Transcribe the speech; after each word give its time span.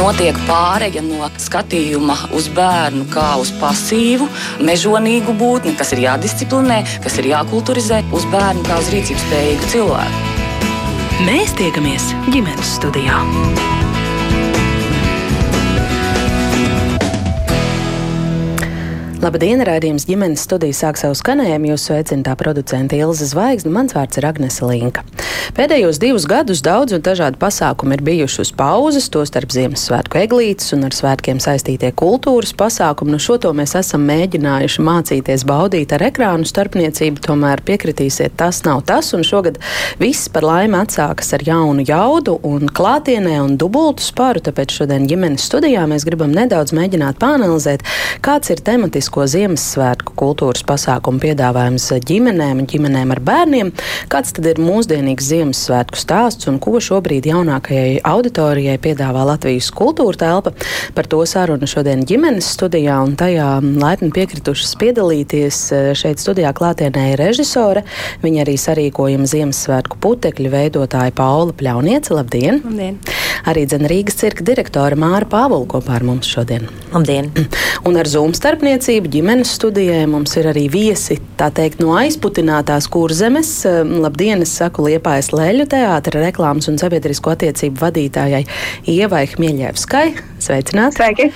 notiek 0.00 0.36
pāreja 0.48 1.02
no 1.04 1.28
skatījuma 1.40 2.14
uz 2.36 2.46
bērnu 2.56 3.04
kā 3.12 3.34
uz 3.40 3.50
pasīvu, 3.60 4.28
mežonīgu 4.64 5.34
būtni, 5.36 5.74
kas 5.76 5.92
ir 5.92 6.06
jādisciplinē, 6.06 6.80
kas 7.04 7.18
ir 7.20 7.28
jākulturizē, 7.34 8.00
uz 8.16 8.24
bērnu 8.32 8.64
kā 8.68 8.80
uz 8.80 8.88
rīcības 8.94 9.26
spējīgu 9.26 9.72
cilvēku. 9.74 10.24
Mēs 11.28 11.52
tiekamies 11.60 12.14
ģimenes 12.32 12.76
studijā. 12.78 13.20
Labdien, 19.20 19.60
raidījums 19.60 20.06
ģimenes 20.08 20.46
studija 20.46 20.72
sāk 20.72 20.96
savu 20.96 21.12
skanējumu. 21.18 21.74
Jūs 21.74 21.82
sveicināta 21.90 22.38
producente 22.40 22.96
Ilza 22.96 23.26
Zvaigzne, 23.28 23.68
mans 23.68 23.92
vārds 23.92 24.16
ir 24.16 24.24
Agnese 24.24 24.64
Linka. 24.64 25.02
Pēdējos 25.52 25.98
divus 26.00 26.24
gadus 26.30 26.62
daudz 26.64 26.94
un 26.96 27.02
dažādi 27.04 27.36
pasākumi 27.36 27.98
ir 27.98 28.04
bijuši 28.06 28.38
uz 28.46 28.52
pauzes, 28.56 29.10
tostarp 29.12 29.52
Ziemassvētku 29.52 30.22
eglītes 30.22 30.72
un 30.72 30.86
ar 30.88 30.96
svētkiem 30.96 31.36
saistītie 31.42 31.90
kultūras 32.00 32.54
pasākumi. 32.56 33.12
Nu, 33.12 33.18
šo 33.20 33.36
to 33.44 33.50
mēs 33.56 33.74
esam 33.76 34.06
mēģinājuši 34.08 34.86
mācīties 34.88 35.44
baudīt 35.50 35.92
ar 35.92 36.06
ekrānu 36.08 36.48
starpniecību, 36.48 37.20
tomēr 37.26 37.60
piekritīsiet, 37.68 38.38
tas 38.40 38.62
nav 38.64 38.86
tas, 38.88 39.12
un 39.12 39.26
šogad 39.26 39.60
viss 40.00 40.30
par 40.32 40.48
laimi 40.48 40.80
atsākas 40.80 41.34
ar 41.36 41.44
jaunu 41.44 41.84
jaudu 41.84 42.38
un 42.48 42.72
klātienē 42.72 43.36
un 43.44 43.60
dubultu 43.60 44.06
sparu, 44.06 44.40
tāpēc 44.48 44.80
šodien 44.80 45.04
ģimenes 45.12 45.44
studijā 45.50 45.84
mēs 45.92 46.08
gribam 46.08 46.32
nedaudz 46.32 46.72
mēģināt 46.78 47.20
pāanalizēt, 47.20 47.84
kāds 48.24 48.54
ir 48.56 48.64
tematisks 48.64 49.09
klasisko 49.10 49.26
Ziemassvētku 49.26 50.14
kultūras 50.14 50.62
pasākumu 50.66 51.18
piedāvājums 51.22 51.88
ģimenēm 52.06 52.62
un 52.62 52.66
ģimenēm 52.70 53.10
ar 53.10 53.20
bērniem. 53.20 53.72
Kāds 54.10 54.32
tad 54.36 54.46
ir 54.46 54.60
mūsdienīgs 54.62 55.26
Ziemassvētku 55.30 55.98
stāsts 55.98 56.46
un 56.46 56.60
ko 56.62 56.78
šobrīd 56.78 57.26
jaunākajai 57.26 58.00
auditorijai 58.06 58.78
piedāvā 58.78 59.24
Latvijas 59.26 59.70
kultūra 59.74 60.16
telpa? 60.20 60.52
Par 60.94 61.08
to 61.10 61.24
sarunu 61.26 61.66
šodien 61.66 62.04
ģimenes 62.06 62.52
studijā 62.54 63.00
un 63.02 63.16
tajā 63.18 63.48
laipni 63.82 64.12
piekritušas 64.14 64.76
piedalīties 64.78 65.58
šeit 65.98 66.22
studijā 66.22 66.52
klātienē 66.54 67.10
ir 67.14 67.24
režisore. 67.24 67.82
Viņa 68.22 68.44
arī 68.44 68.56
sarīkojuma 68.60 69.26
Ziemassvētku 69.30 69.98
putekļu 70.02 70.54
veidotāja 70.54 71.14
Paula 71.16 71.56
Pļauniece. 71.56 72.14
Labdien! 72.14 72.62
Labdien. 72.62 73.00
Arī 73.48 73.66
Rīgas 73.66 74.18
cirka 74.20 74.44
direktore 74.44 74.98
Māra 75.00 75.26
Pāvula 75.28 75.66
kopā 75.70 75.96
ar 75.96 76.04
mums 76.04 76.28
šodien. 76.28 76.68
Labdien! 76.92 77.30
Un 77.88 77.96
ar 77.96 78.08
Zoom 78.10 78.34
starpniecību 78.36 78.99
kustība 79.00 79.16
ģimenes 79.16 79.50
studijai. 79.56 80.06
Mums 80.10 80.34
ir 80.36 80.46
arī 80.50 80.66
viesi 80.68 81.16
teikt, 81.40 81.80
no 81.80 81.94
aizputinātās 81.96 82.84
kurzemes. 82.92 83.64
Labdien, 83.64 84.42
es 84.44 84.52
saku 84.58 84.84
Liepājas 84.84 85.30
Lēļu 85.32 85.64
teātra 85.72 86.20
reklāmas 86.20 86.68
un 86.68 86.76
sabiedrisko 86.76 87.32
attiecību 87.32 87.80
vadītājai 87.80 88.42
Ievai 88.92 89.24
Hmieļevskai. 89.30 90.04
Sveicināti! 90.40 90.98
Sveiki! 90.98 91.28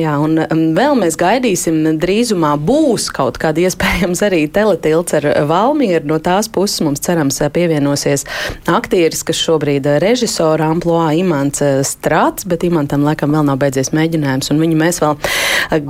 Jā, 0.00 0.16
un 0.20 0.36
um, 0.44 0.60
vēl 0.76 0.96
mēs 1.00 1.16
gaidīsim, 1.20 1.82
drīzumā 2.00 2.54
būs 2.60 3.08
kaut 3.16 3.40
kāda 3.40 3.64
iespējams 3.64 4.20
arī 4.26 4.42
teletilts 4.52 5.16
ar 5.16 5.28
Valmieru. 5.48 6.04
No 6.12 6.20
tās 6.20 6.50
puses 6.52 6.84
mums 6.84 7.00
cerams 7.04 7.40
pievienosies 7.52 8.26
aktieris, 8.68 9.24
kas 9.24 9.40
šobrīd 9.40 9.88
režisora 10.04 10.68
amploā 10.74 11.14
Imants 11.16 11.64
Strāts, 11.88 12.44
bet 12.48 12.68
Imantam 12.68 13.08
laikam 13.08 13.32
vēl 13.32 13.48
nav 13.48 13.60
beidzies 13.64 13.94
mēģinājums, 13.96 14.52
un 14.52 14.60
viņu 14.64 14.80
mēs 14.84 15.00
vēl 15.04 15.16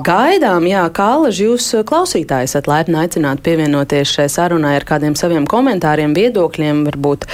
gaidām. 0.06 0.70
Jā, 0.70 0.86
kā 0.94 1.15
Alaži, 1.16 1.46
jūs 1.46 1.66
klausītāji 1.88 2.48
esat 2.48 2.66
laipni 2.68 2.98
aicināti 3.00 3.44
pievienoties 3.46 4.10
šai 4.18 4.26
sarunai 4.32 4.74
ar 4.76 4.84
kādiem 4.84 5.14
saviem 5.16 5.46
komentāriem, 5.48 6.12
viedokļiem. 6.16 6.82
Varbūt, 6.90 7.24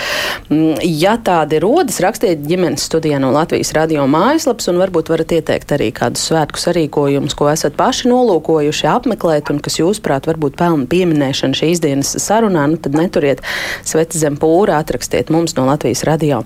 mm, 0.49 0.83
ja 0.87 1.17
tādi 1.19 1.59
rodas, 1.63 1.99
rakstiet 2.05 2.45
ģimenes 2.47 2.85
studijā 2.87 3.19
no 3.23 3.33
Latvijas 3.35 3.73
radio 3.75 4.05
mājaslapas 4.11 4.71
un 4.71 4.79
varbūt 4.83 5.11
varat 5.13 5.35
ieteikt 5.39 5.75
arī 5.75 5.91
kādus 5.97 6.29
svētku 6.31 6.63
sarīkojumus, 6.63 7.35
ko 7.39 7.51
esat 7.51 7.75
paši 7.79 8.13
nolūkojuši 8.13 8.91
apmeklēt 8.93 9.51
un 9.51 9.59
kas 9.65 9.81
jūsuprāt 9.81 10.31
varbūt 10.31 10.61
pelna 10.61 10.87
pieminēšanu 10.87 11.59
šīs 11.59 11.83
dienas 11.83 12.15
sarunā, 12.23 12.69
nu 12.71 12.79
tad 12.79 12.95
neturiet 12.99 13.43
sveci 13.83 14.23
zem 14.23 14.39
pūra, 14.39 14.79
atrakstiet 14.79 15.33
mums 15.35 15.57
no 15.59 15.67
Latvijas 15.67 16.07
radio 16.07 16.45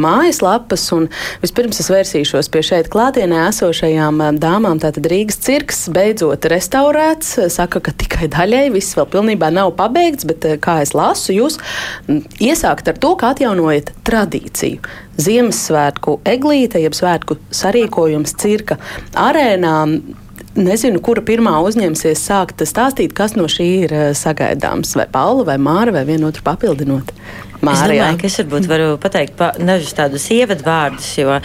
mājaslapas. 0.00 0.84
Vispirms 1.42 1.80
es 1.82 1.90
vērsīšos 1.92 2.50
pie 2.52 2.62
šeit 2.66 2.90
klātienē 2.92 3.46
esošajām 3.50 4.20
eh, 4.24 4.34
dāmām. 4.42 4.80
Tātad 4.82 5.08
Rīgas 5.10 5.40
cirks 5.44 5.86
beidzot 5.92 6.48
restaurēts. 6.52 7.36
Saka, 7.52 7.82
ka 7.84 7.94
tikai 7.96 8.30
daļēji 8.32 8.74
viss 8.76 8.98
vēl 8.98 9.08
pilnībā 9.14 9.50
nav 9.54 9.74
pabeigts, 9.78 10.28
bet 10.28 10.46
eh, 10.48 10.58
kā 10.62 10.80
es 10.84 10.94
lasu, 10.96 11.34
jūs 11.36 11.58
iesākat 12.42 12.92
ar 12.92 13.00
to, 13.02 13.14
ka 13.20 13.32
atjaunojat 13.34 13.94
tradīciju. 14.06 14.94
Ziemassvētku 15.16 16.20
eglīte, 16.28 16.82
jeb 16.82 16.94
svētku 16.96 17.38
sarīkojums 17.54 18.36
cirka 18.36 18.76
arēnā 19.16 19.76
nezinu, 20.56 21.00
kura 21.04 21.22
pirmā 21.24 21.54
uzņemsies 21.66 22.22
sākt 22.28 22.64
stāstīt, 22.68 23.14
kas 23.16 23.36
no 23.36 23.46
šī 23.50 23.68
ir 23.86 23.94
eh, 23.94 24.06
sagaidāms. 24.16 24.96
Vai 24.98 25.06
Paula, 25.12 25.44
vai 25.50 25.58
Māra, 25.60 25.94
vai 25.94 26.04
vienotru 26.08 26.44
papildinot. 26.46 27.12
Mārijā. 27.64 28.10
Es 28.26 28.36
varbūt 28.40 28.66
varu 28.68 28.88
pateikt 29.00 29.36
pa, 29.38 29.52
dažus 29.56 29.94
tādus 29.96 30.26
ievadvārdus, 30.34 31.08
jo 31.20 31.38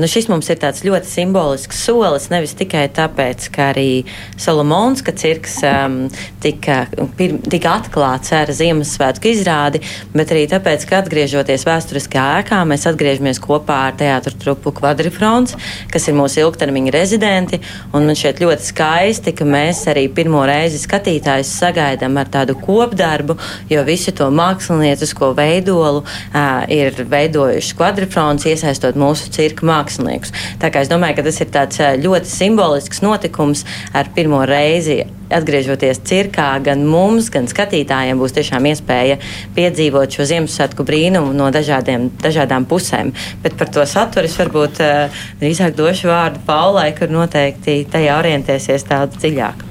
nu 0.00 0.08
šis 0.10 0.28
mums 0.30 0.50
ir 0.52 0.60
tāds 0.62 0.84
ļoti 0.86 1.08
simbolisks 1.08 1.80
solis. 1.86 2.28
Nevis 2.32 2.54
tikai 2.58 2.86
tāpēc, 2.94 3.48
ka 3.54 3.70
arī 3.72 4.04
Solomons, 4.40 5.02
ka 5.06 5.14
cirks 5.16 5.58
um, 5.66 5.96
tika, 6.42 6.84
pir, 7.18 7.36
tika 7.50 7.74
atklāts 7.80 8.32
ar 8.36 8.52
Ziemassvētku 8.54 9.30
izrādi, 9.32 9.82
bet 10.14 10.34
arī 10.34 10.46
tāpēc, 10.50 10.86
ka 10.88 11.00
atgriežoties 11.02 11.66
vēsturiskā 11.68 12.26
ēkā, 12.40 12.60
mēs 12.68 12.86
atgriežamies 12.90 13.42
kopā 13.42 13.80
ar 13.88 13.98
teātru 14.00 14.36
trupu 14.40 14.74
Quadrifrons, 14.76 15.56
kas 15.90 16.08
ir 16.08 16.18
mūsu 16.18 16.44
ilgtermiņa 16.44 16.94
rezidenti. 16.94 17.60
Un 17.94 18.08
man 18.08 18.18
šķiet 18.18 18.42
ļoti 18.44 18.68
skaisti, 18.70 19.34
ka 19.36 19.48
mēs 19.48 19.82
arī 19.90 20.06
pirmo 20.14 20.42
reizi 20.48 20.80
skatītājus 20.82 21.52
sagaidām 21.60 22.18
ar 22.20 22.30
tādu 22.32 22.56
kopdarbu, 22.60 23.36
jo 23.70 23.84
visu 23.86 24.14
to 24.16 24.30
māksliniecisko 24.34 25.32
veidolu 25.40 26.04
uh, 26.04 26.64
ir 26.70 27.00
veidojuši 27.10 27.78
kvadrifrons, 27.78 28.46
iesaistot 28.50 28.98
mūsu 29.00 29.32
cirka 29.34 29.66
māksliniekus. 29.66 30.34
Tā 30.60 30.72
kā 30.72 30.84
es 30.84 30.92
domāju, 30.92 31.20
ka 31.20 31.28
tas 31.30 31.40
ir 31.40 31.54
tāds 31.54 31.80
ļoti 32.04 32.30
simbolisks 32.30 33.02
notikums 33.04 33.64
ar 33.96 34.12
pirmo 34.14 34.44
reizi 34.48 35.02
atgriežoties 35.30 36.02
cirkā, 36.06 36.48
gan 36.64 36.82
mums, 36.88 37.30
gan 37.32 37.48
skatītājiem 37.50 38.20
būs 38.20 38.34
tiešām 38.36 38.66
iespēja 38.72 39.20
piedzīvot 39.56 40.16
šo 40.16 40.26
Ziemassvētku 40.30 40.86
brīnumu 40.86 41.34
no 41.36 41.50
dažādiem, 41.54 42.08
dažādām 42.22 42.66
pusēm. 42.70 43.14
Bet 43.44 43.56
par 43.60 43.70
to 43.72 43.86
saturu 43.88 44.30
es 44.30 44.38
varbūt 44.40 44.82
uh, 44.84 45.22
drīzāk 45.42 45.76
došu 45.78 46.10
vārdu 46.10 46.42
Paulai, 46.48 46.90
kur 46.98 47.12
noteikti 47.14 47.82
tajā 47.90 48.18
orientēsies 48.20 48.88
daudz 48.90 49.20
dziļāk. 49.22 49.66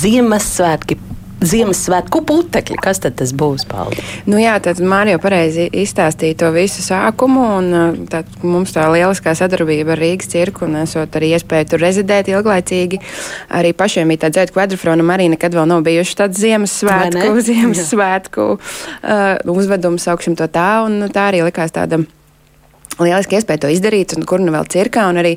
Ziemassvētki 0.00 0.98
Ziemassvētku 1.44 2.22
putekļi. 2.26 2.78
Kas 2.82 3.00
tad 3.04 3.16
tas 3.20 3.32
būs, 3.36 3.66
Paldi? 3.68 4.02
Nu 4.30 4.38
jā, 4.40 4.54
tad 4.64 4.80
Mārija 4.84 5.20
pareizi 5.22 5.66
izstāstīja 5.68 6.38
to 6.44 6.50
visu 6.54 6.84
sākumu, 6.84 7.44
un 7.58 7.70
uh, 7.74 8.00
tad 8.10 8.30
mums 8.44 8.74
tā 8.74 8.86
lieliskā 8.92 9.34
sadarbība 9.38 9.94
ar 9.94 10.02
Rīgas 10.02 10.30
cirku, 10.32 10.68
un 10.68 10.80
esot 10.82 11.18
arī 11.18 11.34
iespēju 11.36 11.70
tur 11.72 11.84
rezidēt 11.84 12.32
ilglaicīgi. 12.32 13.00
Arī 13.54 13.74
pašiem 13.76 14.12
bija 14.12 14.24
tāds 14.26 14.38
dzēta 14.38 14.56
kvadrifrona, 14.56 15.06
arī 15.14 15.30
nekad 15.34 15.56
vēl 15.56 15.68
nav 15.70 15.84
bijuši 15.86 16.18
tāds 16.22 16.40
Ziemassvētku, 16.42 17.36
Ziemassvētku 17.50 18.50
uh, 18.56 19.54
uzvedums, 19.54 20.08
sauksim 20.08 20.38
to 20.38 20.48
tā, 20.50 20.84
un 20.86 21.08
tā 21.12 21.30
arī 21.32 21.44
likās 21.46 21.74
tāda 21.74 22.02
lieliski 23.00 23.38
iespēja 23.38 23.64
to 23.64 23.72
izdarīt, 23.72 24.14
un 24.16 24.26
kur 24.28 24.42
nu 24.42 24.54
vēl 24.54 24.68
cirkā. 24.70 25.08
Un 25.10 25.20
arī 25.22 25.34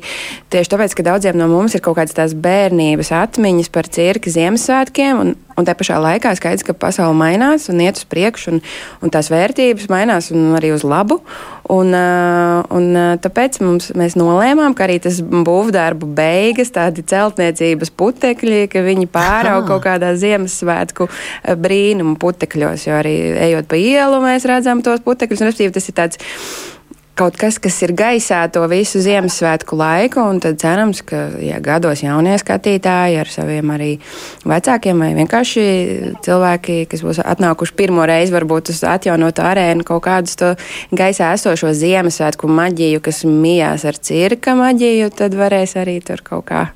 tieši 0.52 0.72
tāpēc, 0.74 0.94
ka 0.98 1.06
daudziem 1.10 1.38
no 1.38 1.48
mums 1.50 1.74
ir 1.76 1.82
kaut 1.84 1.98
kādas 1.98 2.16
tās 2.16 2.36
bērnības 2.38 3.12
atmiņas 3.24 3.72
par 3.74 3.90
cirka 3.90 4.30
Ziemassvētkiem, 4.32 5.22
un, 5.22 5.34
un 5.58 5.66
tā 5.66 5.74
pašā 5.78 5.98
laikā 6.02 6.34
skaidrs, 6.38 6.66
ka 6.66 6.76
pasaule 6.78 7.16
mainās 7.18 7.68
un 7.72 7.82
iet 7.82 7.98
uz 7.98 8.06
priekšu, 8.08 8.54
un, 8.54 8.62
un 9.02 9.14
tās 9.14 9.30
vērtības 9.32 9.88
mainās 9.90 10.30
un 10.34 10.52
arī 10.58 10.72
uz 10.76 10.86
labu. 10.86 11.20
Un, 11.68 11.92
un 11.92 12.86
tāpēc 13.20 13.58
mums, 13.60 13.90
mēs 13.98 14.14
nolēmām, 14.16 14.72
ka 14.72 14.86
arī 14.86 14.96
tas 15.04 15.18
būvdarbu 15.20 16.08
beigas, 16.16 16.72
tādi 16.72 17.04
celtniecības 17.04 17.92
putekļi, 17.92 18.62
ka 18.72 18.80
viņi 18.86 19.10
pārauga 19.12 19.66
kaut 19.74 19.84
kādā 19.84 20.14
Ziemassvētku 20.16 21.10
brīnumu 21.60 22.16
putekļos, 22.22 22.88
jo 22.88 22.96
arī 23.02 23.14
ejot 23.50 23.68
pa 23.68 23.82
ielu 23.82 24.24
mēs 24.24 24.48
redzam 24.48 24.80
tos 24.86 25.04
putekļus, 25.04 25.44
un 25.44 25.52
tas 25.76 25.92
ir 25.92 25.98
tāds 26.00 26.24
kaut 27.18 27.36
kas, 27.38 27.58
kas 27.62 27.76
ir 27.82 27.92
gaisā 27.98 28.40
to 28.52 28.62
visu 28.70 29.00
Ziemassvētku 29.02 29.76
laiku, 29.78 30.22
un 30.22 30.38
tad 30.42 30.60
cerams, 30.62 31.02
ka 31.06 31.24
ja 31.42 31.58
gados 31.64 32.04
jaunie 32.04 32.36
skatītāji 32.38 33.18
ar 33.20 33.30
saviem 33.32 33.72
arī 33.74 33.90
vecākiem 34.48 35.02
vai 35.02 35.10
vienkārši 35.18 35.66
cilvēki, 36.24 36.80
kas 36.90 37.04
būs 37.06 37.22
atnākuši 37.24 37.76
pirmo 37.78 38.06
reizi, 38.08 38.34
varbūt 38.34 38.72
uz 38.74 38.82
atjaunotu 38.86 39.44
arēnu, 39.44 39.86
kaut 39.88 40.04
kādus 40.06 40.38
to 40.38 40.54
gaisā 40.94 41.32
esošo 41.36 41.74
Ziemassvētku 41.76 42.50
maģiju, 42.50 43.02
kas 43.04 43.24
mijās 43.26 43.86
ar 43.88 43.98
cirka 43.98 44.54
maģiju, 44.58 45.12
tad 45.18 45.38
varēs 45.38 45.78
arī 45.80 45.98
tur 46.04 46.22
kaut 46.26 46.48
kā 46.52 46.66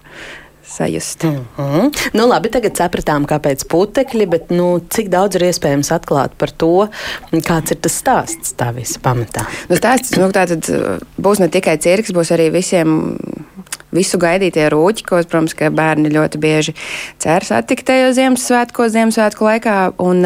sajust. 0.77 1.25
Mm 1.25 1.45
-hmm. 1.57 1.91
nu, 2.13 2.27
labi, 2.29 2.51
tagad 2.53 2.77
sapratām, 2.77 3.27
kāpēc 3.29 3.67
putekļi, 3.69 4.27
bet 4.27 4.51
nu, 4.51 4.81
cik 4.91 5.09
daudz 5.13 5.37
ir 5.37 5.47
iespējams 5.51 5.93
atklāt 5.93 6.37
par 6.39 6.51
to, 6.51 6.89
kāds 7.33 7.71
ir 7.71 7.81
tas 7.81 7.99
stāsts 8.03 8.55
tā 8.57 8.73
visa 8.75 9.01
pamatā. 9.03 9.47
Nu, 9.69 9.77
stāsts 9.77 10.17
nu, 10.17 10.31
tā 10.33 10.47
tad 10.49 10.69
uh, 10.69 10.99
būs 11.21 11.41
ne 11.41 11.49
tikai 11.49 11.79
cirks, 11.79 12.13
būs 12.13 12.33
arī 12.33 12.51
visiem 12.53 13.17
visu 13.93 14.19
gaidītie 14.19 14.67
rūķi, 14.73 15.05
ko, 15.07 15.21
protams, 15.23 15.55
bērni 15.55 16.13
ļoti 16.13 16.41
bieži 16.43 16.75
cer 17.23 17.45
satikt 17.45 17.87
tajos 17.87 18.17
Ziemassvētkos, 18.17 18.93
Ziemassvētku 18.97 19.45
laikā. 19.45 19.79
Un, 20.03 20.25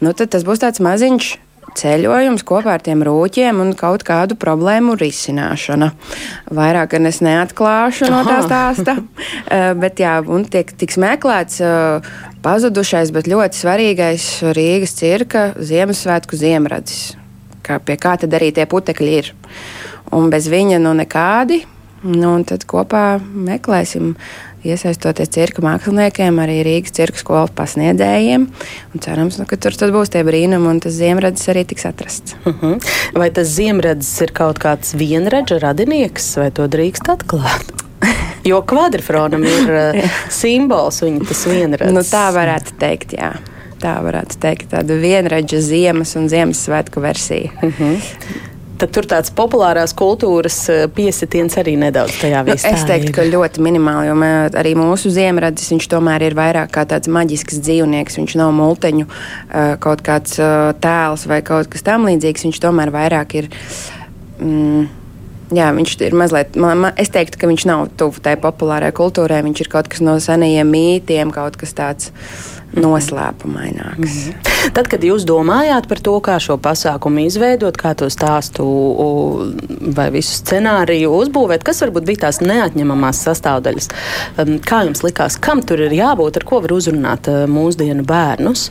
nu, 0.00 0.12
tad 0.12 0.30
tas 0.30 0.46
būs 0.46 0.62
tāds 0.62 0.82
maziņš 0.84 1.36
ceļojums 1.78 2.44
kopā 2.46 2.74
ar 2.76 2.84
tiem 2.84 3.04
rūķiem 3.06 3.60
un 3.62 3.72
kaut 3.78 4.04
kādu 4.06 4.36
problēmu 4.40 4.96
risināšana. 5.00 5.90
Vairāk 6.56 6.96
gan 6.96 7.10
es 7.10 7.20
neatklāšu 7.24 8.10
no 8.12 8.22
tā 8.26 8.40
stāsta, 8.46 8.98
uh, 9.00 9.70
bet 9.82 10.02
jā, 10.02 10.18
un 10.26 10.46
tiek, 10.50 10.72
tiks 10.80 10.98
meklēts 11.00 11.60
uh, 11.64 12.12
pazudušais, 12.44 13.12
bet 13.14 13.30
ļoti 13.30 13.60
svarīgais 13.62 14.28
Rīgas 14.56 14.96
cirka 14.98 15.50
Ziemassvētku 15.58 16.38
ziemradzis. 16.40 17.16
Kā, 17.66 17.78
pie 17.78 17.98
kā 18.00 18.16
tad 18.20 18.34
arī 18.34 18.50
tie 18.56 18.64
putekļi 18.66 19.12
ir. 19.20 19.34
Un 20.16 20.30
bez 20.32 20.48
viņa 20.50 20.80
nu 20.82 20.94
nekādi. 20.98 21.62
Nu, 22.00 22.30
un 22.32 22.46
tad 22.48 22.64
kopā 22.64 23.20
meklēsim 23.20 24.14
iesaistoties 24.66 25.30
cirka 25.32 25.62
māksliniekiem, 25.64 26.38
arī 26.42 26.60
Rīgas 26.66 26.94
cirka 26.96 27.20
skolas 27.20 27.52
pasniedzējiem. 27.56 28.46
Cerams, 29.00 29.38
nu, 29.40 29.46
ka 29.48 29.58
tur 29.60 29.76
būs 29.94 30.12
tie 30.12 30.24
brīnumi, 30.26 30.68
un 30.70 30.80
tas 30.84 30.96
ziemradzis 30.98 31.52
arī 31.52 31.64
tiks 31.68 31.86
atrasts. 31.88 32.36
Uh 32.44 32.52
mhm. 32.52 32.72
-huh. 32.74 32.90
Vai 33.18 33.30
tas 33.30 33.48
ziemradzis 33.48 34.20
ir 34.20 34.32
kaut 34.32 34.58
kāds 34.58 34.94
vienradža 34.94 35.60
radinieks, 35.60 36.36
vai 36.36 36.50
to 36.50 36.68
drīkst 36.68 37.08
atklāt? 37.08 37.72
jo 38.50 38.62
kvadrifronam 38.62 39.44
ir 39.44 39.70
uh, 39.78 40.10
simbols, 40.28 41.02
viņa 41.02 41.28
tas 41.28 41.46
vienradzis. 41.46 41.94
Nu, 41.94 42.00
tā 42.00 42.30
varētu 42.32 42.76
teikt, 42.78 43.12
jā. 43.12 43.34
Tā 43.80 43.96
varētu 44.04 44.36
teikt, 44.36 44.70
tāda 44.70 44.94
vienradža 45.00 45.60
ziemas 45.60 46.16
un 46.16 46.28
Ziemassvētku 46.28 47.00
versija. 47.00 47.50
Uh 47.62 47.64
mhm. 47.64 47.94
-huh 47.94 48.49
tad 48.80 48.92
tur 48.94 49.06
tāds 49.08 49.32
populārās 49.36 49.94
kultūras 49.96 50.58
eh, 50.72 50.84
piesitiens 50.94 51.56
arī 51.60 51.76
nedaudz 51.80 52.18
tajā 52.20 52.42
visā. 52.48 52.72
Nu, 52.72 52.78
es 52.78 52.86
teiktu, 52.88 53.10
ir. 53.12 53.16
ka 53.16 53.26
ļoti 53.28 53.64
minimāli, 53.64 54.10
jo 54.10 54.16
mē, 54.18 54.30
arī 54.60 54.74
mūsu 54.78 55.12
ziemradis, 55.14 55.70
viņš 55.74 55.88
tomēr 55.92 56.26
ir 56.28 56.36
vairāk 56.38 56.72
kā 56.74 56.86
tāds 56.88 57.10
maģisks 57.12 57.60
dzīvnieks. 57.64 58.20
Viņš 58.20 58.36
nav 58.40 58.54
multeņu 58.56 59.08
eh, 59.08 59.74
kaut 59.82 60.04
kāds 60.06 60.38
eh, 60.40 60.70
tēls 60.82 61.26
vai 61.30 61.42
kaut 61.46 61.70
kas 61.72 61.86
tam 61.86 62.08
līdzīgs. 62.08 62.48
Viņš 62.48 62.62
tomēr 62.64 62.94
vairāk 62.94 63.36
ir. 63.42 63.52
Mm, 64.40 64.88
Jā, 65.50 65.72
viņš 65.74 65.96
ir 66.06 66.14
mazliet, 66.14 66.54
man, 66.62 66.78
man, 66.78 66.92
es 66.94 67.10
teiktu, 67.10 67.34
ka 67.40 67.48
viņš 67.50 67.64
nav 67.66 67.88
tuvu 67.98 68.22
tai 68.22 68.36
populārai 68.38 68.92
kultūrai. 68.94 69.40
Viņš 69.42 69.64
ir 69.64 69.70
kaut 69.72 69.88
kas 69.90 69.98
no 70.06 70.14
senajiem 70.22 70.70
mītiem, 70.70 71.32
kaut 71.34 71.58
kas 71.58 71.74
tāds. 71.74 72.12
Uh, 72.14 72.59
noslēpumaināks. 72.76 73.98
Mm 73.98 74.32
-hmm. 74.32 74.50
Tad, 74.72 74.88
kad 74.92 75.04
jūs 75.04 75.24
domājāt 75.24 75.86
par 75.88 76.00
to, 76.00 76.12
kā 76.20 76.36
šo 76.38 76.56
pasākumu 76.56 77.24
izveidot, 77.26 77.76
kā 77.76 77.94
to 77.94 78.10
stāstu 78.12 78.64
vai 79.96 80.10
visu 80.10 80.36
scenāriju 80.36 81.10
uzbūvēt, 81.10 81.64
kas 81.64 81.82
varbūt 81.82 82.04
bija 82.04 82.20
tās 82.26 82.40
neatņemamās 82.40 83.22
sastāvdaļas, 83.26 83.88
um, 84.38 84.58
kā 84.58 84.84
jums 84.84 85.02
likās, 85.02 85.38
kam 85.40 85.62
tur 85.62 85.80
ir 85.80 85.92
jābūt, 85.92 86.36
ar 86.36 86.44
ko 86.44 86.60
var 86.60 86.72
uzrunāt 86.72 87.28
uh, 87.28 87.46
mūsdienu 87.48 88.04
bērnus, 88.04 88.68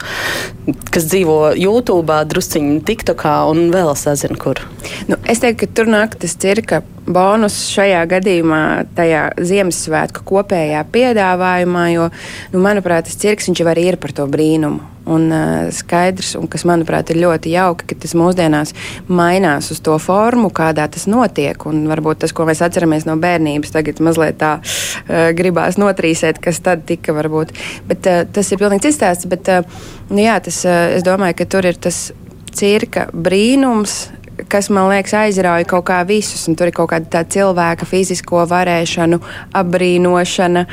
kas 0.92 1.10
dzīvo 1.10 1.54
YouTube, 1.58 2.24
drusciņā, 2.26 2.80
TikTokā 2.86 3.36
un 3.50 3.72
vēl 3.74 3.96
sazina, 3.96 4.38
kur? 4.38 4.62
Nu, 5.08 5.18
es 5.26 5.40
teiktu, 5.40 5.66
ka 5.66 5.74
tur 5.74 5.92
nāk 5.92 6.16
tas 6.16 6.38
cirka 6.40 6.84
bonus 7.08 7.58
šajā 7.74 8.04
gadījumā, 8.10 8.62
tajā 8.98 9.26
Ziemassvētku 9.40 10.24
kopējā 10.28 10.84
piedāvājumā, 10.94 11.90
jo, 11.96 12.08
nu, 12.54 12.64
manuprāt, 12.64 13.10
tas 13.10 13.20
cirks 13.20 13.50
jau 13.50 13.68
arī 13.70 13.90
ir 13.92 14.00
par 14.02 14.16
to 14.16 14.28
brīnumu. 14.30 14.86
Un 15.10 15.32
uh, 15.34 15.72
skaidrs, 15.74 16.36
un 16.38 16.46
kas 16.52 16.68
manuprāt 16.70 17.10
ir 17.10 17.18
ļoti 17.24 17.56
jauki, 17.56 17.88
ka 17.90 17.96
tas 18.04 18.14
mūsdienās 18.20 18.76
mainās 19.10 19.72
uz 19.74 19.80
to 19.82 19.96
formu, 19.98 20.52
kādā 20.54 20.86
tas 20.92 21.08
notiek. 21.10 21.66
Un 21.66 21.88
varbūt 21.90 22.22
tas, 22.22 22.34
ko 22.36 22.46
mēs 22.46 22.62
atceramies 22.62 23.08
no 23.10 23.16
bērnības, 23.18 23.74
tagad 23.74 24.04
mazliet 24.06 24.38
tā 24.38 24.52
uh, 24.60 25.32
gribās 25.34 25.80
notrīsēt, 25.82 26.38
kas 26.44 26.62
tad 26.62 26.86
tika 26.90 27.16
varbūt. 27.18 27.56
Bet 27.90 28.06
uh, 28.12 28.22
tas 28.30 28.54
ir 28.54 28.62
pilnīgi 28.62 28.86
cits 28.86 29.00
stāsts. 29.00 29.30
Bet, 29.32 29.50
uh, 29.50 29.90
nu, 30.12 30.22
jā, 30.22 30.38
tas, 30.46 30.62
uh, 30.68 30.92
es 31.00 31.08
domāju, 31.08 31.40
ka 31.42 31.50
tur 31.58 31.72
ir 31.72 31.82
tas 31.82 32.10
cirka 32.54 33.08
brīnums, 33.14 34.10
kas 34.48 34.70
man 34.74 34.90
liekas 34.92 35.16
aizrauja 35.24 35.68
kaut 35.70 35.88
kā 35.90 36.00
visus. 36.08 36.48
Tur 36.48 36.70
ir 36.70 36.76
kaut 36.76 36.92
kāda 36.94 37.26
cilvēka 37.28 37.88
fizisko 37.90 38.46
varēšanu, 38.50 39.20
apbrīnošana, 39.60 40.66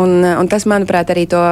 un, 0.00 0.16
un 0.24 0.50
tas, 0.50 0.68
manuprāt, 0.70 1.12
arī 1.14 1.26
to 1.30 1.44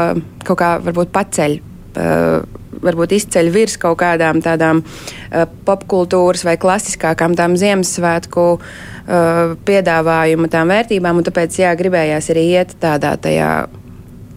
kaut 0.47 0.61
kā 0.62 0.75
varbūt 0.85 1.15
paceļ. 1.15 1.61
Uh, 1.93 2.61
varbūt 2.83 3.12
izceļ 3.19 3.50
virs 3.53 3.75
kaut 3.77 3.99
kādām 4.00 4.41
tādām 4.41 4.81
uh, 4.81 5.43
popkultūras 5.67 6.47
vai 6.49 6.56
klasiskākām 6.61 7.37
tām 7.37 7.59
Ziemassvētku 7.61 8.47
uh, 8.56 9.53
piedāvājuma 9.69 10.49
tām 10.53 10.73
vērtībām, 10.73 11.21
tāpēc, 11.29 11.61
jā, 11.67 11.75
gribējās 11.77 12.33
arī 12.33 12.47
iet 12.56 12.73
tādā 12.81 13.12
tajā 13.21 13.53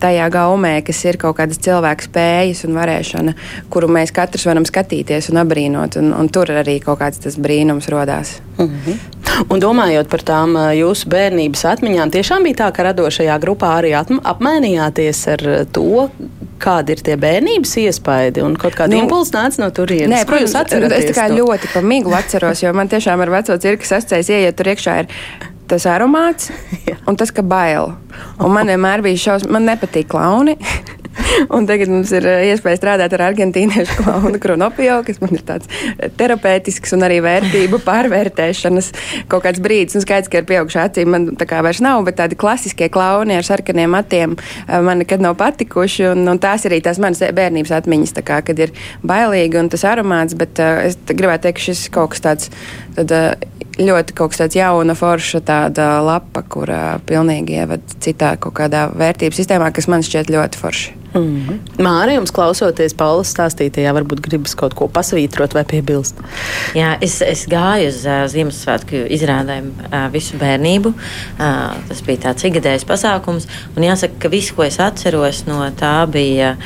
tajā 0.06 0.30
gaumē, 0.34 0.78
kas 0.86 1.02
ir 1.07 1.19
kaut 1.22 1.40
kādas 1.40 1.60
cilvēka 1.66 2.07
spējas 2.10 2.63
un 2.68 2.78
varēšana, 2.78 3.36
kuru 3.74 3.90
mēs 3.98 4.13
katrs 4.16 4.46
varam 4.48 4.66
skatīties 4.68 5.31
un 5.34 5.42
apbrīnot. 5.44 6.00
Un, 6.02 6.13
un 6.16 6.30
tur 6.30 6.54
arī 6.54 6.80
kaut 6.84 7.02
kāds 7.02 7.22
tas 7.24 7.40
brīnums 7.42 7.90
radās. 7.92 8.38
Mm 8.57 8.72
-hmm. 8.72 8.98
Un 9.52 9.60
domājot 9.60 10.07
par 10.07 10.22
tām 10.24 10.56
jūsu 10.78 11.10
bērnības 11.12 11.66
atmiņām, 11.74 12.12
tiešām 12.12 12.44
bija 12.44 12.56
tā, 12.56 12.72
ka 12.72 12.84
radošajā 12.84 13.40
grupā 13.44 13.72
arī 13.80 13.92
apmainījāties 14.24 15.28
ar 15.34 15.42
to, 15.72 16.10
kādi 16.60 16.96
ir 16.96 17.01
tie 17.01 17.18
bērnības 17.19 17.75
iespaidi 17.78 18.42
un 18.42 18.56
kaut 18.56 18.78
kāda 18.78 18.94
nu, 18.94 19.01
impulsa 19.04 19.42
nāca 19.42 19.60
no 19.60 19.69
turienes. 19.69 20.13
Nē, 20.13 20.25
protams, 20.30 20.56
es 20.56 21.10
tā 21.10 21.18
kā 21.18 21.28
to? 21.28 21.36
ļoti 21.42 21.74
pa 21.74 21.81
miglu 21.81 22.13
atceros, 22.13 22.63
jo 22.63 22.74
man 22.74 22.88
tiešām 22.88 23.22
ar 23.22 23.30
veco 23.30 23.58
cirkas 23.58 23.92
asociēs 23.92 24.30
ieiet 24.30 24.56
tur 24.56 24.72
iekšā 24.72 25.00
ir 25.00 25.08
tas 25.69 25.88
aromāts 25.89 26.51
un 27.09 27.17
tas, 27.19 27.33
ka 27.33 27.45
bail. 27.45 27.94
Un 28.39 28.53
man 28.56 28.71
vienmēr 28.71 29.03
bija 29.06 29.27
šausmas, 29.29 29.51
man 29.57 29.67
nepatīk 29.69 30.09
klauni. 30.12 30.57
Un 31.56 31.67
tagad 31.67 31.91
mums 31.91 32.12
ir 32.15 32.25
eh, 32.27 32.45
iespēja 32.51 32.79
strādāt 32.79 33.13
ar 33.15 33.25
argentīniešu 33.29 33.97
klaunu 34.01 34.39
Kronopio, 34.41 35.00
kas 35.07 35.21
man 35.23 35.35
ir 35.38 35.44
tāds 35.47 35.69
eh, 35.69 36.09
terapeitisks 36.17 36.95
un 36.95 37.06
arī 37.07 37.21
vērtību 37.25 37.79
pārvērtēšanas 37.85 38.91
kaut 39.31 39.45
kāds 39.45 39.63
brīdis. 39.63 39.97
Un 39.97 40.06
skaidrs, 40.06 40.31
ka 40.31 40.41
ar 40.41 40.50
pieaugušā 40.50 40.88
acīm 40.89 41.12
man 41.15 41.27
tā 41.39 41.47
kā 41.50 41.62
vairs 41.65 41.81
nav, 41.83 42.03
bet 42.07 42.19
tādi 42.19 42.39
klasiskie 42.39 42.89
klauni 42.94 43.38
ar 43.38 43.47
sarkaniem 43.47 43.95
matiem 43.95 44.35
eh, 44.38 44.79
man 44.85 45.03
nekad 45.03 45.23
nav 45.23 45.38
patikuši. 45.41 46.09
Un, 46.13 46.25
un 46.35 46.41
tās 46.41 46.67
arī 46.67 46.81
tās 46.85 47.01
manas 47.01 47.23
bērnības 47.35 47.75
atmiņas, 47.79 48.15
kā, 48.25 48.41
kad 48.45 48.59
ir 48.59 48.75
bailīgi 49.06 49.59
un 49.59 49.71
tas 49.71 49.83
aromāts, 49.88 50.35
bet 50.38 50.59
uh, 50.63 50.81
es 50.88 50.97
gribētu 51.07 51.47
teikt, 51.47 51.59
ka 51.59 51.63
šis 51.67 51.83
kaut 51.94 52.13
kas 52.13 52.23
tāds 52.23 52.50
tad, 52.95 53.12
uh, 53.12 53.56
ļoti 53.80 54.16
kaut 54.16 54.33
kas 54.33 54.44
tāds 54.44 54.57
jauna, 54.60 54.95
forša 54.98 55.42
tāda 55.45 55.88
lapa, 56.06 56.44
kur 56.48 56.72
uh, 56.72 56.86
pilnīgi 57.07 57.60
ievad 57.62 57.98
citā 58.03 58.36
kaut 58.41 58.58
kādā 58.60 58.88
vērtības 58.96 59.41
sistēmā, 59.41 59.72
kas 59.75 59.89
man 59.91 60.05
šķiet 60.05 60.32
ļoti 60.34 60.62
forši. 60.62 60.94
Mm 61.15 61.48
-hmm. 61.48 61.60
Māri, 61.79 62.15
jums 62.15 62.31
klausoties 62.31 62.93
Paulas 62.93 63.31
stāstītajā, 63.31 63.93
varbūt 63.95 64.19
gribas 64.22 64.55
kaut 64.55 64.74
ko 64.75 64.88
pasvītrot 64.88 65.53
vai 65.53 65.63
piebilst. 65.63 66.15
Jā, 66.75 66.98
es, 67.01 67.22
es 67.22 67.45
gāju 67.48 67.88
uz 67.88 68.01
uh, 68.05 68.25
Ziemassvētku 68.27 69.05
izrādēm 69.17 69.69
uh, 69.72 70.12
visu 70.12 70.38
bērnību. 70.38 70.89
Uh, 70.89 71.77
tas 71.88 72.01
bija 72.01 72.17
tāds 72.27 72.43
ikgadējs 72.43 72.86
pasākums. 72.86 73.48
Un 73.77 73.84
jāsaka, 73.84 74.13
ka 74.19 74.29
viss, 74.29 74.51
ko 74.51 74.63
es 74.63 74.79
atceros 74.79 75.45
no 75.48 75.72
tā, 75.79 76.05
bija 76.12 76.57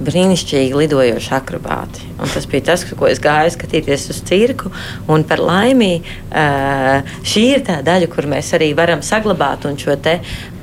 brīnišķīgi 0.00 0.76
lidojoši 0.78 1.34
akrobāti. 1.34 2.06
Un 2.18 2.28
tas 2.34 2.46
bija 2.46 2.64
tas, 2.70 2.84
ko 2.84 3.06
es 3.06 3.20
gāju 3.20 3.50
skatīties 3.50 4.10
uz 4.10 4.22
cirku. 4.24 4.70
Un 5.08 5.24
par 5.24 5.38
laimi 5.38 6.00
uh, 6.00 7.02
šī 7.22 7.44
ir 7.54 7.64
tā 7.66 7.82
daļa, 7.82 8.08
kur 8.14 8.30
mēs 8.30 8.54
arī 8.54 8.72
varam 8.78 9.02
saglabāt 9.02 9.68
šo 9.78 9.96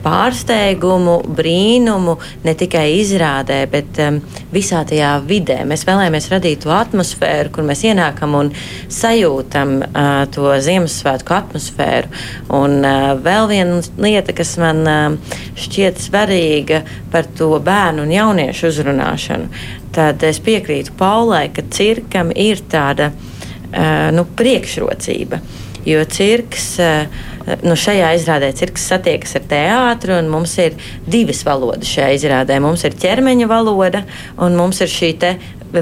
pārsteigumu, 0.06 1.18
brīnumu 1.38 2.16
ne 2.46 2.54
tikai 2.58 2.86
izrādē, 3.00 3.58
bet 3.72 4.00
um, 4.04 4.20
visā 4.54 4.84
tajā 4.88 5.16
vidē. 5.26 5.62
Mēs 5.68 5.86
vēlamies 5.88 6.30
radīt 6.34 6.64
to 6.66 6.74
atmosfēru, 6.76 7.52
kur 7.56 7.66
mēs 7.68 7.82
ienākam 7.90 8.38
un 8.38 8.52
sajūtam 8.94 9.76
uh, 9.88 10.14
to 10.34 10.54
Ziemassvētku 10.66 11.36
atmosfēru. 11.40 12.12
Un 12.56 12.80
uh, 12.84 13.12
vēl 13.26 13.50
viena 13.52 13.82
lieta, 14.06 14.36
kas 14.38 14.56
man 14.62 14.84
uh, 14.86 15.38
šķiet 15.60 16.02
svarīga 16.06 16.84
par 17.14 17.30
to 17.38 17.56
bērnu 17.64 18.06
un 18.06 18.14
jauniešu 18.14 18.70
uzrunāšanu, 18.70 19.50
tad 19.96 20.24
es 20.28 20.42
piekrītu 20.44 20.94
Paulai, 21.00 21.48
ka 21.56 21.66
cirkam 21.74 22.34
ir 22.36 22.62
tāda 22.72 23.12
uh, 23.12 24.12
nu, 24.14 24.28
priekšrocība. 24.38 25.42
Jo 25.86 26.02
cirks 26.10 26.76
uh, 26.82 27.26
nu, 27.66 27.76
šajā 27.78 28.12
izrādē 28.18 28.52
cirks 28.58 28.88
satiekas 28.90 29.36
ar 29.38 29.44
teātru, 29.50 30.18
un 30.20 30.30
mums 30.34 30.56
ir 30.62 30.78
divas 31.08 31.44
valodas 31.46 31.90
šajā 31.92 32.14
izrādē. 32.18 32.60
Mums 32.64 32.86
ir 32.88 32.98
ķermeņa 33.02 33.50
valoda, 33.50 34.06
un 34.42 34.58
mums 34.58 34.82
ir 34.82 34.92
šī 34.92 35.12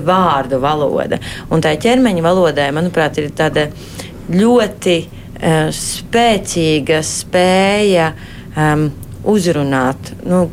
vārdu 0.04 0.60
valoda. 0.64 1.20
Un 1.54 1.62
tā 1.62 1.76
ķermeņa 1.80 2.24
valodai, 2.26 2.72
manuprāt, 2.76 3.20
ir 3.22 3.30
tāda 3.36 3.68
ļoti 4.34 4.98
uh, 5.04 5.70
spēcīga 5.76 7.02
spēja 7.06 8.12
um, 8.56 8.90
uzrunāt. 9.30 10.14
Nu, 10.26 10.46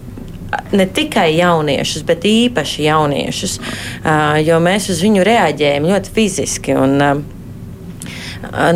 ne 0.74 0.86
tikai 0.86 1.30
jauniešus, 1.38 2.04
bet 2.06 2.26
īpaši 2.28 2.86
jauniešus, 2.88 3.58
uh, 3.60 4.38
jo 4.42 4.58
mēs 4.62 4.90
uz 4.92 5.02
viņu 5.04 5.26
reaģējam 5.26 5.90
ļoti 5.90 6.16
fiziski. 6.16 6.76
Un, 6.78 6.96
uh, 7.00 7.39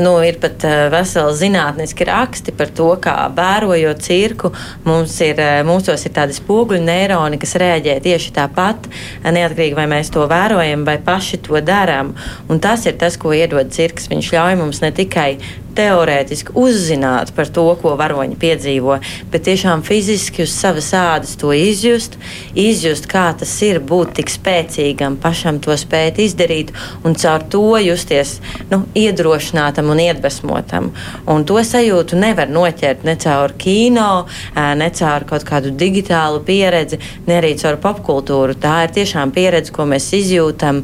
nu, 0.01 0.15
ir 0.25 0.39
pat 0.43 0.65
veseli 0.93 1.37
zinātniski 1.39 2.07
raksti 2.09 2.55
par 2.57 2.71
to, 2.77 2.91
kā 3.03 3.15
vērojot 3.35 4.03
cirku, 4.05 4.53
mums 4.85 5.17
ir, 5.25 5.41
mūsos 5.67 6.05
ir 6.07 6.15
tādi 6.17 6.37
spoguļu 6.37 6.83
neironi, 6.85 7.41
kas 7.41 7.57
reaģē 7.61 7.99
tieši 8.05 8.35
tāpat, 8.37 8.89
neatkarīgi 9.25 9.79
vai 9.79 9.89
mēs 9.91 10.13
to 10.15 10.27
vērojam 10.31 10.85
vai 10.89 10.99
paši 11.03 11.43
to 11.49 11.61
darām. 11.65 12.15
Un 12.49 12.61
tas 12.63 12.87
ir 12.89 12.99
tas, 13.01 13.19
ko 13.21 13.35
iedod 13.37 13.73
cirks. 13.75 14.11
Viņš 14.13 14.33
ļauj 14.37 14.59
mums 14.61 14.83
ne 14.85 14.93
tikai 14.95 15.31
teorētiski 15.77 16.55
uzzināt 16.59 17.33
par 17.37 17.51
to, 17.53 17.67
ko 17.81 17.95
varoņi 17.99 18.37
piedzīvo, 18.41 18.99
bet 19.33 19.47
tiešām 19.49 19.83
fiziski 19.87 20.45
uz 20.45 20.55
savas 20.55 20.91
ādas 20.97 21.35
to 21.41 21.53
izjust, 21.55 22.17
izjust, 22.59 23.09
kā 23.11 23.27
tas 23.39 23.53
ir 23.67 23.81
būt 23.85 24.15
tik 24.19 24.33
spēcīgam, 24.33 25.19
pašam 25.21 25.61
to 25.65 25.75
spēt 25.79 26.21
izdarīt 26.23 26.73
un 27.05 27.17
caur 27.19 27.45
to 27.51 27.65
justies 27.83 28.37
nu, 28.71 28.85
iedrošinātam 28.99 29.91
un 29.93 30.03
iedvesmotam. 30.05 30.91
Un 31.31 31.47
to 31.49 31.59
sajūtu 31.65 32.19
nevar 32.21 32.51
noķert 32.53 33.05
ne 33.07 33.17
caur 33.21 33.55
kino, 33.59 34.27
ne 34.55 34.91
caur 34.95 35.27
kaut 35.29 35.47
kādu 35.49 35.75
digitālu 35.75 36.43
pieredzi, 36.47 37.01
ne 37.27 37.39
arī 37.41 37.55
caur 37.61 37.81
popkultūru. 37.83 38.59
Tā 38.61 38.77
ir 38.87 38.95
tiešām 38.97 39.35
pieredze, 39.35 39.73
ko 39.75 39.87
mēs 39.89 40.11
izjūtam 40.17 40.83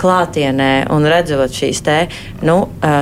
klātienē 0.00 0.72
un 0.94 1.08
redzot 1.10 1.54
šīs 1.54 1.84
te, 1.84 1.98
nu, 2.46 2.58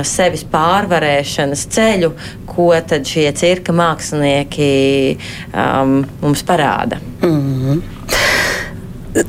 sevis 0.07 0.43
pārvērtības 0.49 0.88
pārvarēšanas 0.89 1.67
ceļu, 1.69 2.13
ko 2.49 2.73
šie 3.05 3.29
cirka 3.37 3.73
mākslinieki 3.73 5.17
um, 5.53 6.05
mums 6.21 6.43
parāda. 6.43 6.99
Mm 7.21 7.39
-hmm. 7.39 7.81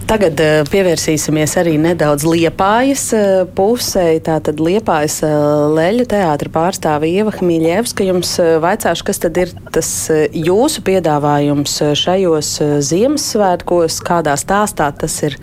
Tagad 0.06 0.40
uh, 0.40 0.68
pievērsīsimies 0.68 1.56
arī 1.56 1.78
nedaudz 1.80 2.24
liepājas 2.24 3.12
uh, 3.16 3.46
pusē. 3.54 4.20
Tātad 4.20 4.60
liepājas 4.60 5.22
uh, 5.24 5.72
leļu 5.72 6.04
teātra 6.04 6.50
pārstāve 6.52 7.08
Ieva 7.08 7.32
Hmīļevska. 7.32 8.04
Jums 8.04 8.38
vaicāšu, 8.60 9.04
kas 9.04 9.18
tad 9.18 9.36
ir 9.36 9.48
tas 9.72 10.10
jūsu 10.32 10.82
piedāvājums 10.84 11.80
šajos 11.94 12.60
Ziemassvētkos, 12.80 14.02
kādā 14.04 14.36
stāstā 14.36 14.92
tas 14.92 15.22
ir 15.22 15.38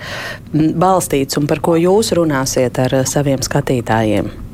balstīts 0.54 1.38
un 1.38 1.48
par 1.48 1.60
ko 1.60 1.76
jūs 1.76 2.14
runāsiet 2.14 2.78
ar 2.80 3.02
saviem 3.06 3.42
skatītājiem? 3.42 4.48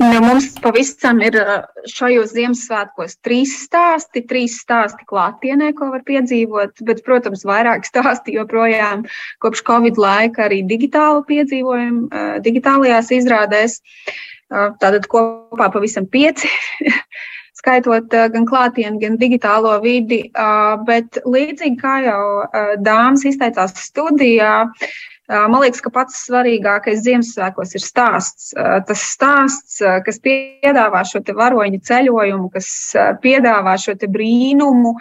Nu, 0.00 0.20
mums 0.24 0.46
pavisam 0.64 1.18
ir 1.20 1.34
šajos 1.92 2.30
Ziemassvētkos 2.32 3.18
trīs 3.26 3.50
stāsti, 3.66 4.22
trīs 4.24 4.54
stāsti 4.62 5.04
klātienē, 5.10 5.74
ko 5.76 5.90
var 5.92 6.00
piedzīvot, 6.08 6.80
bet, 6.88 7.02
protams, 7.04 7.44
vairāk 7.44 7.84
stāsti 7.90 8.38
joprojām 8.38 9.04
kopš 9.44 9.64
Covid 9.68 10.00
laika 10.00 10.46
arī 10.46 10.62
digitāli 10.70 11.26
piedzīvojam, 11.28 11.98
digitālajās 12.46 13.12
izrādēs. 13.18 13.76
Tātad 14.50 15.04
kopā 15.12 15.68
pavisam 15.70 16.08
pieci, 16.10 16.48
skaitot 17.60 18.08
gan 18.32 18.48
klātienu, 18.48 18.96
gan 19.04 19.20
digitālo 19.20 19.76
vidi, 19.84 20.22
bet 20.88 21.20
līdzīgi 21.28 21.76
kā 21.82 22.00
jau 22.08 22.24
dāmas 22.88 23.28
izteicās 23.28 23.76
studijā, 23.84 24.54
Man 25.30 25.60
liekas, 25.62 25.82
ka 25.84 25.92
pats 25.94 26.24
svarīgākais 26.26 27.04
Ziemassvētkos 27.04 27.76
ir 27.78 27.84
stāsts. 27.84 28.50
Tas 28.88 29.02
stāsts, 29.12 29.78
kas 30.06 30.18
piedāvā 30.24 31.04
šo 31.06 31.22
varoņu 31.38 31.78
ceļojumu, 31.86 32.50
kas 32.54 32.70
piedāvā 33.22 33.76
šo 33.78 33.94
brīnumu, 34.10 34.96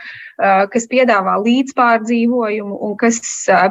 kas 0.74 0.89
piedāvā 0.91 1.39
līdzpārdzīvojumu 1.48 2.81
un 2.88 2.98
kas 3.01 3.21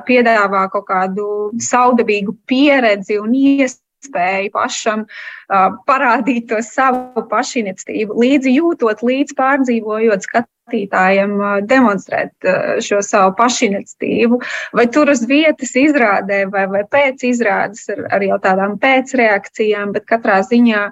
piedāvā 0.08 0.66
kaut 0.72 0.88
kādu 0.90 1.28
saudabīgu 1.62 2.34
pieredzi 2.50 3.20
un 3.22 3.36
iespēju 3.38 3.86
spēju 4.04 4.52
pašam 4.54 5.04
uh, 5.06 5.74
parādīt 5.88 6.48
to 6.52 6.60
savu 6.62 7.24
pašiniciatīvu, 7.30 8.14
līdzi 8.22 8.54
jūtot, 8.58 9.02
līdz 9.02 9.34
pārdzīvojot, 9.38 10.26
skat, 10.28 10.46
skatītājiem 10.68 11.36
demonstrēt 11.66 12.48
šo 12.84 13.00
savu 13.02 13.34
pašiniciatīvu, 13.38 14.40
vai 14.76 14.86
tur 14.92 15.10
uz 15.10 15.24
vietas 15.26 15.74
izrādē, 15.74 16.44
vai, 16.52 16.66
vai 16.68 16.84
pēc 16.84 17.24
izrādes 17.24 17.88
ar, 17.88 18.04
ar 18.12 18.22
jau 18.22 18.38
tādām 18.38 18.78
pēcreakcijām, 18.78 19.92
bet 19.92 20.06
katrā 20.06 20.42
ziņā 20.42 20.88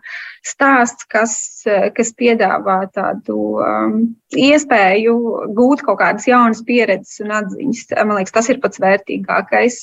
stāsts, 0.46 1.06
kas, 1.10 1.64
kas 1.94 2.12
piedāvā 2.16 2.86
tādu 2.94 3.60
um, 3.60 3.98
iespēju 4.32 5.16
gūt 5.56 5.84
kaut 5.86 6.00
kādas 6.00 6.26
jaunas 6.28 6.62
pieredzes 6.66 7.20
un 7.24 7.34
atziņas. 7.36 7.84
Man 8.04 8.16
liekas, 8.20 8.34
tas 8.36 8.50
ir 8.52 8.62
pats 8.62 8.80
vērtīgākais. 8.82 9.82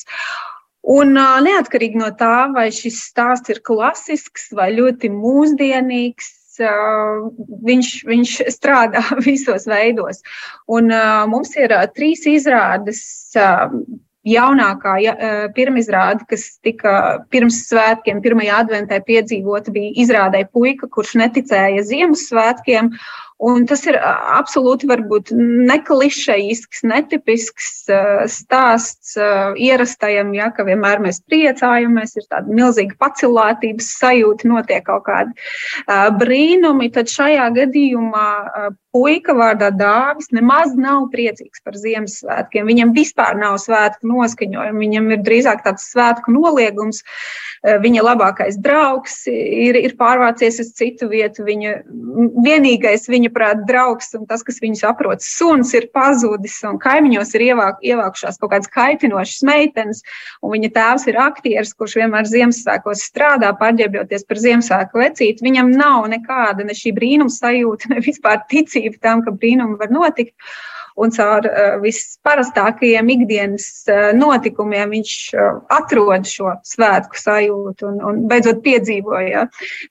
Un 0.84 1.16
uh, 1.16 1.38
neatkarīgi 1.44 2.00
no 2.00 2.10
tā, 2.20 2.50
vai 2.52 2.68
šis 2.76 2.98
stāsts 3.08 3.54
ir 3.54 3.62
klasisks 3.64 4.50
vai 4.56 4.74
ļoti 4.76 5.12
mūsdienīgs, 5.14 6.43
viņš, 6.60 7.91
viņš 8.10 8.38
strādā 8.53 9.03
visos 9.27 9.67
veidos. 9.69 10.24
Un 10.67 10.93
mums 11.31 11.55
ir 11.60 11.75
trīs 11.98 12.25
izrādes. 12.29 13.03
Jaunākā 14.24 14.93
ja, 15.03 15.13
pirmizrāde, 15.51 16.24
kas 16.29 16.45
tika 16.63 16.93
pirms 17.27 17.57
svētkiem, 17.67 18.22
pirmajā 18.24 18.62
adventē 18.63 19.01
piedzīvota, 19.03 19.74
bija 19.75 19.91
izrādē 20.00 20.45
puika, 20.48 20.88
kurš 20.88 21.17
neticēja 21.19 21.83
Ziemassvētkiem. 21.89 22.93
Un 23.44 23.66
tas 23.68 23.82
ir 23.90 23.98
absolūti 23.98 24.88
varbūt 24.88 25.32
neklišejisks, 25.34 26.84
netipisks 26.88 27.72
stāsts 28.32 29.16
ierastajam, 29.60 30.32
ja, 30.38 30.52
ka 30.54 30.66
vienmēr 30.68 31.02
mēs 31.04 31.20
priecājamies, 31.28 32.16
ir 32.20 32.28
tāda 32.30 32.54
milzīga 32.54 32.96
pacilātības 33.02 33.90
sajūta, 33.98 34.48
notiek 34.52 34.86
kaut 34.88 35.08
kādi 35.10 35.34
brīnumi. 36.22 36.92
Tad 36.94 37.12
šajā 37.12 37.50
gadījumā 37.58 38.30
puika 38.94 39.34
vārdā 39.34 39.72
dāvis 39.74 40.30
nemaz 40.36 40.75
nav 40.78 41.08
priecīgs 41.13 41.63
par 41.66 41.75
Ziemassvētkiem. 41.80 42.68
Viņam 42.70 42.94
vispār 42.96 43.38
nav 43.40 43.58
svētku 43.62 44.08
noskaņojuma, 44.12 44.80
viņam 44.80 45.10
ir 45.16 45.24
drīzāk 45.25 45.63
tāds 45.66 45.88
svētku 45.92 46.34
noliegums. 46.36 47.02
Viņa 47.63 48.04
labākais 48.04 48.60
draugs 48.62 49.24
ir, 49.32 49.80
ir 49.80 49.96
pārvācies 50.00 50.60
uz 50.62 50.74
citu 50.78 51.08
vietu. 51.10 51.46
Viņa 51.48 51.78
vienīgais 52.46 53.08
viņa 53.10 53.23
prāt, 53.34 53.62
draugs 53.70 54.12
un 54.18 54.25
tas, 54.30 54.44
kas 54.46 54.60
viņu 54.63 54.80
saprot, 54.82 55.24
suns 55.24 55.74
ir 55.77 55.88
pazudis 55.96 56.58
un 56.68 56.80
kaimiņos 56.82 57.34
ir 57.38 57.46
ievāk, 57.48 57.80
ievākušās 57.86 58.39
kaut 58.42 58.53
kādas 58.56 58.72
kaitinošas 58.74 59.46
meitenes. 59.48 60.03
Viņa 60.44 60.72
tēvs 60.75 61.08
ir 61.12 61.20
aktieris, 61.24 61.74
kurš 61.77 61.98
vienmēr 62.01 62.27
Ziemassvētkos 62.30 63.06
strādā, 63.08 63.53
pārģērbjoties 63.62 64.27
par 64.27 64.44
Ziemassvētku 64.44 65.03
vecīti. 65.03 65.48
Viņam 65.48 65.74
nav 65.77 66.10
nekāda 66.12 66.68
ne 66.68 66.75
šī 66.77 66.96
brīnuma 66.98 67.34
sajūta, 67.34 67.89
ne 67.94 68.03
vispār 68.03 68.44
ticība 68.51 69.00
tam, 69.01 69.25
ka 69.25 69.36
brīnumi 69.36 69.80
var 69.80 69.94
notikt 69.94 70.36
un 70.96 71.14
caur 71.14 71.48
uh, 71.48 71.76
visparastākajiem 71.84 73.10
ikdienas 73.16 73.68
uh, 73.90 74.12
notikumiem 74.18 74.94
viņš 74.98 75.16
uh, 75.34 75.60
atrod 75.74 76.28
šo 76.30 76.54
svētku 76.68 77.20
sajūtu 77.20 77.90
un, 77.90 78.00
un 78.10 78.24
beidzot 78.30 78.64
piedzīvoja. 78.66 79.28
Ja? 79.34 79.46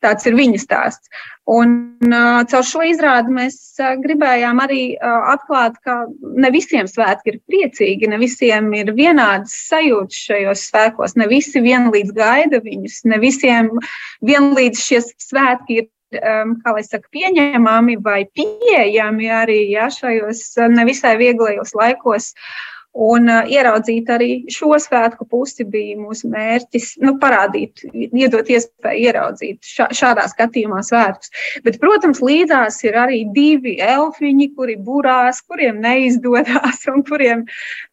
Tāds 0.04 0.28
ir 0.28 0.38
viņa 0.38 0.62
stāsts. 0.62 1.22
Un 1.50 1.72
caur 2.46 2.62
šo 2.62 2.84
izrādi 2.86 3.32
mēs 3.34 3.56
gribējām 3.98 4.60
arī 4.62 4.94
atklāt, 5.02 5.74
ka 5.82 6.04
ne 6.22 6.52
visiem 6.54 6.86
svētki 6.86 7.32
ir 7.32 7.40
priecīgi, 7.50 8.06
ne 8.12 8.20
visiem 8.22 8.68
ir 8.78 8.92
vienādas 8.94 9.56
sajūtas 9.66 10.20
šajos 10.28 10.62
svētkos, 10.70 11.16
ne 11.18 11.26
visi 11.26 11.64
vienlīdz 11.64 12.14
gaida 12.14 12.62
viņus, 12.62 13.00
ne 13.10 13.18
visiem 13.18 13.72
vienlīdz 14.22 14.84
šie 14.86 15.02
svētki 15.02 15.80
ir 15.80 15.90
kā 16.20 16.74
lai 16.76 16.82
saka, 16.86 17.08
pieņemami 17.14 17.96
vai 18.04 18.24
pieejami 18.34 19.30
arī 19.32 19.62
ja, 19.72 19.88
šajos 19.92 20.44
uh, 20.58 20.68
nevisai 20.72 21.16
vieglajos 21.20 21.74
laikos. 21.78 22.32
Un 22.92 23.24
uh, 23.32 23.46
ieraudzīt 23.48 24.10
arī 24.12 24.30
šo 24.52 24.74
svētku 24.76 25.24
pusi 25.24 25.64
bija 25.64 25.96
mūsu 25.96 26.28
mērķis, 26.28 26.90
nu, 27.00 27.14
parādīt, 27.22 27.86
iedot 27.96 28.50
iespēju 28.52 29.06
ieraudzīt 29.08 29.64
šā, 29.64 29.86
šādā 29.96 30.26
skatījumā 30.28 30.82
svētkus. 30.84 31.32
Bet, 31.64 31.78
protams, 31.80 32.20
līdzās 32.20 32.82
ir 32.84 32.98
arī 33.00 33.22
divi 33.32 33.78
elfiņi, 33.80 34.50
kuri 34.58 34.76
burās, 34.76 35.40
kuriem 35.48 35.80
neizdodas 35.80 36.84
un 36.92 37.00
kuriem 37.08 37.46
Eh, 37.46 37.91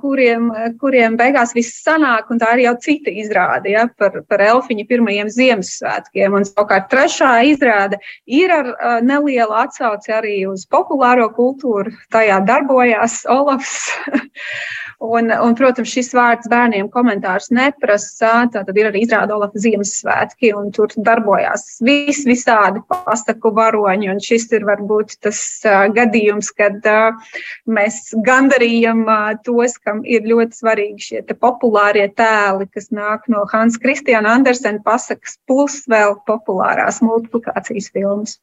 kuriem, 0.00 0.50
kuriem 0.80 1.16
beigās 1.16 1.54
viss 1.56 1.82
sanāk, 1.84 2.30
un 2.30 2.40
tā 2.42 2.52
ir 2.56 2.64
jau 2.66 2.74
cita 2.84 3.12
izrāde 3.12 3.72
ja, 3.72 3.86
par, 3.98 4.20
par 4.28 4.42
elfiņu 4.44 4.86
pirmajiem 4.90 5.30
Ziemassvētkiem. 5.32 6.36
Un 6.36 6.46
savukārt 6.48 6.90
trešā 6.92 7.32
izrāde 7.48 8.00
ir 8.26 8.52
ar 8.52 8.72
uh, 8.74 8.96
nelielu 9.04 9.56
atsauci 9.64 10.14
arī 10.14 10.36
uz 10.50 10.66
populāro 10.70 11.30
kultūru. 11.36 11.94
Tajā 12.14 12.40
darbojās 12.48 13.22
Olafs. 13.32 13.88
Un, 15.04 15.28
un, 15.28 15.52
protams, 15.58 15.90
šis 15.92 16.12
vārds 16.16 16.48
bērniem 16.48 16.86
komentārus 16.92 17.50
neprasa. 17.52 18.46
Tad 18.52 18.70
ir 18.72 18.88
arī 18.88 19.02
izrāda 19.04 19.34
Olafa 19.36 19.60
Ziemassvētki, 19.60 20.52
un 20.56 20.70
tur 20.72 20.94
darbojās 20.96 21.66
vis, 21.84 22.22
visādi 22.28 22.80
pasaku 22.88 23.52
varoņi. 23.58 24.08
Un 24.14 24.22
šis 24.24 24.48
ir 24.56 24.64
varbūt 24.68 25.18
tas 25.26 25.40
uh, 25.68 25.84
gadījums, 25.92 26.48
kad 26.56 26.88
uh, 26.88 27.36
mēs 27.68 28.00
gandarījam 28.24 29.04
uh, 29.04 29.34
tos, 29.44 29.76
kam 29.84 30.00
ir 30.08 30.24
ļoti 30.30 30.60
svarīgi 30.62 31.08
šie 31.10 31.22
populārie 31.34 32.06
tēli, 32.16 32.70
kas 32.72 32.88
nāk 32.94 33.28
no 33.32 33.44
Hans 33.52 33.76
Kristiāna 33.82 34.38
Andersena 34.38 34.80
pasakas, 34.86 35.36
plus 35.50 35.82
vēl 35.90 36.16
populārās 36.30 37.02
multiplikācijas 37.04 37.92
filmas. 37.92 38.38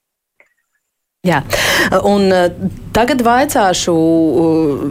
Jā, 1.22 1.44
un 2.10 2.32
uh, 2.34 2.48
tagad 2.98 3.20
vaicāšu 3.22 3.94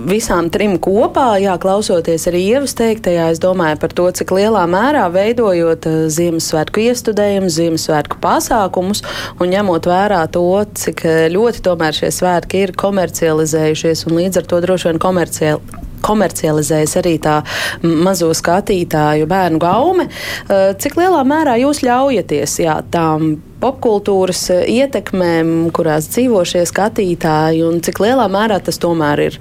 visām 0.06 0.46
trim 0.54 0.76
kopā, 0.78 1.24
jā, 1.42 1.56
klausoties 1.58 2.28
arī 2.30 2.44
ievas 2.52 2.76
teiktajā, 2.78 3.24
es 3.34 3.42
domāju 3.42 3.80
par 3.82 3.96
to, 3.98 4.06
cik 4.14 4.36
lielā 4.38 4.62
mērā 4.70 5.08
veidojot 5.10 5.90
uh, 5.90 5.98
Ziemassvētku 6.06 6.86
iestudējumus, 6.86 7.58
Ziemassvētku 7.58 8.22
pasākumus 8.22 9.02
un 9.42 9.50
ņemot 9.56 9.90
vērā 9.90 10.22
to, 10.30 10.46
cik 10.84 11.02
ļoti 11.34 11.66
tomēr 11.66 11.98
šie 11.98 12.14
svētki 12.14 12.62
ir 12.62 12.76
komercializējušies 12.78 14.06
un 14.06 14.20
līdz 14.22 14.44
ar 14.44 14.52
to 14.54 14.62
droši 14.62 14.92
vien 14.92 15.02
komerciāli 15.02 15.89
komercializējas 16.04 16.96
arī 17.02 17.16
tā 17.22 17.40
mazo 17.82 18.32
skatītāju 18.36 19.28
bērnu 19.30 19.60
gaume. 19.62 20.08
Cik 20.50 20.98
lielā 21.00 21.22
mērā 21.28 21.58
jūs 21.60 21.84
ļaujaties 21.86 22.58
jā, 22.64 22.80
tām 22.92 23.38
popkultūras 23.60 24.42
eh, 24.54 24.62
ietekmēm, 24.80 25.70
kurās 25.76 26.08
dzīvo 26.12 26.42
šie 26.48 26.64
skatītāji, 26.68 27.64
un 27.66 27.82
cik 27.84 28.00
lielā 28.02 28.26
mērā 28.32 28.60
tas 28.64 28.80
tomēr 28.80 29.24
ir 29.28 29.40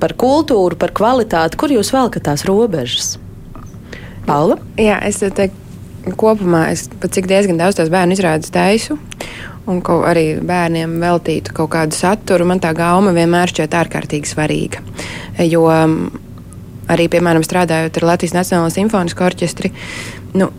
par 0.00 0.16
kultūru, 0.20 0.78
par 0.80 0.94
kvalitāti, 0.96 1.60
kur 1.60 1.74
jūs 1.74 1.92
velkat 1.94 2.26
tās 2.30 2.46
robežas? 2.48 3.14
Paula? 4.24 4.56
Jā, 4.80 5.00
es 5.04 5.20
teiktu, 5.20 5.60
kopumā 6.20 6.68
es 6.72 6.86
pat 7.00 7.12
cik 7.16 7.28
diezgan 7.28 7.60
daudz 7.60 7.78
tās 7.80 7.92
bērnu 7.92 8.16
izrādes 8.16 8.52
taisu. 8.54 8.96
Un 9.64 9.80
arī 10.04 10.24
bērniem 10.44 10.98
veltītu 11.00 11.54
kaut 11.56 11.70
kādu 11.72 11.96
saturu, 11.96 12.44
man 12.48 12.60
tā 12.60 12.74
gauma 12.76 13.14
vienmēr 13.16 13.48
šķiet 13.48 13.76
ārkārtīgi 13.78 14.28
svarīga. 14.28 14.82
Jo 15.40 15.64
mm, 15.70 16.20
arī, 16.92 17.08
piemēram, 17.08 17.44
strādājot 17.46 17.96
ar 17.96 18.06
Latvijas 18.10 18.36
Nacionālo 18.36 18.68
simfonisko 18.74 19.24
orķestri, 19.24 19.72
nu, 20.36 20.50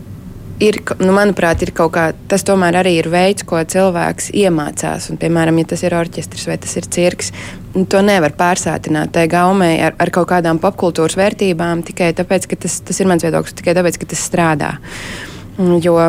ir, 0.58 0.80
nu, 0.98 1.12
manuprāt, 1.14 1.62
ir 1.62 1.72
kaut 1.76 1.94
kā, 1.94 2.08
tas 2.26 2.42
tomēr 2.46 2.80
arī 2.82 2.96
ir 2.98 3.10
veids, 3.12 3.46
ko 3.46 3.62
cilvēks 3.62 4.32
iemācās. 4.42 5.10
Un, 5.12 5.22
piemēram, 5.22 5.62
ja 5.62 5.70
tas 5.72 5.86
ir 5.86 5.96
orķestris 5.96 6.50
vai 6.50 6.58
tas 6.66 6.74
ir 6.80 6.90
cirks, 6.98 7.30
nu, 7.76 7.86
to 7.86 8.02
nevar 8.02 8.34
pārsātināt 8.34 9.14
tai 9.14 9.28
gaumē 9.30 9.70
ar, 9.86 9.98
ar 10.02 10.14
kaut 10.14 10.32
kādām 10.34 10.58
popkultūras 10.62 11.18
vērtībām 11.20 11.86
tikai 11.86 12.10
tāpēc, 12.16 12.50
ka 12.50 12.64
tas, 12.66 12.80
tas 12.86 12.98
ir 13.02 13.10
mans 13.10 13.26
viedoklis, 13.26 13.54
tikai 13.58 13.76
tāpēc, 13.78 14.02
ka 14.02 14.14
tas 14.16 14.30
strādā. 14.32 14.78
Jo 15.56 16.00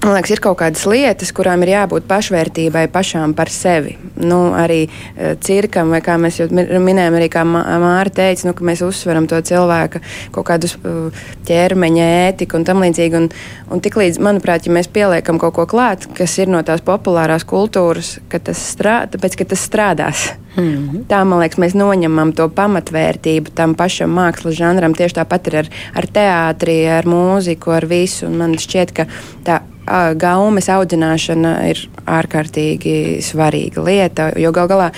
Man 0.00 0.14
liekas, 0.16 0.30
ir 0.32 0.40
kaut 0.40 0.56
kādas 0.62 0.86
lietas, 0.88 1.28
kurām 1.36 1.60
ir 1.60 1.74
jābūt 1.74 2.06
pašvērtībai 2.08 2.86
pašām 2.88 3.34
par 3.36 3.50
sevi. 3.52 3.98
Nu, 4.16 4.38
arī 4.56 4.86
uh, 4.86 5.34
cirkam, 5.44 5.90
vai 5.92 5.98
kā 6.00 6.14
mēs 6.16 6.38
jau 6.40 6.46
minējām, 6.48 7.18
arī 7.18 7.26
kā 7.28 7.42
Māra 7.44 8.08
teica, 8.08 8.46
nu, 8.48 8.54
ka 8.56 8.64
mēs 8.64 8.80
uzsveram 8.86 9.26
to 9.28 9.36
cilvēka 9.44 10.00
kaut 10.32 10.46
kādus 10.48 10.78
uh, 10.78 11.12
ķermeņa 11.44 12.06
ētiku 12.30 12.56
un 12.56 12.64
tam 12.64 12.80
līdzīgi. 12.80 13.18
Un, 13.20 13.28
un 13.68 13.82
tiklīdz, 13.84 14.22
manuprāt, 14.24 14.64
ja 14.64 14.72
mēs 14.72 14.88
pieliekam 14.88 15.36
kaut 15.42 15.58
ko 15.58 15.66
klāt, 15.68 16.06
kas 16.16 16.38
ir 16.40 16.48
no 16.48 16.62
tās 16.64 16.80
populārās 16.86 17.44
kultūras, 17.44 18.16
ka 18.32 18.40
tas, 18.40 18.62
strā, 18.72 19.02
tāpēc, 19.12 19.36
ka 19.36 19.50
tas 19.52 19.66
strādās. 19.68 20.30
Mm 20.56 20.62
-hmm. 20.64 21.02
Tā, 21.12 21.24
man 21.24 21.44
liekas, 21.44 21.58
mēs 21.60 21.76
noņemam 21.76 22.32
to 22.32 22.48
pamatvērtību 22.48 23.52
tam 23.54 23.74
pašam 23.74 24.16
mākslas 24.16 24.56
žanram. 24.56 24.94
Tieši 24.96 25.14
tāpat 25.20 25.46
ir 25.46 25.56
ar, 25.56 25.68
ar 25.94 26.06
teātri, 26.06 26.88
ar 26.88 27.04
mūziku, 27.04 27.76
ar 27.76 27.86
visu. 27.86 28.26
Un 28.26 28.36
man 28.36 28.56
šķiet, 28.56 28.92
ka 28.92 29.06
tā 29.44 29.60
gaumes 30.20 30.68
audzināšana 30.70 31.54
ir 31.70 31.82
ārkārtīgi 32.10 33.20
svarīga 33.24 33.84
lieta. 33.84 34.30
Jo 34.38 34.52
gal 34.54 34.70
galā, 34.70 34.88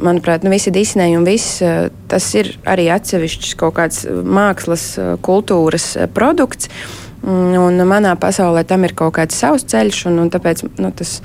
manuprāt, 0.00 0.44
nu, 0.44 0.52
visi 0.54 0.72
Disneja 0.74 1.18
un 1.18 1.26
viss 1.28 1.60
tas 2.08 2.28
ir 2.38 2.54
arī 2.68 2.88
atsevišķs 2.94 3.54
kaut 3.60 3.76
kāds 3.78 4.04
mākslas, 4.08 4.92
kultūras 5.24 5.94
produkts. 6.14 6.70
Un 7.22 7.78
manā 7.86 8.16
pasaulē 8.18 8.64
tam 8.66 8.82
ir 8.82 8.96
kaut 8.98 9.14
kāds 9.14 9.36
savs 9.38 9.62
ceļš, 9.70 10.06
un, 10.10 10.18
un 10.24 10.30
tāpēc 10.32 10.64
nu, 10.82 10.90
tas, 10.90 11.20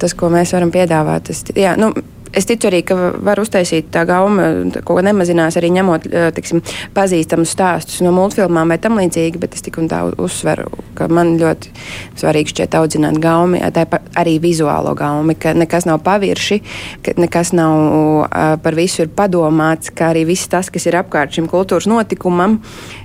tas, 0.00 0.14
ko 0.16 0.30
mēs 0.32 0.54
varam 0.56 0.72
piedāvāt, 0.72 1.26
tas, 1.28 1.42
jā, 1.52 1.74
nu, 1.76 1.90
Es 2.34 2.48
ticu 2.48 2.68
arī, 2.68 2.80
ka 2.86 2.96
var 3.24 3.38
uztaisīt 3.42 3.90
tā 3.94 4.04
gauma, 4.08 4.48
ko 4.86 4.96
nemazinās 5.04 5.58
arī 5.60 5.70
ņemot 5.76 6.08
tiksim, 6.34 6.62
pazīstamus 6.96 7.52
stāstus 7.54 8.02
no 8.04 8.10
multfilmām 8.14 8.72
vai 8.72 8.78
tam 8.82 8.98
līdzīgi, 8.98 9.40
bet 9.42 9.54
es 9.54 9.62
tik 9.64 9.78
un 9.82 9.88
tā 9.90 10.02
uzsveru, 10.10 10.70
ka 10.98 11.08
man 11.12 11.36
ļoti 11.40 11.72
svarīgi 12.20 12.54
šķiet 12.54 12.76
audzināt 12.80 13.20
gaumi, 13.22 13.62
arī 13.62 14.36
vizuālo 14.42 14.96
gaumi, 14.98 15.36
ka 15.38 15.54
nekas 15.54 15.86
nav 15.90 16.02
pavirši, 16.06 16.60
ka 17.04 17.16
nekas 17.20 17.54
nav 17.56 18.26
par 18.64 18.78
visu 18.78 19.04
ir 19.06 19.14
padomāts, 19.14 19.94
ka 19.94 20.10
arī 20.12 20.26
viss 20.28 20.50
tas, 20.50 20.72
kas 20.74 20.90
ir 20.90 20.98
apkārt 20.98 21.38
šim 21.38 21.48
kultūras 21.50 21.88
notikumam, 21.90 22.60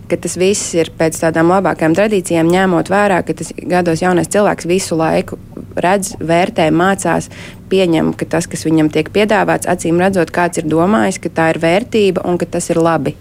ka 0.10 0.18
tas 0.20 0.36
viss 0.40 0.74
ir 0.78 0.92
pēc 0.98 1.20
tādām 1.22 1.52
labākām 1.54 1.96
tradīcijām, 1.98 2.50
ņemot 2.50 2.92
vērā, 2.92 3.22
ka 3.26 3.36
tas 3.38 3.54
gados 3.58 4.04
jaunais 4.04 4.32
cilvēks 4.34 4.68
visu 4.70 4.98
laiku 5.00 5.40
redz, 5.80 6.16
vērtē, 6.20 6.70
mācās, 6.76 7.30
pieņem, 7.70 8.14
ka 8.18 8.28
tas, 8.30 8.50
kas 8.50 8.66
viņam 8.68 8.92
tiek 8.94 9.12
piedāvāts, 9.14 9.70
acīm 9.70 10.02
redzot, 10.02 10.34
kāds 10.36 10.62
ir 10.62 10.70
domājis, 10.70 11.22
ka 11.22 11.34
tā 11.34 11.50
ir 11.54 11.62
vērtība 11.64 12.26
un 12.28 12.40
ka 12.42 12.50
tas 12.58 12.72
ir 12.74 12.82
labi. 12.82 13.16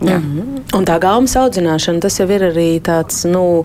Jā. 0.00 0.18
Mm 0.18 0.22
-hmm. 0.22 0.76
Un 0.76 0.84
tā 0.84 0.98
gaumas 1.00 1.36
audzināšana, 1.36 2.00
tas 2.00 2.18
jau 2.20 2.28
ir 2.30 2.42
arī 2.42 2.80
tāds 2.80 3.24
nu, 3.28 3.64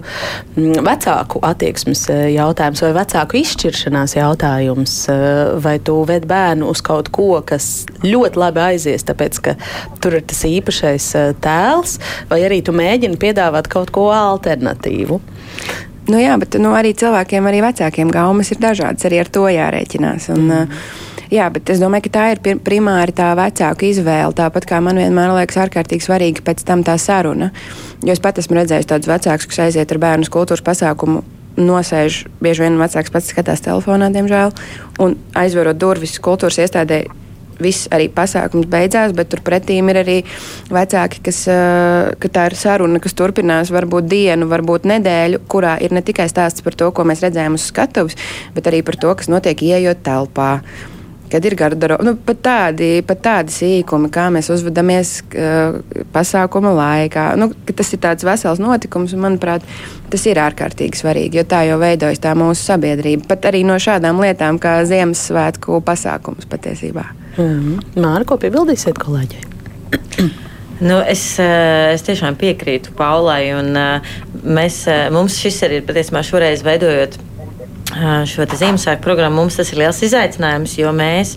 vecāku 0.55 1.39
attieksmes 1.41 2.09
e, 2.09 2.13
jautājums 2.31 2.81
vai 2.81 2.93
vecāku 2.93 3.37
izšķiršanās 3.37 4.15
jautājums. 4.15 5.09
E, 5.09 5.15
vai 5.59 5.79
tu 5.79 6.03
ved 6.03 6.25
bērnu 6.25 6.69
uz 6.69 6.81
kaut 6.81 7.09
ko, 7.09 7.41
kas 7.45 7.85
ļoti 8.03 8.37
labi 8.37 8.59
aizies, 8.59 9.03
tāpēc 9.03 9.41
ka 9.41 9.55
tur 9.99 10.13
ir 10.13 10.21
tas 10.21 10.43
īpašais 10.43 11.15
e, 11.15 11.33
tēls, 11.41 11.99
vai 12.29 12.41
arī 12.41 12.61
tu 12.61 12.71
mēģini 12.71 13.17
piedāvāt 13.17 13.67
kaut 13.67 13.91
ko 13.91 14.11
alternatīvu? 14.11 15.21
Nu, 16.07 16.17
jā, 16.17 16.39
bet 16.39 16.55
nu, 16.59 16.71
arī 16.73 16.93
cilvēkiem, 16.97 17.45
arī 17.45 17.61
vecākiem 17.61 18.11
gaumas 18.11 18.51
ir 18.51 18.57
dažādas. 18.57 19.05
Arī 19.05 19.19
ar 19.19 19.27
to 19.29 19.45
jārēķinās. 19.51 20.29
Un, 20.33 20.47
mm. 20.47 20.67
Jā, 21.31 21.45
bet 21.47 21.69
es 21.71 21.79
domāju, 21.79 22.09
ka 22.09 22.11
tā 22.11 22.23
ir 22.33 22.59
primāri 22.59 23.13
tā 23.15 23.29
vecāka 23.39 23.85
izvēle. 23.87 24.33
Tāpat 24.35 24.65
kā 24.67 24.81
man 24.83 24.99
vienmēr 24.99 25.31
liekas 25.37 25.61
ārkārtīgi 25.63 26.03
svarīga 26.03 26.43
pēc 26.43 26.65
tam 26.67 26.83
tā 26.83 26.97
saruna. 26.99 27.53
Jo 28.03 28.11
es 28.11 28.19
pat 28.19 28.41
esmu 28.41 28.59
redzējis 28.59 28.89
tādus 28.89 29.07
vecākus, 29.07 29.47
kas 29.47 29.61
aiziet 29.69 29.93
ar 29.95 30.01
bērnu 30.03 30.27
kultūras 30.27 30.65
pasākumu 30.67 31.23
nosēž, 31.55 32.25
bieži 32.43 32.65
vien 32.65 32.75
vecāks 32.79 33.15
pats 33.15 33.31
skatās 33.31 33.63
telefonā, 33.63 34.11
diemžēl, 34.11 34.51
un 35.03 35.15
aizverot 35.39 35.79
durvis 35.79 36.19
kultūras 36.23 36.59
iestādē, 36.65 37.05
viss 37.61 37.87
arī 37.93 38.09
pasākums 38.11 38.67
beidzās, 38.71 39.15
bet 39.15 39.31
turpretī 39.31 39.79
ir 39.79 40.03
arī 40.03 40.19
vecāki, 40.71 41.23
kas, 41.29 41.43
ka 42.19 42.31
tā 42.33 42.47
ir 42.49 42.59
saruna, 42.59 42.99
kas 42.99 43.15
turpinās 43.15 43.71
varbūt 43.71 44.07
dienu, 44.11 44.51
varbūt 44.51 44.87
nedēļu, 44.89 45.43
kurā 45.51 45.77
ir 45.79 45.95
ne 45.95 46.03
tikai 46.03 46.27
stāsts 46.31 46.65
par 46.65 46.75
to, 46.75 46.91
ko 46.91 47.05
mēs 47.07 47.23
redzējām 47.23 47.59
uz 47.59 47.67
skatuves, 47.71 48.17
bet 48.55 48.67
arī 48.67 48.81
par 48.83 48.99
to, 48.99 49.13
kas 49.15 49.31
notiek 49.31 49.63
ieejot 49.71 50.03
telpā 50.03 50.57
kad 51.31 51.45
ir 51.47 51.55
garderoba. 51.59 52.05
Nu, 52.05 52.15
pat, 52.27 52.41
tādi, 52.45 52.89
pat 53.07 53.23
tādi 53.23 53.55
sīkumi, 53.55 54.11
kā 54.13 54.27
mēs 54.33 54.51
uzvedamies 54.53 55.13
uh, 55.29 55.79
pasākuma 56.13 56.73
laikā. 56.75 57.31
Nu, 57.39 57.51
tas 57.71 57.93
ir 57.95 58.01
tāds 58.03 58.27
vesels 58.27 58.61
notikums, 58.61 59.15
un 59.15 59.23
manuprāt, 59.25 59.65
tas 60.11 60.27
ir 60.27 60.41
ārkārtīgi 60.43 61.01
svarīgi, 61.01 61.41
jo 61.41 61.47
tā 61.47 61.63
jau 61.69 61.79
veidojas 61.81 62.21
tā 62.23 62.35
mūsu 62.37 62.67
sabiedrība. 62.67 63.29
Pat 63.31 63.49
arī 63.51 63.63
no 63.67 63.79
šādām 63.81 64.21
lietām 64.23 64.59
kā 64.61 64.79
Ziemassvētku 64.89 65.81
pasākums 65.87 66.49
patiesībā. 66.51 67.07
Mm 67.37 67.43
-hmm. 67.43 67.99
Māra, 68.03 68.25
ko 68.25 68.37
piebildīsiet 68.37 68.99
kolēģei? 68.99 69.43
Nu, 70.81 70.95
es, 71.05 71.37
eh, 71.37 71.93
es 71.93 72.01
tiešām 72.01 72.35
piekrītu 72.41 72.95
Paulai, 72.97 73.53
un 73.53 73.75
eh, 73.77 74.01
mēs, 74.43 74.87
mums 75.13 75.35
šis 75.37 75.59
arī 75.67 75.81
patiesībā 75.85 76.23
šoreiz 76.25 76.63
veidojot 76.65 77.19
šo 78.27 78.45
Ziemassvētku 78.47 79.03
programmu 79.03 79.41
mums 79.41 79.57
tas 79.59 79.71
ir 79.73 79.81
liels 79.81 80.01
izaicinājums, 80.05 80.77
jo 80.79 80.91
mēs, 80.95 81.33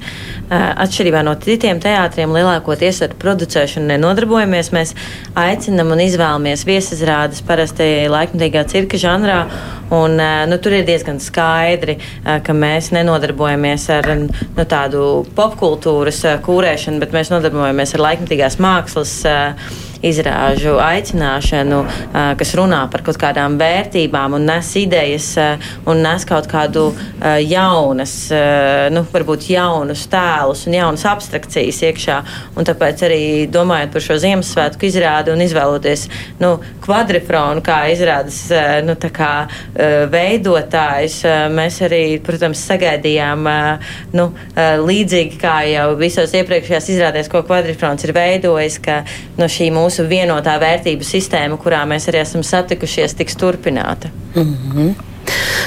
atšķirībā 0.50 1.22
no 1.26 1.34
citiem 1.42 1.80
teātriem, 1.82 2.32
lielākoties 2.34 3.00
ar 3.06 3.14
producēšanu 3.20 3.90
nenodarbojamies. 3.92 4.70
Mēs 4.74 4.94
aicinam 5.38 5.92
un 5.94 6.02
izvēlamies 6.04 6.66
viesizrādes 6.68 7.42
parasti 7.46 8.06
laikmatīgā 8.12 8.64
cirka 8.70 9.00
žanrā. 9.00 9.40
Un, 9.94 10.16
nu, 10.48 10.58
tur 10.62 10.78
ir 10.78 10.86
diezgan 10.88 11.20
skaidri, 11.22 11.98
ka 12.24 12.54
mēs 12.56 12.90
nenodarbojamies 12.94 13.88
ar 13.94 14.08
nu, 14.24 14.64
tādu 14.64 15.24
popkultūras 15.36 16.22
kūrēšanu, 16.44 17.02
bet 17.02 17.14
mēs 17.14 17.30
nodarbojamies 17.34 17.94
ar 17.94 18.06
laikmatīgās 18.08 18.58
mākslas 18.62 19.18
izrāžu 20.04 20.76
aicināšanu, 20.82 21.80
kas 22.38 22.54
runā 22.58 22.82
par 22.92 23.04
kaut 23.06 23.18
kādām 23.20 23.58
vērtībām 23.60 24.36
un 24.38 24.46
nes 24.48 24.70
idejas 24.80 25.30
un 25.88 26.02
nes 26.04 26.26
kaut 26.28 26.48
kādu 26.50 26.86
jaunas, 27.48 28.14
nu, 28.94 29.04
varbūt 29.14 29.48
jaunus 29.52 30.06
tēlus 30.12 30.66
un 30.68 30.76
jaunas 30.78 31.06
abstrakcijas 31.08 31.80
iekšā. 31.88 32.18
Un 32.58 32.68
tāpēc 32.68 33.04
arī 33.06 33.22
domājot 33.52 33.94
par 33.94 34.04
šo 34.04 34.18
Ziemassvētku 34.22 34.88
izrādi 34.88 35.32
un 35.34 35.42
izvēloties 35.44 36.06
nu, 36.42 36.56
kvadrifronu 36.84 37.62
kā 37.64 37.80
izrādes 37.92 38.40
nu, 38.84 38.96
kā, 39.14 39.32
veidotājs, 40.10 41.20
mēs 41.54 41.80
arī, 41.86 42.02
protams, 42.24 42.62
sagaidījām 42.68 43.48
nu, 44.16 44.28
līdzīgi 44.88 45.38
kā 45.40 45.56
jau 45.70 45.86
visos 46.00 46.34
iepriekšējās 46.36 46.90
izrādēs, 46.94 47.30
ko 47.32 47.44
kvadrifrons 47.46 48.04
ir 48.06 48.14
veidojis, 48.16 48.80
ka 48.84 49.02
no 49.38 49.48
šī 49.50 49.70
mūsu 49.74 49.93
vienotā 50.02 50.58
vērtību 50.60 51.06
sistēma, 51.06 51.58
kurā 51.60 51.84
mēs 51.86 52.08
arī 52.10 52.22
esam 52.24 52.42
satikušies, 52.42 53.14
tiks 53.14 53.36
turpināta. 53.36 54.10
Mm 54.34 54.56
-hmm. 54.74 55.13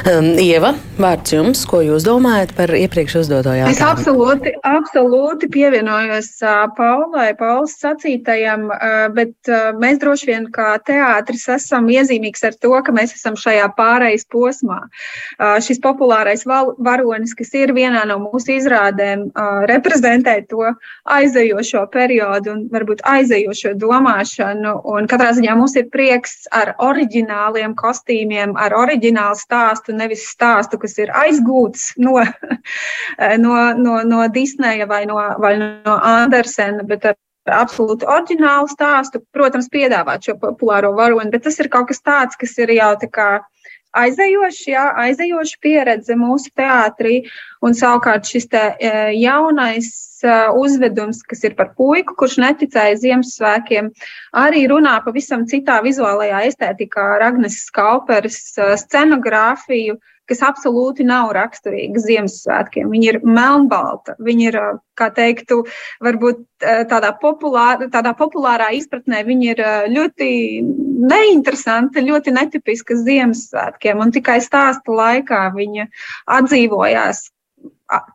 Um, 0.08 0.38
Ieva, 0.40 0.72
vārds 1.02 1.34
jums, 1.34 1.64
ko 1.68 1.82
jūs 1.84 2.06
domājat 2.06 2.54
par 2.56 2.72
iepriekš 2.78 3.18
uzdoto 3.24 3.52
jautājumu? 3.52 3.74
Es 3.74 3.82
absolūti, 3.84 4.54
absolūti 4.68 5.50
pievienojos 5.52 6.30
uh, 6.46 6.68
Paulai, 6.78 7.32
Paulas 7.40 7.74
sacītajam, 7.82 8.68
uh, 8.72 9.08
bet 9.16 9.34
uh, 9.52 9.74
mēs 9.82 10.00
droši 10.00 10.30
vien 10.30 10.46
kā 10.54 10.76
teātris 10.88 11.48
esam 11.58 11.90
iezīmīgs 11.92 12.46
ar 12.48 12.56
to, 12.56 12.72
ka 12.86 12.94
mēs 12.96 13.16
esam 13.18 13.36
šajā 13.40 13.66
pārejas 13.78 14.24
posmā. 14.32 14.80
Uh, 14.86 15.58
šis 15.66 15.82
populārais 15.84 16.46
val, 16.48 16.72
varonis, 16.78 17.36
kas 17.38 17.52
ir 17.58 17.74
vienā 17.76 18.06
no 18.08 18.20
mūsu 18.28 18.56
izrādēm, 18.56 19.28
uh, 19.34 19.66
reprezentē 19.68 20.38
to 20.48 20.72
aizejošo 21.18 21.84
periodu 21.92 22.54
un 22.54 22.64
varbūt 22.72 23.04
aizejošo 23.08 23.74
domāšanu. 23.82 24.78
Un 24.94 25.10
katrā 25.10 25.34
ziņā 25.36 25.58
mums 25.58 25.76
ir 25.80 25.90
prieks 25.92 26.46
ar 26.56 26.76
oriģināliem 26.80 27.76
kostīmiem, 27.76 28.56
ar 28.56 28.78
oriģinālu 28.78 29.47
stāstu, 29.48 29.96
nevis 29.96 30.28
stāstu, 30.28 30.80
kas 30.82 30.98
ir 31.00 31.14
aizgūts 31.16 31.94
no, 32.04 32.20
no, 33.46 33.56
no, 33.80 34.02
no 34.04 34.28
Disneja 34.34 34.88
vai 34.90 35.06
no, 35.10 35.18
vai 35.42 35.56
no 35.62 35.96
Andersena, 35.98 36.84
bet 36.88 37.08
ar 37.08 37.18
absolūti 37.48 38.08
oriģinālu 38.08 38.68
stāstu. 38.72 39.22
Protams, 39.36 39.70
piedāvāt 39.72 40.28
šo 40.28 40.38
populāro 40.42 40.94
varoni, 40.98 41.32
bet 41.32 41.46
tas 41.48 41.60
ir 41.64 41.72
kaut 41.72 41.88
kas 41.92 42.04
tāds, 42.04 42.40
kas 42.40 42.58
ir 42.60 42.74
jau 42.76 42.92
tā 43.00 43.08
kā 43.12 43.30
aizējoši, 43.98 44.66
jā, 44.74 44.84
aizējoši 45.06 45.60
pieredze 45.64 46.18
mūsu 46.20 46.52
teātrī. 46.58 47.22
Un 47.64 47.78
savukārt 47.78 48.28
šis 48.30 48.50
te, 48.52 48.64
e, 48.78 48.92
jaunais 49.18 49.90
uzvedums, 50.58 51.22
kas 51.28 51.44
ir 51.48 51.56
par 51.58 51.74
puiku, 51.78 52.16
kurš 52.18 52.38
neticēja 52.44 52.98
Ziemassvētkiem, 53.04 53.90
arī 54.38 54.68
runā 54.72 54.98
pavisam 55.06 55.46
citā 55.50 55.80
vizuālajā 55.86 56.46
estētikā 56.52 57.08
ar 57.18 57.26
Agnes 57.32 57.64
Skalperes 57.68 58.40
scenogrāfiju, 58.84 59.98
kas 60.28 60.42
absolūti 60.44 61.06
nav 61.08 61.32
raksturīga 61.36 62.02
Ziemassvētkiem. 62.04 62.90
Viņi 62.92 63.10
ir 63.14 63.20
melnbalta, 63.24 64.18
viņi 64.20 64.50
ir, 64.50 64.58
kā 65.00 65.08
teiktu, 65.16 65.62
varbūt 66.04 66.44
tādā, 66.92 67.14
populāra, 67.22 67.88
tādā 67.94 68.12
populārā 68.18 68.74
izpratnē, 68.76 69.24
viņi 69.28 69.50
ir 69.54 69.64
ļoti 69.94 70.30
neinteresanti, 71.08 72.04
ļoti 72.10 72.36
netipiska 72.36 73.00
Ziemassvētkiem, 73.06 74.04
un 74.04 74.14
tikai 74.16 74.42
stāsta 74.44 75.00
laikā 75.00 75.48
viņa 75.56 75.88
atdzīvojās 76.40 77.28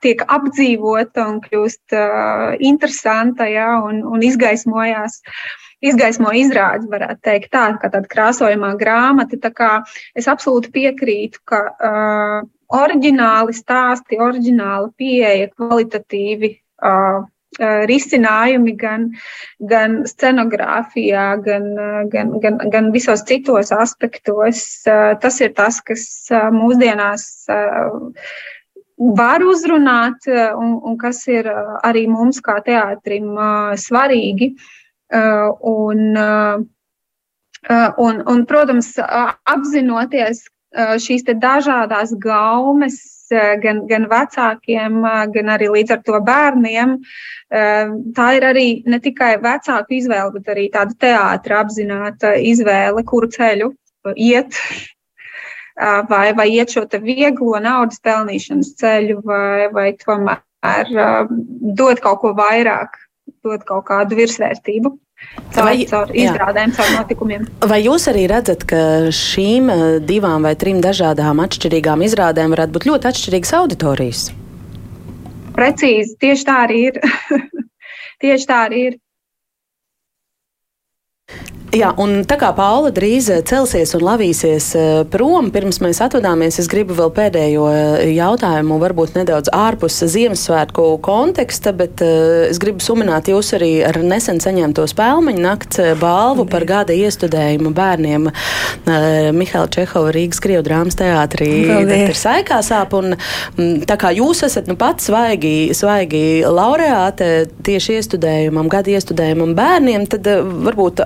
tiek 0.04 0.22
apdzīvota 0.28 1.26
un 1.30 1.40
kļūst 1.44 1.96
uh, 1.96 2.54
interesanta 2.60 3.48
ja, 3.50 3.74
un, 3.84 4.02
un 4.06 4.24
izgaismojās. 4.24 5.20
Izgaismo 5.82 6.30
izrādes, 6.38 6.86
varētu 6.86 7.24
teikt, 7.26 7.50
tā, 7.50 7.64
kā 7.82 7.88
tāda 7.90 8.06
krāsojamā 8.06 8.76
grāmata. 8.78 9.38
Tā 9.42 9.50
kā 9.50 9.70
es 10.14 10.28
absolūti 10.30 10.70
piekrītu, 10.76 11.42
ka 11.48 11.62
uh, 11.72 12.36
oriģināli 12.72 13.56
stāsti, 13.56 14.20
oriģināla 14.22 14.92
pieeja, 15.00 15.50
kvalitatīvi 15.56 16.52
uh, 16.54 17.24
risinājumi 17.60 18.72
gan, 18.80 19.10
gan 19.68 20.02
scenogrāfijā, 20.08 21.26
gan, 21.44 21.66
gan, 22.08 22.32
gan, 22.40 22.58
gan 22.72 22.90
visos 22.94 23.24
citos 23.28 23.72
aspektos. 23.76 24.64
Tas 24.84 25.40
ir 25.40 25.52
tas, 25.58 25.82
kas 25.84 26.06
mūsdienās 26.54 27.26
var 29.16 29.42
uzrunāt 29.44 30.28
eh, 30.30 30.52
un, 30.54 30.76
un 30.86 30.98
kas 31.00 31.24
ir 31.30 31.48
eh, 31.50 31.72
arī 31.88 32.06
mums 32.10 32.40
kā 32.44 32.60
teātrim 32.64 33.34
eh, 33.34 33.74
svarīgi. 33.80 34.54
Un, 35.12 35.98
un, 38.00 38.20
un, 38.32 38.38
protams, 38.48 38.86
apzinoties 39.44 40.38
šīs 41.04 41.26
dažādas 41.36 42.14
gaumes, 42.16 42.96
gan, 43.60 43.82
gan 43.90 44.06
vecākiem, 44.08 44.96
gan 45.34 45.52
arī 45.52 45.68
līdz 45.74 45.92
ar 45.92 46.00
to 46.06 46.22
bērniem. 46.24 46.96
Tā 48.16 48.30
ir 48.38 48.48
arī 48.54 48.66
ne 48.88 49.02
tikai 49.04 49.34
vecāku 49.44 49.98
izvēle, 49.98 50.32
bet 50.38 50.48
arī 50.54 50.64
tāda 50.72 50.96
teātra 51.04 51.60
apzināta 51.60 52.32
izvēle, 52.40 53.04
kuru 53.04 53.28
ceļu 53.36 53.68
iet 54.16 54.56
vai, 56.08 56.32
vai 56.36 56.48
iet 56.52 56.74
šo 56.74 56.84
vieglo 57.02 57.60
naudas 57.62 58.00
pelnīšanas 58.04 58.74
ceļu, 58.80 59.20
vai, 59.26 59.68
vai 59.72 59.92
tomēr 60.00 60.42
dot 61.78 62.02
kaut 62.02 62.20
ko 62.22 62.34
vairāk, 62.38 62.98
dot 63.44 63.64
kaut 63.68 63.86
kādu 63.88 64.18
virsvērtību. 64.18 64.96
Caur, 65.54 65.66
vai, 65.68 65.84
caur 65.86 66.10
izrādēm, 66.18 66.72
caur 66.74 66.88
notikumiem. 66.96 67.44
Vai 67.70 67.78
jūs 67.84 68.08
arī 68.10 68.24
redzat, 68.30 68.64
ka 68.66 68.80
šīm 69.14 69.70
divām 70.02 70.48
vai 70.48 70.56
trim 70.58 70.80
dažādām 70.82 71.42
atšķirīgām 71.44 72.02
izrādēm 72.08 72.54
varētu 72.56 72.74
būt 72.74 72.88
ļoti 72.90 73.10
atšķirīgas 73.12 73.54
auditorijas? 73.60 74.24
Precīzi, 75.54 76.16
tieši 76.22 76.48
tā 76.48 76.56
arī 76.64 76.80
ir. 76.90 76.98
tieši 78.24 78.48
tā 78.50 78.64
arī 78.66 78.82
ir. 78.90 78.98
Jā, 81.72 81.88
un 81.96 82.18
tā 82.28 82.36
kā 82.36 82.50
Paula 82.52 82.90
drīz 82.92 83.30
eh, 83.32 83.38
celsies 83.48 83.94
un 83.96 84.02
lavīsies 84.04 84.64
eh, 84.76 84.88
prom, 85.08 85.46
pirms 85.54 85.78
mēs 85.80 86.02
atvadāmies, 86.04 86.58
es 86.60 86.66
gribu 86.68 86.92
vēl 86.98 87.08
pēdējo 87.16 87.68
eh, 87.72 88.10
jautājumu, 88.12 88.76
varbūt 88.82 89.14
nedaudz 89.16 89.48
ārpus 89.56 89.96
Ziemassvētku 90.12 90.84
konteksta, 91.00 91.72
bet 91.72 92.02
es 92.04 92.60
gribu 92.60 92.84
sumināt 92.84 93.30
jūs 93.32 93.54
arī 93.56 93.70
ar 93.88 93.96
nesen 94.04 94.42
saņemto 94.44 94.84
spēlmeņu 94.90 95.40
nakts 95.46 95.80
balvu 95.96 96.44
par 96.50 96.66
gada 96.68 96.92
iestudējumu 96.92 97.72
bērniem 97.72 98.28
Mihaila 99.32 99.70
Čehova 99.72 100.12
Rīgas 100.12 100.42
Krievu 100.44 100.66
drāmas 100.66 100.98
teātrī. 101.00 101.48
Ir 101.96 102.12
saikā 102.18 102.60
sāp, 102.66 102.92
un 102.98 103.14
mm, 103.14 103.86
tā 103.88 103.96
kā 104.00 104.12
jūs 104.12 104.44
esat 104.44 104.68
nu 104.68 104.76
pats 104.76 105.08
svaigi, 105.08 105.72
svaigi 105.78 106.42
laureāte 106.44 107.46
tieši 107.64 107.96
iestudējumam, 108.02 108.68
gada 108.72 108.92
iestudējumam 108.92 109.56
bērniem, 109.56 110.08
tad 110.12 110.28
varbūt. 110.68 111.00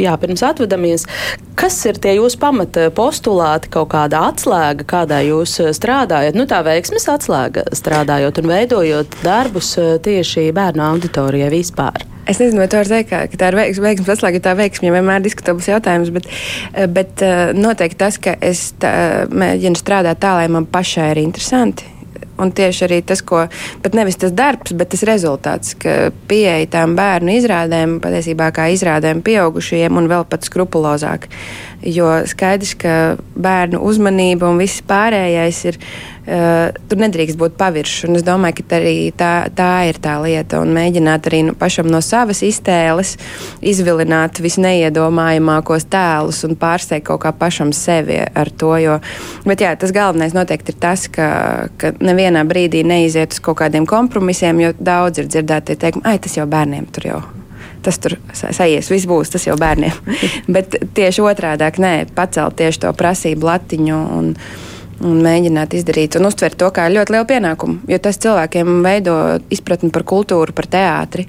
Jā, 0.00 0.14
pirms 0.20 0.42
atvadamies, 0.46 1.06
kas 1.58 1.76
ir 1.88 1.98
tie 2.02 2.14
jūsu 2.16 2.38
pamata 2.40 2.88
postulāti, 2.94 3.70
kaut 3.72 3.90
kāda 3.94 4.24
atslēga, 4.30 4.86
kādā 4.88 5.20
jūs 5.26 5.58
eh, 5.62 5.72
strādājat? 5.76 6.38
Nu, 6.38 6.46
tā 6.50 6.62
veiksmes 6.66 7.08
atslēga 7.10 7.66
strādājot 7.76 8.42
un 8.42 8.50
veidojot 8.50 9.20
darbus 9.24 9.74
eh, 9.80 9.92
tieši 10.02 10.48
bērnu 10.56 10.86
auditorijai 10.92 11.52
vispār. 11.52 12.06
Es 12.30 12.38
nezinu, 12.38 12.62
vai 12.62 12.68
tā 12.70 12.82
var 12.82 12.90
teikt, 12.90 13.10
ka, 13.10 13.22
ka 13.32 13.40
tā 13.40 13.50
ir 13.50 13.58
veiksme, 13.58 13.86
veiksmes 13.88 14.12
atslēga, 14.14 14.42
tā 14.44 14.56
veiksme, 14.58 14.90
ja 14.90 14.96
vienmēr 14.98 15.24
diskutabls 15.24 15.70
jautājums, 15.70 16.12
bet, 16.14 16.28
eh, 16.74 16.90
bet 16.90 17.24
noteikti 17.58 18.00
tas, 18.04 18.20
ka 18.22 18.36
es 18.40 18.70
tā, 18.82 18.92
mēģinu 19.30 19.80
strādāt 19.80 20.22
tā, 20.22 20.36
lai 20.38 20.50
man 20.52 20.68
pašai 20.70 21.10
ir 21.14 21.24
interesanti 21.24 21.99
Un 22.40 22.52
tieši 22.56 22.86
arī 22.88 23.00
tas, 23.06 23.22
ko 23.26 23.44
pat 23.84 23.96
nevis 23.96 24.18
tas 24.20 24.34
darbs, 24.36 24.74
bet 24.76 24.92
tas 24.94 25.04
rezultāts, 25.08 25.74
ka 25.80 26.10
pieeja 26.30 26.68
tām 26.78 26.96
bērnu 26.98 27.36
izrādēm, 27.38 27.98
patiesībā 28.04 28.50
kā 28.56 28.70
izrādēm 28.74 29.22
pieaugušajiem 29.26 30.00
un 30.00 30.08
vēl 30.10 30.26
pat 30.30 30.48
skrupulozāk. 30.48 31.28
Jo 31.80 32.10
skaidrs, 32.28 32.74
ka 32.76 32.94
bērnu 33.40 33.80
uzmanība 33.88 34.50
un 34.50 34.60
viss 34.60 34.82
pārējais 34.84 35.64
ir 35.70 35.78
Uh, 36.30 36.68
tur 36.86 37.00
nedrīkst 37.00 37.38
būt 37.40 37.54
pavirši. 37.58 38.10
Es 38.14 38.22
domāju, 38.22 38.60
ka 38.60 38.78
tā, 39.18 39.30
tā 39.56 39.70
ir 39.88 39.96
tā 40.04 40.18
lieta. 40.20 40.60
Un 40.60 40.74
mēģināt 40.76 41.26
arī 41.30 41.40
nu, 41.48 41.54
pašam 41.58 41.88
no 41.90 42.02
savas 42.04 42.42
iztēles 42.46 43.14
izvilināt 43.64 44.42
visneiedomājamākos 44.44 45.88
tēlus 45.90 46.44
un 46.46 46.54
pārsteigt 46.60 47.08
kaut 47.08 47.24
kā 47.24 47.32
pašam 47.32 47.72
sevi 47.74 48.20
ar 48.20 48.52
to. 48.52 48.76
Jo, 48.78 49.00
bet 49.48 49.64
jā, 49.64 49.72
tas 49.80 49.96
galvenais 49.96 50.36
noteikti 50.36 50.76
ir 50.76 50.80
tas, 50.84 51.08
ka, 51.10 51.32
ka 51.80 51.96
nevienā 51.98 52.44
brīdī 52.46 52.84
neiziet 52.86 53.34
uz 53.34 53.42
kaut 53.42 53.62
kādiem 53.64 53.88
kompromisiem, 53.88 54.60
jo 54.60 54.76
daudz 54.76 55.24
ir 55.24 55.32
dzirdēti 55.32 55.80
teikumi, 55.80 56.04
ah, 56.06 56.20
tas 56.20 56.36
jau 56.36 56.46
bērniem 56.46 56.92
tur 56.92 57.14
jau 57.14 57.26
tas 57.84 58.00
tur 58.02 58.16
sajies, 58.32 58.90
viss 58.92 59.08
būs, 59.08 59.32
tas 59.32 59.46
jau 59.48 59.56
bērniem. 59.60 59.94
Bet 60.54 60.76
tieši 60.96 61.24
otrādi, 61.24 61.70
nē, 61.82 61.94
pacelt 62.16 62.58
tieši 62.60 62.84
to 62.86 62.92
prasību 62.96 63.50
latiņu. 63.50 64.02
Un, 64.18 64.34
un 65.00 65.22
mēģināt 65.24 65.72
izdarīt 65.78 66.18
un 66.18 66.28
uztvert 66.28 66.58
to 66.60 66.68
kā 66.76 66.84
ļoti 66.92 67.14
lielu 67.14 67.28
pienākumu. 67.28 67.80
Jo 67.88 67.96
tas 68.04 68.20
cilvēkiem 68.20 68.82
veido 68.84 69.16
izpratni 69.52 69.88
par 69.94 70.04
kultūru, 70.08 70.52
par 70.56 70.68
teātri. 70.68 71.26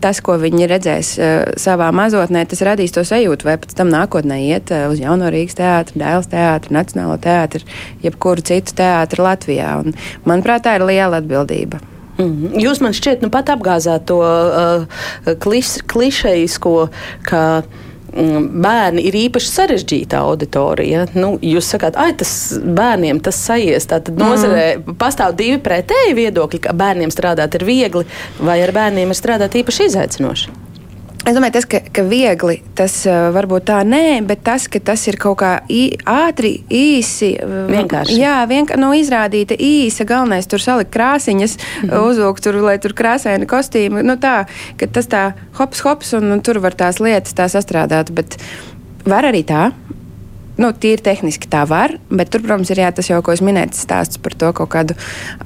tas, 0.00 0.20
ko 0.20 0.36
viņi 0.38 0.68
redzēs 0.70 1.14
savā 1.58 1.88
mazotnē, 1.96 2.44
tas 2.46 2.60
radīs 2.68 2.92
to 2.92 3.02
sajūtu, 3.06 3.48
vai 3.48 3.56
pēc 3.58 3.72
tam 3.78 3.88
nākotnē 3.90 4.36
iet 4.44 4.70
uz 4.92 5.00
Jauno 5.00 5.32
Rīgas 5.32 5.56
teātru, 5.58 5.98
Dēls 6.02 6.28
teātru, 6.30 6.76
Nacionālo 6.76 7.16
teātru, 7.16 7.64
jebkuru 8.04 8.44
citu 8.44 8.76
teātru 8.76 9.24
Latvijā. 9.26 9.72
Un, 9.80 9.96
manuprāt, 10.28 10.66
tā 10.68 10.76
ir 10.76 10.86
liela 10.86 11.22
atbildība. 11.24 11.80
Mm. 12.16 12.54
Jūs 12.62 12.80
man 12.84 12.94
šķiet, 12.96 13.24
nu 13.24 13.30
pat 13.32 13.50
apgāzāt 13.52 14.06
to 14.08 14.20
uh, 14.24 14.86
klis, 15.42 15.76
klišejisko, 15.90 16.74
ka 17.28 17.42
mm, 17.62 18.46
bērni 18.64 19.04
ir 19.10 19.18
īpaši 19.26 19.52
sarežģīta 19.52 20.22
auditorija. 20.24 21.06
Nu, 21.18 21.34
jūs 21.44 21.68
sakāt, 21.74 21.98
ah, 22.00 22.12
tas 22.16 22.32
bērniem 22.56 23.20
tas 23.24 23.40
sajies. 23.48 23.88
Tātad 23.92 24.16
nozarē 24.20 24.68
mm. 24.78 24.96
pastāv 25.00 25.36
divi 25.38 25.60
pretēji 25.62 26.16
viedokļi, 26.16 26.62
ka 26.68 26.76
bērniem 26.76 27.12
strādāt 27.14 27.58
ir 27.60 27.66
viegli, 27.68 28.06
vai 28.40 28.62
ar 28.64 28.74
bērniem 28.76 29.12
ir 29.12 29.20
strādāt 29.20 29.60
īpaši 29.60 29.90
izaicinoši. 29.92 30.65
Es 31.26 31.34
domāju, 31.34 31.56
tas, 31.56 31.64
ka, 31.66 31.80
ka 31.90 32.04
viegli 32.06 32.60
tas 32.78 32.92
uh, 33.08 33.32
varbūt 33.34 33.64
tā 33.66 33.80
nē, 33.82 34.20
bet 34.28 34.44
tas, 34.46 34.68
ka 34.70 34.78
tas 34.78 35.02
ir 35.10 35.18
kaut 35.18 35.40
kā 35.40 35.50
ī, 35.66 35.96
ātri, 36.06 36.52
īsi, 36.70 37.32
vienkārši. 37.42 38.18
Jā, 38.20 38.36
vienkārši 38.46 38.78
nu, 38.78 38.92
izrādīta 38.94 39.58
īsa. 39.58 40.06
Galvenais 40.06 40.46
tur 40.46 40.62
salikt 40.62 40.92
krāsiņas, 40.94 41.56
mm 41.58 41.88
-hmm. 41.88 42.06
uzvilkt 42.10 42.46
tur, 42.46 42.60
lai 42.62 42.78
tur 42.78 42.94
krāsaini 42.94 43.50
kostīmi. 43.50 44.06
Nu, 44.06 44.14
tā, 44.22 44.44
ka 44.78 44.86
tas 44.86 45.10
tā 45.10 45.24
hops, 45.58 45.82
hops, 45.82 46.12
un, 46.14 46.30
un 46.30 46.40
tur 46.40 46.62
var 46.62 46.78
tās 46.78 47.02
lietas 47.02 47.34
tā 47.34 47.50
sastrādāt. 47.50 48.14
Bet 48.14 48.38
var 49.04 49.26
arī 49.26 49.42
tā 49.42 49.72
nu, 50.60 50.70
tīri 50.72 51.02
tehniski 51.04 51.50
tā 51.52 51.64
var, 51.68 51.96
bet 52.10 52.30
tur, 52.32 52.42
protams, 52.44 52.70
ir 52.72 52.80
jā, 52.82 52.90
tas 52.94 53.10
jau, 53.10 53.20
ko 53.24 53.34
es 53.34 53.42
minēju, 53.44 53.74
stāsts 53.76 54.20
par 54.22 54.36
to 54.38 54.52
kaut 54.56 54.70
kādu 54.72 54.96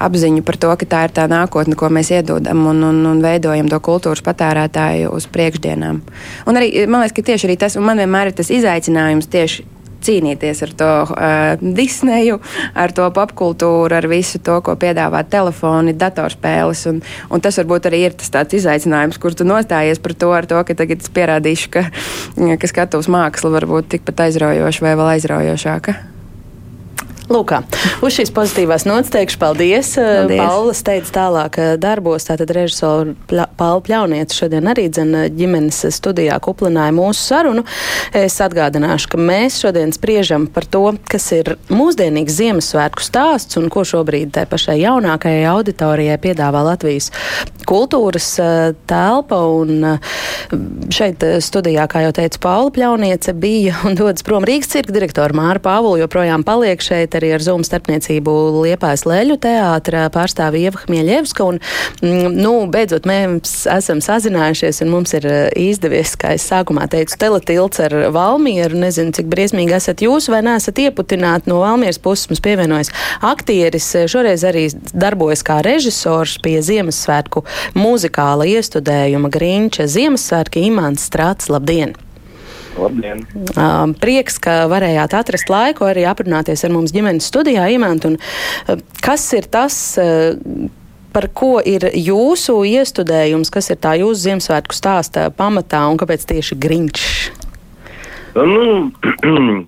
apziņu 0.02 0.44
par 0.46 0.58
to, 0.60 0.70
ka 0.80 0.88
tā 0.94 1.02
ir 1.08 1.14
tā 1.16 1.26
nākotne, 1.30 1.78
ko 1.78 1.90
mēs 1.92 2.12
iedodam 2.14 2.64
un, 2.70 2.84
un, 2.90 3.02
un 3.10 3.24
veidojam 3.24 3.70
to 3.70 3.80
kultūras 3.82 4.24
patērētāju 4.26 5.10
uz 5.16 5.26
priekšdienām. 5.32 6.00
Un 6.46 6.60
arī 6.60 6.86
man 6.86 7.04
liekas, 7.04 7.16
ka 7.18 7.26
tieši 7.32 7.58
tas, 7.60 7.76
un 7.80 7.86
man 7.88 8.00
vienmēr 8.02 8.30
ir 8.30 8.38
tas 8.38 8.52
izaicinājums 8.54 9.30
tieši 9.30 9.66
cīnīties 10.04 10.62
ar 10.66 10.74
to 10.82 10.90
uh, 11.06 11.64
Disneju, 11.80 12.40
ar 12.74 12.94
to 12.96 13.08
popkultūru, 13.14 13.96
ar 13.96 14.08
visu 14.10 14.40
to, 14.44 14.60
ko 14.64 14.76
piedāvā 14.80 15.22
telefoni, 15.30 15.96
datorspēles. 15.98 16.86
Un, 16.90 17.02
un 17.30 17.44
tas 17.44 17.60
varbūt 17.60 17.90
arī 17.90 18.04
ir 18.08 18.16
tas 18.20 18.32
izaicinājums, 18.60 19.20
kur 19.20 19.36
tu 19.36 19.46
nostājies 19.48 20.02
par 20.02 20.16
to, 20.16 20.32
to 20.50 20.62
ka 20.66 20.78
tagad 20.78 21.04
es 21.04 21.12
pierādīšu, 21.12 21.74
ka, 21.74 21.86
ka 22.60 22.70
skatuves 22.70 23.10
māksla 23.12 23.52
var 23.56 23.68
būt 23.70 23.92
tikpat 23.96 24.26
aizraujoša 24.28 24.86
vai 24.86 24.96
vēl 24.96 25.14
aizraujošāka. 25.18 25.98
Lūk, 27.30 27.52
uz 28.02 28.16
šīs 28.16 28.32
pozitīvās 28.34 28.82
nots 28.90 29.12
teikšu 29.14 29.38
paldies. 29.38 29.92
paldies. 29.94 30.40
Paula 30.40 30.72
steidz 30.74 31.12
tālāk 31.14 31.60
darbos, 31.78 32.24
tātad 32.26 32.50
režisora 32.56 33.44
Paula 33.54 33.78
Pļaunieta 33.86 34.34
šodien 34.34 34.66
arī 34.66 34.88
dzen 34.90 35.14
ģimenes 35.38 35.78
studijā 35.94 36.40
kuplināja 36.42 36.90
mūsu 36.96 37.22
sarunu. 37.22 37.62
Es 38.18 38.40
atgādināšu, 38.42 39.12
ka 39.12 39.20
mēs 39.22 39.60
šodien 39.62 39.94
spriežam 39.94 40.48
par 40.50 40.66
to, 40.66 40.82
kas 41.06 41.28
ir 41.36 41.52
mūsdienīgs 41.70 42.34
Ziemassvētku 42.40 43.06
stāsts 43.06 43.60
un 43.60 43.70
ko 43.70 43.86
šobrīd 43.86 44.34
tai 44.34 44.48
pašai 44.50 44.80
jaunākajai 44.80 45.46
auditorijai 45.52 46.18
piedāvā 46.18 46.64
Latvijas 46.66 47.12
kultūras 47.70 48.32
telpa. 48.90 49.38
Un 49.60 49.86
šeit 50.90 51.22
studijā, 51.46 51.86
kā 51.86 52.02
jau 52.08 52.10
teica 52.18 52.42
Paula 52.42 52.74
Pļauniece, 52.74 53.38
bija 53.38 53.78
un 53.86 53.94
dodas 53.94 54.26
prom 54.26 54.42
Rīgas 54.50 54.74
cirka 54.74 54.98
direktora 54.98 55.36
Māra 55.36 55.62
Pāvula 55.62 56.02
joprojām 56.02 56.42
paliek 56.42 56.82
šeit 56.82 57.19
arī 57.20 57.32
ar 57.36 57.44
Zoom 57.44 57.64
starpniecību 57.66 58.34
Liepājas 58.64 59.04
Leļu 59.08 59.36
teātra 59.42 60.06
pārstāvi 60.12 60.64
Ieva 60.64 60.82
Hmieļevska. 60.84 61.46
Un, 61.46 61.60
mm, 62.02 62.34
nu, 62.40 62.54
beidzot, 62.72 63.06
mēs 63.08 63.64
esam 63.70 64.02
sazinājušies 64.04 64.82
un 64.84 64.92
mums 64.94 65.14
ir 65.18 65.28
eh, 65.28 65.38
izdevies, 65.70 66.16
kā 66.20 66.34
es 66.38 66.48
sākumā 66.50 66.88
teicu, 66.90 67.18
teletilts 67.20 67.84
ar 67.86 67.96
Valmieru. 68.14 68.80
Nezinu, 68.80 69.14
cik 69.16 69.30
briesmīgi 69.30 69.76
esat 69.76 70.04
jūs 70.04 70.30
vai 70.32 70.42
neesat 70.46 70.80
ieputināti 70.82 71.52
no 71.52 71.60
Valmieras 71.62 72.00
puses. 72.02 72.30
Mums 72.30 72.42
pievienojas 72.44 72.92
aktieris, 73.26 73.88
šoreiz 74.10 74.44
arī 74.48 74.66
darbojas 74.92 75.44
kā 75.46 75.60
režisors 75.66 76.38
pie 76.42 76.58
Ziemassvētku 76.64 77.44
muzikāla 77.78 78.48
iestudējuma 78.56 79.32
Grīņča 79.32 79.88
Ziemassvētki 79.90 80.68
Imants 80.70 81.10
Strāts. 81.10 81.50
Labdien! 81.52 81.96
Labdien! 82.78 83.24
Uh, 83.56 83.90
prieks, 84.00 84.38
ka 84.42 84.64
varējāt 84.70 85.14
atrast 85.18 85.50
laiku 85.50 85.88
arī 85.88 86.04
aprunāties 86.08 86.62
ar 86.66 86.74
mums 86.74 86.94
ģimenes 86.94 87.26
studijā, 87.30 87.66
Imant. 87.74 88.06
Un, 88.06 88.18
uh, 88.20 88.78
kas 89.02 89.24
ir 89.36 89.48
tas, 89.50 89.76
uh, 90.00 90.36
par 91.14 91.28
ko 91.34 91.58
ir 91.66 91.88
jūsu 91.96 92.60
iestudējums, 92.70 93.50
kas 93.52 93.72
ir 93.72 93.80
tā 93.82 93.96
jūsu 94.00 94.28
Ziemassvētku 94.28 94.76
stāsta 94.76 95.28
pamatā 95.34 95.82
un 95.90 95.98
kāpēc 96.00 96.26
tieši 96.30 96.58
Grinčs? 96.62 97.10
Nu, 98.38 98.90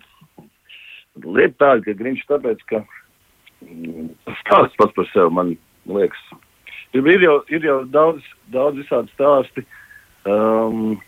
lieta 1.36 1.56
tāda, 1.58 1.82
ka 1.86 1.96
Grinčs 1.98 2.28
tāpēc, 2.30 2.62
ka 2.70 2.84
mm, 3.66 4.12
stāsts 4.44 4.78
pats 4.78 4.94
par 4.98 5.10
sevi 5.10 5.38
man 5.40 5.54
liekas. 5.90 6.22
Ir, 6.92 7.06
ir, 7.08 7.24
jau, 7.24 7.38
ir 7.50 7.64
jau 7.66 7.78
daudz, 7.88 8.26
daudz 8.52 8.78
visādi 8.82 9.10
stāsti. 9.16 9.64
Um, 10.28 11.00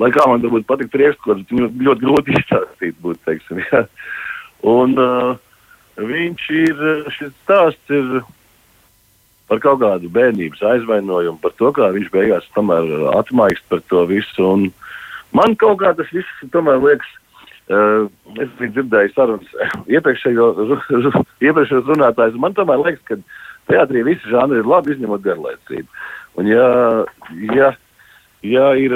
lai 0.00 0.10
kā 0.14 0.26
man 0.28 0.42
būtu 0.44 0.66
patikt 0.68 0.92
priekšskats, 0.94 1.46
viņu 1.50 1.70
ļoti 1.86 2.04
grūti 2.06 2.34
izstāstīt. 2.38 2.98
Būt, 3.04 3.22
teiksim, 3.28 3.62
ja. 3.70 3.84
Un 4.70 4.96
uh, 5.00 5.32
viņš 6.00 6.50
ir, 6.56 6.84
šis 7.16 7.32
stāsts 7.44 7.94
ir 7.96 8.20
par 9.50 9.62
kaut 9.64 9.80
kādu 9.82 10.10
bērnības 10.14 10.62
aizvainojumu, 10.74 11.40
par 11.42 11.56
to, 11.58 11.72
kā 11.74 11.88
viņš 11.94 12.12
beigās 12.14 12.46
tomēr 12.54 12.86
atmaigst 13.16 13.64
par 13.72 13.82
to 13.90 14.04
visu. 14.10 14.44
Un 14.46 14.68
man 15.34 15.56
kaut 15.58 15.80
kā 15.82 15.94
tas 15.98 16.12
viss 16.14 16.52
tomēr 16.54 16.82
liekas. 16.84 17.16
Uh, 17.70 18.08
es 18.42 18.50
biju 18.58 18.72
dzirdējis 18.74 19.12
sarunas 19.14 19.50
iepriekšējos 19.94 21.86
runātājus. 21.86 22.38
Man 22.42 22.56
tomēr 22.56 22.82
liekas, 22.82 23.04
ka 23.06 23.18
teātrī 23.70 24.02
visi 24.08 24.26
žanri 24.32 24.58
ir 24.58 24.66
labi, 24.66 24.96
izņemot 24.96 25.22
garlaicību. 25.22 25.86
Un 26.40 26.50
ja, 26.50 26.64
ja 27.54 27.68
ja 28.42 28.72
ir 28.78 28.94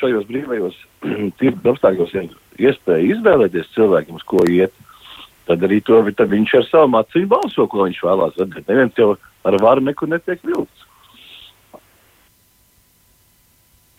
šajos 0.00 0.26
brīvajos 0.28 0.78
tirgus 1.40 1.74
apstākļos 1.74 2.14
iespēja 2.60 3.10
izvēlēties 3.16 3.72
cilvēkiem, 3.74 4.18
uz 4.18 4.24
ko 4.28 4.44
iet, 4.50 4.72
tad 5.48 5.64
arī 5.66 5.80
to 5.84 6.00
tad 6.16 6.32
viņš 6.32 6.56
ar 6.60 6.66
savu 6.70 6.98
acīm 7.00 7.28
balso, 7.30 7.66
ko 7.68 7.84
viņš 7.86 8.00
vēlās 8.06 8.40
redzēt. 8.40 8.66
Neviens 8.70 8.98
jau 8.98 9.14
ar 9.44 9.60
varu 9.62 9.84
nekur 9.84 10.10
netiek 10.10 10.42
vilts. 10.46 10.82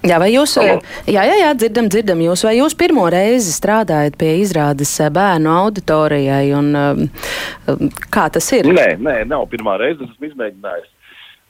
Jā, 0.06 0.20
vai 0.22 0.28
jūs, 0.30 0.52
Halo. 0.60 0.84
jā, 1.10 1.24
jā, 1.26 1.36
jā, 1.40 1.54
dzirdam, 1.58 1.88
dzirdam 1.90 2.20
jūs, 2.22 2.44
vai 2.46 2.60
jūs 2.60 2.76
pirmo 2.78 3.08
reizi 3.10 3.50
strādājat 3.56 4.20
pie 4.22 4.36
izrādes 4.44 4.92
bērnu 5.16 5.50
auditorijai, 5.50 6.52
un 6.54 7.08
kā 8.14 8.28
tas 8.30 8.52
ir? 8.54 8.70
Nē, 8.70 8.92
nē, 9.02 9.16
nav 9.32 9.48
pirmā 9.50 9.80
reize, 9.82 10.06
esmu 10.06 10.30
izmēģinājis 10.30 10.92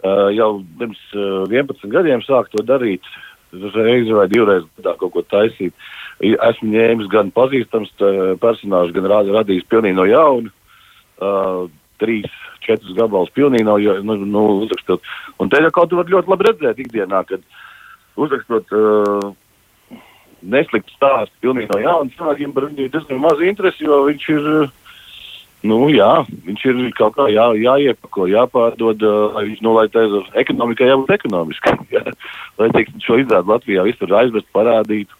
Uh, 0.05 0.27
jau 0.35 0.59
pirms 0.77 0.99
uh, 1.17 1.47
11 1.49 1.89
gadiem 1.89 2.21
sāku 2.21 2.51
to 2.53 2.63
darīt. 2.67 3.05
Reizi 3.75 4.15
vai 4.15 4.27
divreiz 4.31 4.65
gadā 4.77 4.95
kaut 4.99 5.13
ko 5.15 5.23
taisīt. 5.25 5.73
Esmu 6.23 6.71
ņēmis 6.71 7.09
gan 7.11 7.31
pazīstams 7.35 7.91
personāžus, 8.41 8.95
gan 8.95 9.09
radījis 9.09 9.67
pilnīgi 9.71 9.97
no 9.97 10.05
jauna. 10.09 10.53
Uh, 11.15 11.65
trīs, 12.01 12.31
četrus 12.65 12.95
gabalus 12.97 13.31
pilnīgi 13.35 13.63
nav 13.67 13.79
nu, 14.03 14.17
nu, 14.23 14.45
uzrakstot. 14.65 15.03
Un 15.39 15.51
te 15.51 15.61
jau 15.63 15.71
kaut 15.75 15.93
ko 15.93 16.03
ļoti 16.03 16.31
labi 16.31 16.47
redzēt 16.49 16.81
ikdienā, 16.83 17.21
kad 17.29 17.43
uzrakstot 18.19 18.71
uh, 18.75 19.29
nesliktu 20.43 20.95
stāstu 20.97 21.45
pilnīgi 21.45 21.71
no 21.71 21.79
jauna, 21.83 22.15
cilvēkiem 22.17 22.55
par 22.55 22.67
viņu 22.67 22.87
ir 22.87 22.91
diezgan 22.91 23.23
maz 23.23 23.43
interesi, 23.43 23.87
jo 23.87 24.03
viņš 24.09 24.33
ir. 24.35 24.49
Uh, 24.55 24.81
Nu, 25.65 25.77
jā, 25.93 26.09
viņš 26.45 26.63
ir 26.69 26.79
kaut 26.97 27.15
kā 27.17 27.27
jā, 27.33 27.45
jāiepako, 27.57 28.27
jāpārdod, 28.31 29.03
lai 29.35 29.45
viņš, 29.49 29.61
nu, 29.65 29.75
lai 29.77 29.85
tā 29.93 30.03
ekonomikai 30.41 30.89
jābūt 30.91 31.13
ekonomiskai. 31.17 31.75
Jā. 31.95 32.03
Lai, 32.59 32.69
teiksim, 32.75 33.01
šo 33.03 33.19
izrādu 33.21 33.53
Latvijā 33.53 33.85
visur 33.87 34.13
aizvest, 34.19 34.47
parādītu, 34.55 35.15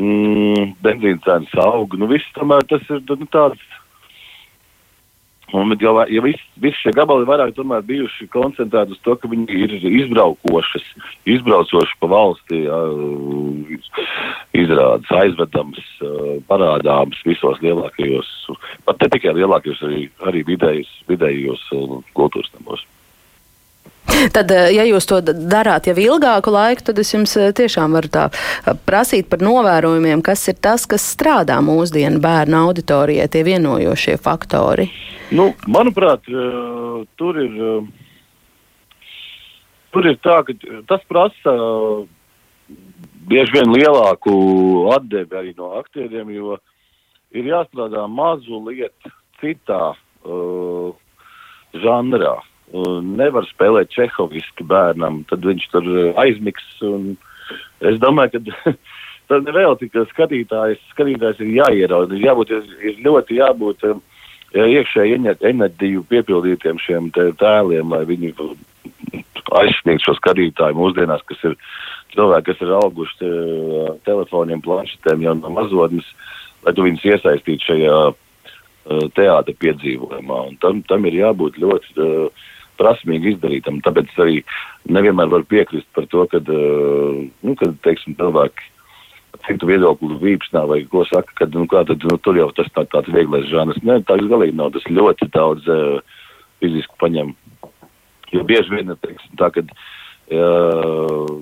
mm, 0.00 0.76
benzīna 0.84 1.22
cenas 1.26 1.56
aug, 1.66 1.96
nu, 1.98 2.08
viss 2.10 2.36
tomēr 2.38 2.64
tas 2.70 2.84
ir, 2.92 3.02
nu, 3.10 3.28
tāds 3.32 3.62
Un, 5.54 5.70
ja, 5.78 5.92
ja 6.10 6.22
visi 6.24 6.42
vis 6.58 6.74
šie 6.82 6.90
gabali 6.96 7.26
vairāk 7.28 7.54
bijuši 7.86 8.26
koncentrēti 8.34 8.96
uz 8.96 9.00
to, 9.06 9.14
ka 9.14 9.28
viņi 9.30 9.46
ir 9.54 9.74
izbraukošas, 9.78 10.82
izbraucoši 11.22 11.94
pa 12.00 12.10
valsti, 12.10 12.64
izrādes, 14.58 15.12
aizvedams, 15.20 15.78
parādāms 16.50 17.22
visos 17.28 17.62
lielākajos, 17.62 18.32
pat 18.84 19.00
ne 19.02 19.12
tikai 19.14 19.36
lielākajos, 19.38 19.86
arī, 19.86 20.10
arī 20.26 20.42
vidējos, 20.50 20.90
vidējos 21.06 21.62
kultūras 22.18 22.50
namos. 22.58 22.82
Tad, 24.32 24.50
ja 24.72 24.84
jūs 24.86 25.06
to 25.08 25.18
darāt 25.24 25.88
jau 25.90 25.96
ilgāku 25.98 26.52
laiku, 26.54 26.84
tad 26.88 27.00
es 27.02 27.12
jums 27.12 27.34
tiešām 27.58 27.96
varu 27.96 28.10
tā 28.12 28.26
prasīt 28.88 29.28
par 29.30 29.42
novērojumiem, 29.44 30.22
kas 30.24 30.46
ir 30.52 30.58
tas, 30.62 30.86
kas 30.88 31.04
strādā 31.14 31.58
mūsdienu 31.64 32.20
bērnu 32.22 32.60
auditorijai, 32.68 33.28
tie 33.32 33.44
vienojošie 33.46 34.16
faktori. 34.22 34.88
Nu, 35.34 35.52
manuprāt, 35.66 36.26
tur 37.18 37.40
ir. 37.42 37.62
Tur 39.94 40.06
ir 40.10 40.18
tā, 40.20 40.42
ka 40.44 40.52
tas 40.90 41.04
prasa 41.08 41.52
bieži 43.30 43.54
vien 43.54 43.70
lielāku 43.72 44.34
atdevi 44.92 45.38
arī 45.38 45.54
no 45.56 45.70
aktieriem, 45.78 46.34
jo 46.34 46.58
ir 47.32 47.48
jāstrādā 47.48 48.02
mazu 48.10 48.60
lietu 48.66 49.12
citā 49.40 49.94
uh, 49.94 50.92
žanrā. 51.80 52.34
Uh, 52.36 52.55
nevar 52.72 53.46
spēlēt 53.46 53.92
čehoviski 53.94 54.66
bērnam, 54.66 55.22
tad 55.30 55.44
viņš 55.46 55.68
tur 55.70 55.88
aizmigs. 56.18 56.66
Es 57.80 57.98
domāju, 58.02 58.40
ka 58.40 58.74
tad 59.30 59.48
vēl 59.54 59.76
tik 59.80 59.96
skatītājs, 60.12 60.82
skatītājs 60.94 61.42
ir 61.44 61.54
jāierauga. 61.60 62.16
Ir, 62.16 62.26
jābūt, 62.26 62.54
ir, 62.82 63.00
ļoti 63.04 63.40
jābūt 63.40 63.86
um, 63.90 64.02
iekšēji 64.54 65.20
enerģiju 65.46 66.06
piepildītiem 66.10 66.80
šiem 66.82 67.10
tēliem, 67.14 67.94
lai 67.94 68.04
viņi 68.08 68.34
aizsniegtu 69.56 70.08
šo 70.08 70.16
skatītāju 70.18 70.78
mūsdienās, 70.78 71.22
kas 71.28 71.42
ir 71.46 71.54
cilvēki, 72.16 72.50
kas 72.50 72.66
ir 72.66 72.76
auguši 72.80 73.30
uh, 73.30 73.90
telefoniem, 74.08 74.62
planšetēm 74.64 75.22
jau 75.22 75.36
no 75.38 75.54
mazotnes, 75.54 76.08
lai 76.66 76.74
tu 76.74 76.86
viņus 76.86 77.10
iesaistītu 77.14 77.70
šajā 77.70 77.98
teātra 78.86 79.54
piedzīvojumā. 79.58 80.42
Un 80.50 80.58
tam, 80.62 80.82
tam 80.86 81.06
ir 81.08 81.18
jābūt 81.18 81.58
ļoti 81.58 81.94
uh, 82.02 82.44
prasmīgi 82.80 83.34
izdarītam. 83.34 83.82
Tāpēc 83.84 84.14
arī 84.22 84.40
nevienmēr 84.92 85.30
var 85.32 85.44
piekrist 85.48 85.88
par 85.96 86.08
to, 86.12 86.24
ka, 86.30 86.40
uh, 86.40 87.20
nu, 87.26 87.56
kad, 87.58 87.76
teiksim, 87.86 88.16
cilvēki 88.20 88.72
citu 89.46 89.68
viedokļu 89.68 90.18
vīpsnā 90.22 90.62
vai 90.68 90.80
ko 90.90 91.04
saka, 91.08 91.34
ka 91.40 91.48
nu, 91.52 91.66
kā, 91.70 91.84
tad, 91.88 92.04
nu, 92.08 92.16
tur 92.22 92.38
jau 92.38 92.48
tas 92.56 92.70
tā, 92.74 92.86
tāds 92.92 93.12
vieglais 93.12 93.48
žanrs. 93.50 93.82
Nē, 93.84 94.00
tā 94.08 94.18
galīgi 94.22 94.56
nav. 94.56 94.72
Tas 94.76 94.86
ļoti 94.90 95.28
daudz 95.34 95.68
uh, 95.72 96.22
fiziski 96.62 97.00
paņem. 97.02 97.34
Jo 98.34 98.42
bieži 98.46 98.72
vien 98.74 98.90
teiksim, 99.02 99.36
tā, 99.38 99.52
kad 99.54 99.70
uh, 99.70 101.36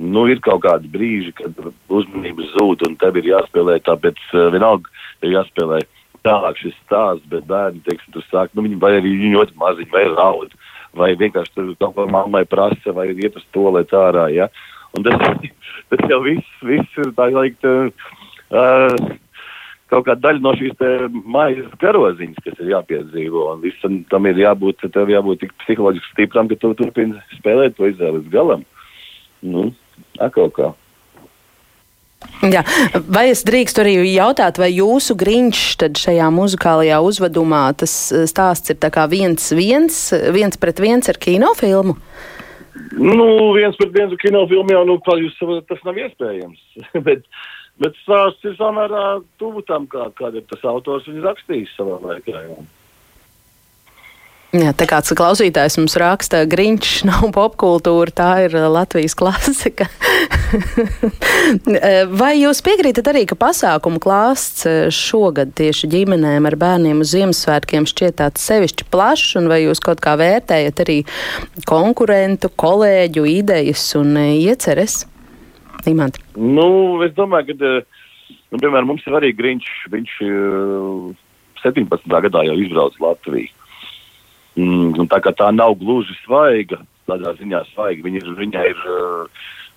nu, 0.00 0.26
ir 0.32 0.42
kaut 0.44 0.64
kādi 0.64 0.90
brīži, 0.90 1.34
kad 1.38 1.56
uzmanība 1.92 2.48
zūd 2.56 2.86
un 2.88 2.98
tev 3.00 3.20
ir 3.20 3.30
jāspēlē 3.34 3.78
tāpēc 3.86 4.20
uh, 4.32 4.48
vienalga 4.54 4.90
ir 5.22 5.36
jāspēlē 5.36 5.80
tālāk 6.26 6.60
šis 6.60 6.76
stāsts, 6.84 7.26
bet 7.32 7.46
bērni, 7.48 7.82
teiksim, 7.86 8.14
tur 8.16 8.26
sāk, 8.28 8.52
nu, 8.54 8.64
viņi 8.66 8.80
vai 8.82 8.92
arī 8.98 9.14
viņi 9.14 9.32
ļoti 9.36 9.56
maziņi, 9.60 9.92
vai 9.94 10.04
raud, 10.12 10.54
vai 10.98 11.14
vienkārši 11.20 11.56
tur 11.56 11.72
kaut 11.80 11.96
ko 11.96 12.06
mammai 12.10 12.44
prasa, 12.48 12.94
vai 12.96 13.08
iet 13.14 13.38
uz 13.38 13.46
to, 13.54 13.68
lai 13.74 13.86
tā 13.88 14.08
ārā, 14.10 14.28
ja. 14.34 14.50
Un 14.96 15.06
tas, 15.06 15.50
tas 15.92 16.06
jau 16.10 16.20
viss, 16.24 16.62
viss 16.66 17.00
ir 17.00 17.12
tā 17.16 17.30
likt, 17.34 17.66
uh, 17.66 17.90
kaut 19.90 20.06
kāda 20.06 20.20
daļa 20.26 20.42
no 20.44 20.52
šīs 20.58 20.82
mājas 21.26 21.70
karoziņas, 21.82 22.42
kas 22.44 22.60
ir 22.62 22.72
jāpiedzīvo. 22.74 23.46
Un 23.54 23.62
visam 23.64 24.00
tam 24.10 24.28
ir 24.30 24.38
jābūt, 24.42 24.86
tev 24.94 25.10
jābūt 25.10 25.44
tik 25.44 25.54
psiholoģiski 25.64 26.14
stipram, 26.14 26.50
ka 26.50 26.58
tu 26.60 26.72
turpini 26.78 27.18
spēlēt 27.38 27.78
to 27.78 27.90
izvēli 27.90 28.20
līdz 28.20 28.30
galam. 28.34 28.64
Nu, 29.42 29.70
atkal 30.22 30.52
kā. 30.54 30.72
Jā. 32.40 32.62
Vai 33.08 33.26
es 33.32 33.42
drīkstu 33.44 33.82
arī 33.82 33.94
jautāt, 34.14 34.58
vai 34.60 34.70
jūsu 34.72 35.16
grīņš 35.20 35.62
šajā 36.00 36.28
muzikālajā 36.32 37.00
uzvedumā 37.04 37.62
tas 37.80 37.94
stāsts 38.28 38.72
ir 38.72 38.78
viens, 39.12 39.50
viens, 39.56 39.98
viens 40.32 40.60
pret 40.60 40.80
viens 40.80 41.08
ar 41.08 41.20
kinofilmu? 41.20 41.96
Nu, 42.96 43.28
viens 43.56 43.76
pret 43.76 43.92
viens 43.92 44.16
kinofilmu 44.20 44.72
jau, 44.72 44.84
nu, 44.88 44.98
jūs 45.20 45.36
tas 45.68 45.80
nav 45.84 46.00
iespējams. 46.00 46.60
bet, 47.06 47.24
bet 47.80 47.96
stāsts 48.04 48.48
ir 48.48 48.56
samērā 48.56 49.20
tuvu 49.40 49.64
tam, 49.68 49.88
kā, 49.90 50.08
kāda 50.16 50.40
ir 50.40 50.48
tas 50.48 50.64
autors 50.64 51.08
viņu 51.08 51.24
rakstījis 51.28 51.76
savā 51.76 52.00
laikā. 52.04 52.44
Jā. 52.48 52.60
Jā, 54.50 54.72
tā 54.74 54.82
kāds 54.90 55.12
klausītājs 55.14 55.76
mums 55.78 55.94
raksta, 56.00 56.40
Grīņš 56.50 56.94
nav 57.10 57.28
popkultūra, 57.36 58.10
tā 58.10 58.30
ir 58.48 58.56
Latvijas 58.66 59.14
klasika. 59.20 59.86
Vai 62.10 62.32
jūs 62.40 62.58
piekrītat 62.66 63.12
arī, 63.12 63.22
ka 63.30 63.38
pasākumu 63.38 64.00
klāsts 64.02 64.66
šogad 64.94 65.52
tieši 65.58 65.92
ģimenēm 65.92 66.48
ar 66.50 66.56
bērniem 66.58 67.04
uz 67.04 67.12
Ziemassvētkiem 67.14 67.86
šķiet 67.86 68.18
tāds 68.18 68.42
sevišķi 68.50 68.88
plašs, 68.90 69.36
un 69.38 69.46
vai 69.52 69.60
jūs 69.62 69.82
kaut 69.86 70.02
kā 70.02 70.16
vērtējat 70.18 70.82
arī 70.82 70.98
konkurentu, 71.70 72.50
kolēģu 72.50 73.28
idejas 73.30 73.86
un 74.00 74.18
ieceres? 74.18 75.04
Imant. 75.86 76.18
Nu, 76.34 76.98
es 77.06 77.14
domāju, 77.14 77.54
ka, 77.54 77.70
nu, 78.50 78.58
piemēram, 78.58 78.90
mums 78.90 79.06
ir 79.06 79.14
arī 79.14 79.30
Grīņš, 79.38 79.70
viņš 79.94 80.18
17. 81.62 82.20
gadā 82.26 82.44
jau 82.50 82.58
izbrauc 82.66 82.98
Latviju. 82.98 83.54
Mm, 84.60 85.06
tā 85.08 85.20
kā 85.24 85.32
tā 85.36 85.48
nav 85.54 85.76
gluži 85.80 86.14
svaiga, 86.24 86.80
tādā 87.08 87.32
ziņā 87.38 87.62
svaiga. 87.70 88.04
Viņa 88.06 88.20
ir, 88.20 88.30
viņa 88.40 88.64
ir, 88.72 88.82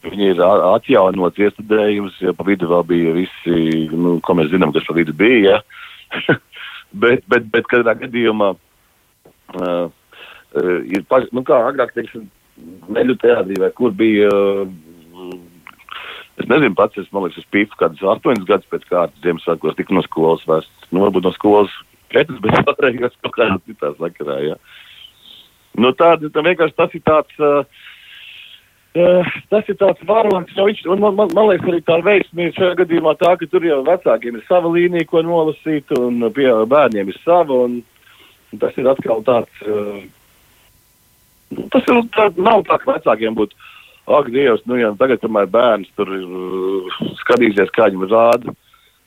viņa 0.08 0.30
ir 0.34 0.44
atjaunots 0.74 1.40
iestudējums, 1.46 2.20
ja 2.26 2.34
pa 2.36 2.46
vidu 2.48 2.70
vēl 2.72 2.84
bija 2.90 3.16
visi, 3.16 3.88
nu, 3.94 4.18
ko 4.26 4.36
mēs 4.40 4.52
zinām, 4.52 4.74
kas 4.76 4.88
pa 4.88 4.98
vidu 4.98 5.16
bija. 5.18 5.60
Ja? 5.60 6.38
bet, 7.04 7.24
bet, 7.32 7.48
bet 7.54 7.70
katrā 7.72 7.96
gadījumā 8.02 8.54
uh, 8.56 9.86
ir, 10.54 11.06
paš, 11.10 11.30
nu 11.36 11.46
kā 11.48 11.64
agrāk, 11.70 11.96
teiksim, 11.98 12.30
Meļu 12.94 13.16
teātrī 13.18 13.56
vai 13.58 13.72
kur 13.74 13.90
bija, 13.98 14.28
uh, 14.30 15.32
es 16.38 16.46
nezinu 16.46 16.76
pats, 16.78 17.00
es, 17.02 17.08
man 17.10 17.26
liekas, 17.26 17.42
es 17.42 17.50
pīpu 17.50 17.80
kādus 17.80 18.04
astoņus 18.12 18.46
gadus 18.46 18.70
pēc 18.70 18.86
kārtas 18.92 19.24
Ziemassvētkos, 19.26 19.74
tik 19.80 19.90
no 19.90 20.04
skolas 20.06 20.46
vēsts, 20.46 20.92
nu 20.94 21.02
varbūt 21.02 21.26
no 21.26 21.32
skolas 21.34 21.74
četras, 22.14 22.40
bet 22.44 22.62
pārējās 22.70 23.18
kaut 23.22 23.36
kādā 23.38 23.58
citā 23.68 23.94
sakarā. 24.00 24.40
Ja. 24.46 24.60
Nu, 25.80 25.92
tā, 25.98 26.16
tā 26.22 26.46
vienkārši 26.46 26.78
tas 26.78 26.96
ir 26.98 27.04
tāds. 27.08 27.42
Uh, 27.42 27.90
Uh, 28.94 29.26
tas 29.50 29.66
ir 29.72 29.74
tāds 29.82 30.04
varonis, 30.06 30.52
jo 30.54 30.68
viņš, 30.68 30.84
un 30.94 31.00
man, 31.02 31.16
man, 31.18 31.32
man 31.34 31.48
liekas, 31.50 31.66
arī 31.66 31.80
tā 31.82 31.96
veiksme 32.06 32.44
ir 32.46 32.52
šajā 32.54 32.76
gadījumā 32.84 33.16
tā, 33.18 33.32
ka 33.40 33.48
tur 33.50 33.64
jau 33.66 33.80
vecākiem 33.88 34.36
ir 34.38 34.44
sava 34.46 34.70
līnija, 34.70 35.08
ko 35.10 35.24
nolasīt, 35.26 35.90
un 35.98 36.22
pie 36.36 36.46
bērniem 36.70 37.10
ir 37.10 37.18
sava, 37.24 37.58
un, 37.66 37.80
un 38.54 38.62
tas 38.62 38.78
ir 38.78 38.92
atkal 38.92 39.24
tāds, 39.26 39.64
uh, 39.66 41.58
tas 41.74 41.90
ir, 41.90 42.04
tā, 42.14 42.28
nav 42.38 42.62
tā, 42.70 42.78
ka 42.84 42.92
vecākiem 42.92 43.40
būtu, 43.40 43.58
ak, 44.14 44.30
Dievs, 44.36 44.62
nu, 44.70 44.78
ja 44.78 44.94
tagad, 45.00 45.24
kamēr 45.26 45.50
bērns 45.58 45.90
tur 45.98 46.14
ir 46.14 46.30
uh, 46.30 47.02
skatīsies, 47.24 47.74
kā 47.74 47.90
viņam 47.90 48.06
rāda, 48.14 48.54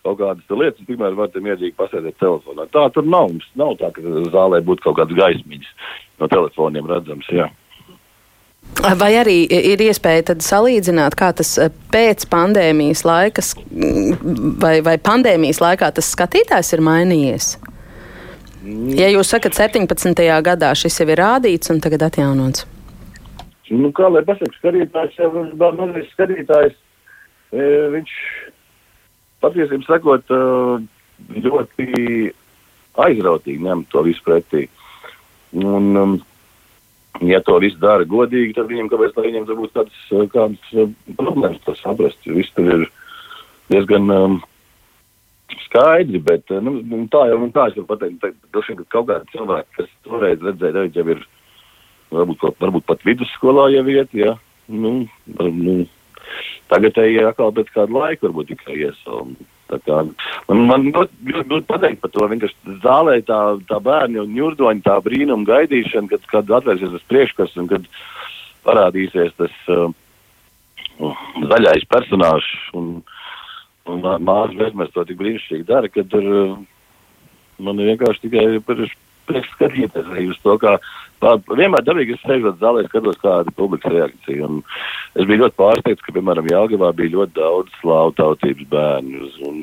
kaut 0.06 0.18
kādas 0.22 0.58
lietas, 0.62 0.86
tikmēr 0.88 1.18
var 1.18 1.30
te 1.34 1.42
mierīgi 1.44 1.74
pasēdēt 1.78 2.18
telefonā. 2.22 2.68
Tā 2.72 2.86
tur 2.94 3.06
nav. 3.06 3.30
Mums 3.34 3.46
nav 3.58 3.76
tā, 3.80 3.92
ka 3.94 4.02
zālē 4.32 4.62
būtu 4.64 4.86
kaut 4.86 5.00
kādas 5.00 5.18
gaismiņas 5.18 5.70
no 6.22 6.30
telefoniem 6.32 6.90
redzams. 6.90 7.30
Jā. 7.34 7.50
Vai 8.76 9.12
arī 9.16 9.36
ir 9.46 9.80
iespēja 9.80 10.36
salīdzināt, 10.42 11.14
kā 11.18 11.30
tas 11.38 11.52
eh, 11.62 11.70
pēc 11.92 12.26
pandēmijas 12.30 13.04
laikas, 13.06 13.54
vai, 14.62 14.80
vai 14.84 14.96
pandēmijas 14.98 15.62
laikā 15.62 15.92
tas 15.96 16.10
skatītājs 16.12 16.74
ir 16.76 16.82
mainījies? 16.84 17.54
Ja 18.98 19.06
jūs 19.12 19.30
sakat, 19.30 19.54
17. 19.54 20.22
gadā 20.42 20.72
šis 20.74 20.98
jau 20.98 21.06
ir 21.12 21.20
rādīts 21.22 21.70
un 21.70 21.78
tagad 21.82 22.08
atjaunots. 22.08 22.66
Nu, 23.70 23.90
kā 23.94 24.10
lai 24.10 24.22
pasakā, 24.26 24.52
skatītājs 24.58 25.18
jau 25.18 25.30
ir 25.42 25.54
mazais 25.58 26.10
skatītājs. 26.14 26.74
E, 27.54 27.64
viņš 27.94 28.12
patiesībā 29.44 29.86
sakot, 29.86 30.32
ļoti 31.44 32.32
aizrautīgi 33.06 33.64
ņem 33.64 33.84
to 33.92 34.02
visu 34.06 34.24
pretī. 34.24 34.66
Un, 35.56 35.92
um, 35.96 36.16
ja 37.24 37.40
to 37.44 37.58
viss 37.62 37.78
dara 37.80 38.04
godīgi, 38.08 38.54
tad 38.56 38.68
viņam 38.70 38.90
kāpēc 38.92 39.16
lai 39.16 39.30
viņam 39.30 39.48
būtu 39.52 39.72
kādas, 39.76 40.02
kādas 40.32 40.92
problēmas 41.16 41.62
to 41.64 41.76
saprast. 41.80 42.28
Viss 42.28 42.52
tur 42.56 42.72
ir 42.74 42.86
diezgan 43.72 44.10
um, 44.12 44.38
skaidri, 45.66 46.20
bet 46.22 46.50
nu, 46.62 47.04
tā 47.12 47.26
jau, 47.30 47.40
tā 47.54 47.68
es 47.70 47.78
varu 47.78 47.88
pateikt, 47.92 48.24
ka 48.52 48.84
kaut 48.92 49.08
kādi 49.10 49.32
cilvēki, 49.34 49.74
kas 49.78 49.92
toreiz 50.06 50.42
redzēja, 50.44 50.88
jau 50.94 51.06
ir 51.14 51.22
varbūt, 52.14 52.44
varbūt 52.62 52.86
pat 52.88 53.04
vidusskolā 53.06 53.68
jau 53.74 53.86
iet, 53.92 54.12
ja, 54.16 54.36
nu, 54.68 54.94
nu, 55.36 55.76
Tagad 56.70 56.98
ejam 57.02 57.30
atkal 57.30 57.52
pēc 57.54 57.70
kāda 57.74 57.94
laika, 57.94 58.26
varbūt 58.26 58.50
tikai 58.54 58.80
iesaukt. 58.86 59.44
Kā, 59.66 59.98
man 60.46 60.60
man 60.68 60.84
ļoti 60.94 61.32
grūti 61.42 61.66
pateikt 61.66 61.98
par 62.02 62.12
to. 62.14 62.26
Vienkārši 62.30 62.76
zālē 62.84 63.16
tā, 63.26 63.40
tā 63.66 63.80
bērni 63.82 64.20
un 64.22 64.34
ņurdoņi, 64.36 64.84
tā 64.86 64.94
brīnuma 65.02 65.46
gaidīšana, 65.48 66.10
kad, 66.12 66.28
kad 66.30 66.52
atvērsies 66.60 66.92
tas 66.94 67.08
priekškars 67.10 67.56
un 67.62 67.70
kad 67.72 67.88
parādīsies 68.66 69.34
tas 69.40 69.56
uh, 69.74 69.90
zaļais 71.50 71.86
personāžs 71.90 72.52
un, 72.78 72.92
un 73.90 74.06
māsas 74.06 74.54
bezmēs 74.60 74.94
to 74.94 75.06
tik 75.08 75.18
brīnišķīgi 75.18 75.66
dara, 75.66 75.90
kad 75.90 76.14
tur 76.14 76.30
uh, 76.30 76.54
man 77.58 77.82
vienkārši 77.82 78.26
tikai 78.28 78.46
par 78.66 78.86
prieks 79.28 79.52
skatīties 79.54 80.10
arī 80.12 80.28
uz 80.32 80.38
to, 80.44 80.56
kā 80.62 80.76
vienmēr 81.22 81.84
dabīgi 81.84 82.16
es 82.16 82.24
sēžot 82.24 82.60
zālē, 82.60 82.84
skatos 82.86 83.18
kāda 83.22 83.52
publikas 83.56 83.92
reakcija. 83.92 84.46
Un 84.46 84.62
es 85.14 85.26
biju 85.26 85.44
ļoti 85.44 85.58
pārsteigts, 85.60 86.04
ka, 86.04 86.14
piemēram, 86.16 86.50
Jāgavā 86.52 86.92
bija 86.96 87.14
ļoti 87.16 87.36
daudz 87.38 87.72
slāvu 87.80 88.14
tautības 88.20 88.68
bērnu. 88.72 89.30
Un, 89.48 89.62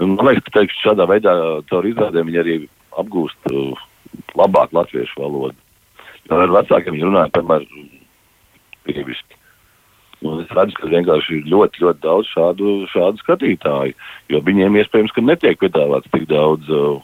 un 0.00 0.16
man 0.16 0.30
liekas, 0.30 0.46
ka 0.48 0.58
teikšu, 0.60 0.82
šādā 0.86 1.08
veidā 1.10 1.34
caur 1.70 1.88
izrādēm 1.88 2.30
viņi 2.30 2.42
arī 2.42 2.58
apgūst 2.98 3.50
uh, 3.52 3.88
labāk 4.38 4.72
latviešu 4.76 5.20
valodu. 5.20 5.56
Jo 6.28 6.40
ar 6.44 6.54
vecākiem 6.58 6.96
viņi 6.96 7.08
runāja, 7.08 7.34
piemēram, 7.36 7.90
krieviski. 8.88 9.36
Un 10.26 10.40
es 10.42 10.50
redzu, 10.50 10.74
ka 10.80 10.88
vienkārši 10.90 11.36
ir 11.38 11.50
ļoti, 11.52 11.84
ļoti 11.84 12.02
daudz 12.02 12.30
šādu, 12.32 12.72
šādu 12.90 13.20
skatītāju, 13.22 13.94
jo 14.32 14.40
viņiem 14.42 14.80
iespējams, 14.80 15.14
ka 15.14 15.22
netiek 15.22 15.60
piedāvāts 15.60 16.10
tik 16.10 16.26
daudz, 16.30 16.66
uh, 16.74 16.98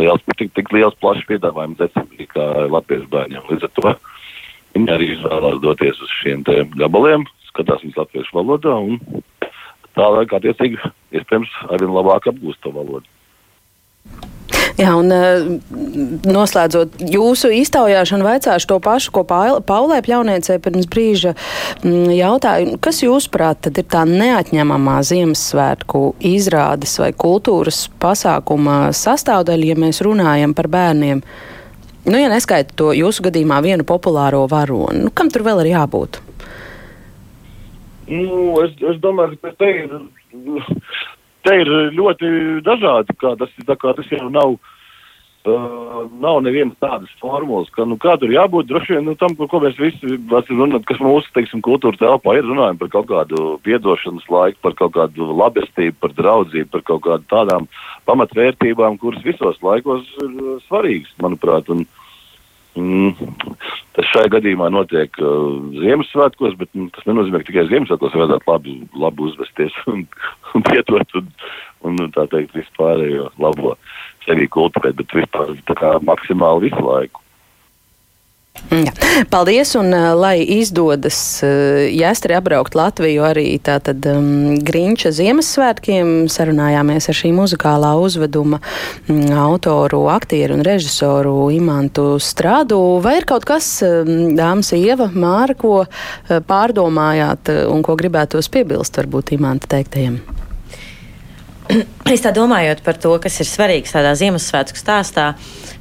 liels, 0.00 0.24
tik, 0.38 0.52
tik 0.56 0.72
liels 0.74 0.96
plašs 1.02 1.26
piedāvājums 1.28 1.80
decembrī 1.80 2.28
kā 2.30 2.44
latviešu 2.72 3.08
bērniem. 3.12 3.46
Līdz 3.50 3.68
ar 3.68 3.72
to 3.78 3.94
viņi 4.74 4.94
arī 4.94 5.10
izvēlās 5.14 5.60
doties 5.62 6.02
uz 6.02 6.14
šiem 6.20 6.44
gabaliem, 6.78 7.26
skatās 7.50 7.84
viņus 7.84 8.00
latviešu 8.02 8.38
valodā 8.40 8.74
un 8.74 8.98
tā 9.94 10.08
laikā 10.16 10.40
attiecīgi 10.40 10.80
iespējams 11.14 11.52
arī 11.74 11.90
labāk 11.90 12.30
apgūst 12.32 12.62
to 12.64 12.74
valodu. 12.74 13.06
Jā, 14.74 14.90
un 14.98 15.06
eh, 15.14 15.44
noslēdzot 16.26 17.04
jūsu 17.06 17.52
iztaujāšanu, 17.60 18.26
vaicāšu 18.26 18.72
to 18.72 18.78
pašu, 18.82 19.12
ko 19.14 19.22
Paulē 19.22 20.00
Pļauniecei 20.02 20.58
pirms 20.62 20.88
brīža 20.90 21.36
mm, 21.84 22.08
jautāju. 22.16 22.80
Kas 22.82 22.98
jūsuprāt 23.04 23.62
tad 23.68 23.78
ir 23.78 23.86
tā 23.86 24.02
neatņemamā 24.08 24.96
Ziemassvētku 25.06 26.02
izrādes 26.26 26.96
vai 26.98 27.12
kultūras 27.14 27.84
pasākuma 28.02 28.88
sastāvdaļa, 28.98 29.70
ja 29.70 29.78
mēs 29.78 30.02
runājam 30.02 30.56
par 30.58 30.70
bērniem? 30.74 31.22
Nu, 32.04 32.18
ja 32.18 32.26
neskaita 32.32 32.74
to 32.74 32.90
jūsu 32.98 33.28
gadījumā 33.28 33.62
vienu 33.64 33.86
populāro 33.86 34.42
varoni, 34.50 35.06
nu, 35.06 35.14
kam 35.14 35.30
tur 35.30 35.46
vēl 35.46 35.62
ir 35.62 35.70
jābūt? 35.76 36.18
Nu, 38.10 38.58
es, 38.66 38.74
es 38.82 38.98
domāju, 39.00 39.38
ka 39.38 39.54
te 39.54 39.70
ir 39.84 39.94
te 41.44 41.58
ir 41.62 41.72
ļoti 41.96 42.30
dažādi. 42.66 43.16
Kā 43.20 43.34
tas, 43.40 43.52
kā 43.68 43.92
tas 43.96 44.08
jau 44.12 44.30
nav. 44.32 44.56
Uh, 45.44 46.06
nav 46.24 46.38
nevienas 46.40 46.78
tādas 46.80 47.10
formulas, 47.20 47.68
ka 47.76 47.84
nu, 47.84 47.98
kā 48.00 48.14
tur 48.16 48.30
jābūt 48.32 48.64
droši 48.64 48.94
vien 48.94 49.02
nu, 49.04 49.12
tam, 49.20 49.34
par 49.36 49.50
ko 49.52 49.58
mēs 49.60 49.74
visi 49.76 50.16
runājam, 50.16 50.78
kas 50.88 51.02
mūsu 51.04 51.28
teiksim, 51.36 51.60
kultūra 51.60 52.00
telpā 52.00 52.38
ir. 52.38 52.46
Runājam 52.48 52.78
par 52.80 52.88
kaut 52.94 53.10
kādu 53.10 53.42
piedošanas 53.66 54.24
laiku, 54.32 54.56
par 54.64 54.72
kaut 54.78 54.94
kādu 54.96 55.28
labestību, 55.36 55.98
par 56.00 56.14
draudzību, 56.16 56.70
par 56.72 56.86
kaut 56.88 57.04
kādām 57.04 57.28
tādām 57.28 57.68
pamatvērtībām, 58.08 58.96
kuras 59.02 59.20
visos 59.26 59.60
laikos 59.60 60.08
ir 60.24 60.40
svarīgas, 60.64 61.12
manuprāt. 61.20 61.68
Un, 61.76 61.84
uh, 61.84 62.03
Mm, 62.74 63.12
tas 63.94 64.08
šajā 64.10 64.32
gadījumā 64.34 64.66
notiek 64.74 65.14
uh, 65.22 65.58
Ziemassvētkos, 65.78 66.56
bet 66.58 66.70
mm, 66.74 66.90
tas 66.96 67.06
nenozīmē, 67.06 67.40
ka 67.40 67.50
tikai 67.52 67.68
Ziemassvētkos 67.70 68.16
vajadzētu 68.18 68.50
labi, 68.50 68.76
labi 68.98 69.26
uzvesties 69.28 69.76
un, 69.92 70.02
un 70.54 70.66
pietot 70.66 71.18
un, 71.20 71.28
un, 71.86 72.00
tā 72.16 72.26
teikt, 72.32 72.56
vispārējo 72.58 73.30
labo 73.42 73.76
sevi 74.26 74.48
kultivēt, 74.50 74.98
bet 74.98 75.18
vispār 75.20 75.54
tā 75.70 75.78
kā 75.78 75.92
maksimāli 76.02 76.68
visu 76.68 76.82
laiku. 76.82 77.23
Jā. 78.74 78.92
Paldies, 79.30 79.74
un 79.78 79.92
uh, 79.94 80.12
lai 80.18 80.38
izdodas 80.56 81.16
uh, 81.44 81.84
jāstri 81.90 82.34
apbraukt 82.34 82.74
Latviju 82.78 83.24
arī 83.26 83.46
tātad 83.62 84.06
um, 84.10 84.54
Grinča 84.66 85.12
Ziemassvētkiem, 85.14 86.26
sarunājāmies 86.32 87.10
ar 87.10 87.18
šī 87.18 87.32
muzikālā 87.36 87.92
uzveduma 88.02 88.60
um, 88.62 89.20
autoru, 89.44 90.04
aktieru 90.10 90.58
un 90.58 90.64
režisoru 90.66 91.36
Imantu 91.54 92.14
Strādu. 92.22 92.80
Vai 93.04 93.18
ir 93.20 93.28
kaut 93.30 93.46
kas, 93.48 93.68
um, 93.86 94.34
dāmas 94.38 94.72
Ieva, 94.78 95.10
Māra, 95.10 95.58
ko 95.58 95.82
uh, 95.84 95.90
pārdomājāt 96.48 97.52
uh, 97.52 97.60
un 97.74 97.82
ko 97.86 97.98
gribētos 98.00 98.50
piebilst 98.54 99.02
varbūt 99.02 99.36
Imanta 99.38 99.70
teiktajiem? 99.76 100.22
Es 102.12 102.20
tā 102.20 102.30
domājot 102.36 102.82
par 102.84 102.98
to, 103.00 103.14
kas 103.22 103.38
ir 103.40 103.48
svarīgs 103.48 103.94
tādā 103.94 104.10
Ziemassvētku 104.18 104.76
stāstā, 104.76 105.30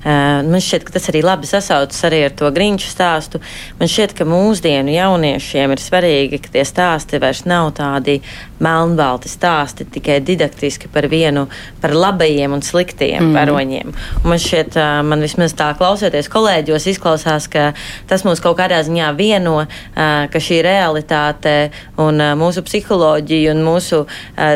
man 0.03 0.59
šķiet, 0.63 0.85
ka 0.87 0.95
tas 0.97 1.09
arī 1.11 1.23
labi 1.25 1.47
sasaucas 1.49 2.03
arī 2.07 2.23
ar 2.27 2.35
to 2.37 2.49
grīņu 2.53 2.83
stāstu. 2.83 3.41
Man 3.79 3.91
šķiet, 3.91 4.15
ka 4.17 4.27
mūsdienu 4.27 4.93
jauniešiem 4.93 5.75
ir 5.75 5.83
svarīgi, 5.83 6.41
ka 6.43 6.53
tie 6.53 6.65
stāsti 6.67 7.21
vairs 7.23 7.45
nav 7.49 7.71
tādi 7.77 8.19
melnbalti 8.63 9.31
stāsti, 9.31 9.87
tikai 9.91 10.19
didaktiski 10.23 10.89
par 10.91 11.07
vienu, 11.11 11.47
par 11.81 11.95
labajiem 11.95 12.53
un 12.55 12.63
sliktiem 12.63 13.29
mm. 13.29 13.37
varoņiem. 13.37 13.93
Un 14.23 14.31
man 14.31 14.41
šķiet, 14.41 14.77
man 15.07 15.23
vismaz 15.23 15.55
tā 15.59 15.71
klausoties 15.79 16.29
kolēģos, 16.31 16.87
izklausās, 16.93 17.49
ka 17.51 17.71
tas 18.09 18.23
mūs 18.27 18.43
kaut 18.43 18.57
kādā 18.59 18.79
ziņā 18.85 19.11
vieno, 19.17 19.55
ka 19.93 20.43
šī 20.43 20.61
realitāte 20.65 21.55
un 22.01 22.21
mūsu 22.39 22.63
psiholoģija 22.65 23.53
un 23.53 23.63
mūsu 23.65 24.03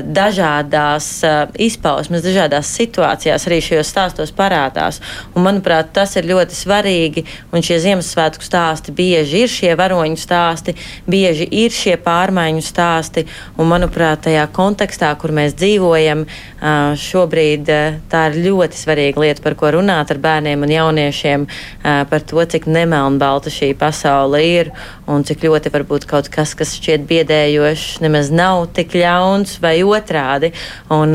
dažādās 0.07 1.09
izpausmes 1.67 2.25
dažādās 2.25 2.71
situācijās 2.79 3.47
arī 3.49 3.59
šajos 3.63 3.91
stāstos 3.91 4.33
parādās. 4.35 5.01
Un, 5.37 5.43
manuprāt, 5.45 5.91
tas 5.93 6.15
ir 6.17 6.25
ļoti 6.25 6.55
svarīgi. 6.57 7.23
Un 7.53 7.61
šie 7.61 7.77
Ziemassvētku 7.83 8.41
stāsti 8.41 8.93
bieži 8.97 9.43
ir 9.45 9.51
šie 9.53 9.75
varoņu 9.77 10.17
stāsti, 10.17 10.73
bieži 11.05 11.45
ir 11.63 11.73
šie 11.73 11.93
pārmaiņu 12.01 12.63
stāsti. 12.65 13.27
Un, 13.57 13.69
manuprāt, 13.69 14.23
tajā 14.25 14.47
kontekstā, 14.55 15.11
kur 15.21 15.35
mēs 15.37 15.53
dzīvojam, 15.59 16.25
šobrīd 16.97 17.69
tā 18.09 18.23
ir 18.31 18.39
ļoti 18.47 18.79
svarīga 18.79 19.21
lieta, 19.21 19.43
par 19.45 19.53
ko 19.59 19.69
runāt 19.77 20.09
ar 20.13 20.21
bērniem 20.23 20.65
un 20.65 20.73
jauniešiem, 20.73 21.45
par 21.83 22.25
to, 22.25 22.41
cik 22.41 22.65
nemelnbalta 22.65 23.53
šī 23.53 23.75
pasaule 23.77 24.41
ir 24.41 24.73
un 25.05 25.21
cik 25.27 25.45
ļoti 25.45 25.71
varbūt 25.73 26.07
kaut 26.09 26.31
kas, 26.33 26.55
kas 26.57 26.73
šķiet 26.79 27.05
biedējošs, 27.09 28.01
nemaz 28.01 28.33
nav 28.33 28.65
tik 28.73 28.97
ļauns 28.97 29.59
vai 29.61 29.77
otrādi. 29.85 30.51
Un, 30.93 31.13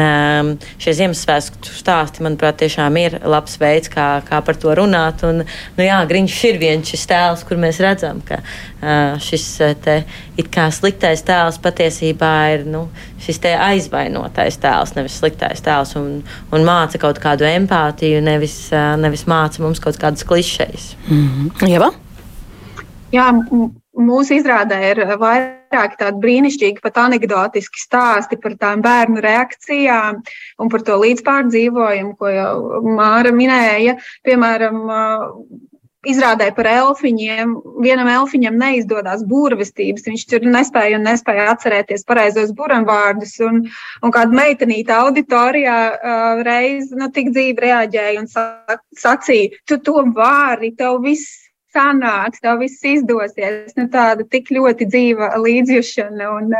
šie 0.79 0.97
Ziemassvētku 1.03 1.75
stāsti, 1.75 2.23
manuprāt, 2.23 2.61
tiešām 2.62 3.03
ir 3.03 3.18
labs 3.27 3.59
veids, 3.61 3.91
kā, 3.93 4.11
kā 4.28 4.40
par 4.44 4.58
to 4.60 4.74
runāt. 4.78 5.24
Un, 5.28 5.42
nu, 5.76 5.84
jā, 5.84 5.98
Griņš 6.08 6.38
ir 6.50 6.60
viens 6.62 6.92
šis 6.92 7.06
tēls, 7.10 7.44
kur 7.48 7.60
mēs 7.62 7.80
redzam, 7.82 8.20
ka 8.26 8.40
uh, 8.42 9.18
šis 9.22 9.46
te, 9.84 9.96
it 10.40 10.50
kā 10.52 10.68
sliktais 10.74 11.24
tēls 11.26 11.60
patiesībā 11.62 12.32
ir 12.56 12.66
nu, 12.68 12.86
šis 13.22 13.42
aizvainotais 13.52 14.58
tēls, 14.62 14.94
nevis 14.98 15.18
sliktais 15.20 15.62
tēls, 15.64 15.96
un, 16.00 16.22
un 16.52 16.66
māca 16.66 17.00
kaut 17.02 17.20
kādu 17.22 17.48
empātiju, 17.48 18.22
nevis, 18.24 18.56
nevis 19.02 19.26
māca 19.30 19.62
mums 19.62 19.82
kaut 19.82 20.00
kādas 20.00 20.26
klišejas. 20.28 20.96
Mm 21.08 21.28
-hmm. 21.28 21.68
Jeva? 21.68 21.92
Jā, 23.12 23.28
mūsu 23.99 24.38
izrādē 24.38 24.78
ir 24.90 25.03
vairāk 25.20 25.99
tādi 26.01 26.22
brīnišķīgi, 26.22 26.82
pat 26.84 27.01
anekdotiski 27.05 27.82
stāsti 27.82 28.38
par 28.40 28.57
tām 28.61 28.84
bērnu 28.84 29.20
reakcijām 29.24 30.22
un 30.59 30.72
par 30.72 30.86
to 30.86 30.97
līdzpārdzīvojumu, 31.03 32.16
ko 32.16 32.32
jau 32.32 32.55
Māra 32.97 33.34
minēja. 33.36 33.99
Piemēram, 34.26 34.80
izrādē 36.09 36.49
par 36.57 36.66
elfiņiem. 36.66 37.53
Vienam 37.82 38.09
elfiņam 38.11 38.57
neizdodas 38.59 39.22
burvestības. 39.28 40.07
Viņš 40.09 40.24
tur 40.30 40.47
nespēja 40.49 40.99
un 40.99 41.07
nespēja 41.07 41.51
atcerēties 41.53 42.07
pareizos 42.09 42.53
buramvārdus. 42.59 43.36
Un, 43.47 43.62
un 44.03 44.14
kāda 44.14 44.34
meitenīte 44.36 44.95
auditorijā 44.97 45.78
uh, 45.93 46.43
reiz 46.47 46.90
nu, 46.97 47.11
tik 47.14 47.30
dzīvi 47.34 47.66
reaģēja 47.66 48.24
un 48.24 48.30
sacīja, 48.99 49.62
tu 49.68 49.78
to 49.86 50.03
vari, 50.16 50.72
tev 50.78 51.01
viss 51.07 51.41
sanāks, 51.73 52.41
tev 52.43 52.61
viss 52.62 52.85
izdosies. 52.87 53.75
Nu, 53.79 53.87
tāda 53.93 54.25
tik 54.29 54.51
ļoti 54.55 54.87
dzīva 54.91 55.33
līdzjūšana 55.41 56.29
un, 56.37 56.55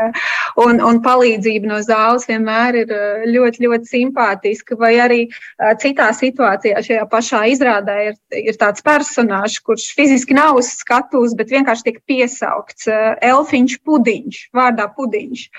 un, 0.63 0.81
un 0.83 1.01
palīdzība 1.05 1.69
no 1.69 1.79
zāles 1.85 2.27
vienmēr 2.29 2.79
ir 2.83 2.93
uh, 2.93 3.25
ļoti, 3.29 3.65
ļoti 3.65 3.91
simpātiska. 3.91 4.77
Vai 4.79 4.93
arī 5.03 5.21
uh, 5.29 5.73
citā 5.81 6.09
situācijā, 6.17 6.83
šajā 6.85 7.07
pašā 7.11 7.43
izrādē, 7.53 7.97
ir, 8.11 8.19
ir 8.43 8.59
tāds 8.61 8.85
personāžs, 8.85 9.59
kurš 9.65 9.89
fiziski 9.97 10.37
nav 10.37 10.59
uz 10.61 10.73
skatuves, 10.79 11.35
bet 11.39 11.53
vienkārši 11.53 11.89
tiek 11.89 12.01
piesaukts 12.09 12.89
uh, 12.91 13.13
Elfiņš 13.23 13.79
Pudiņš, 13.85 14.47
vārdā 14.55 14.89
Pudiņš. 14.97 15.49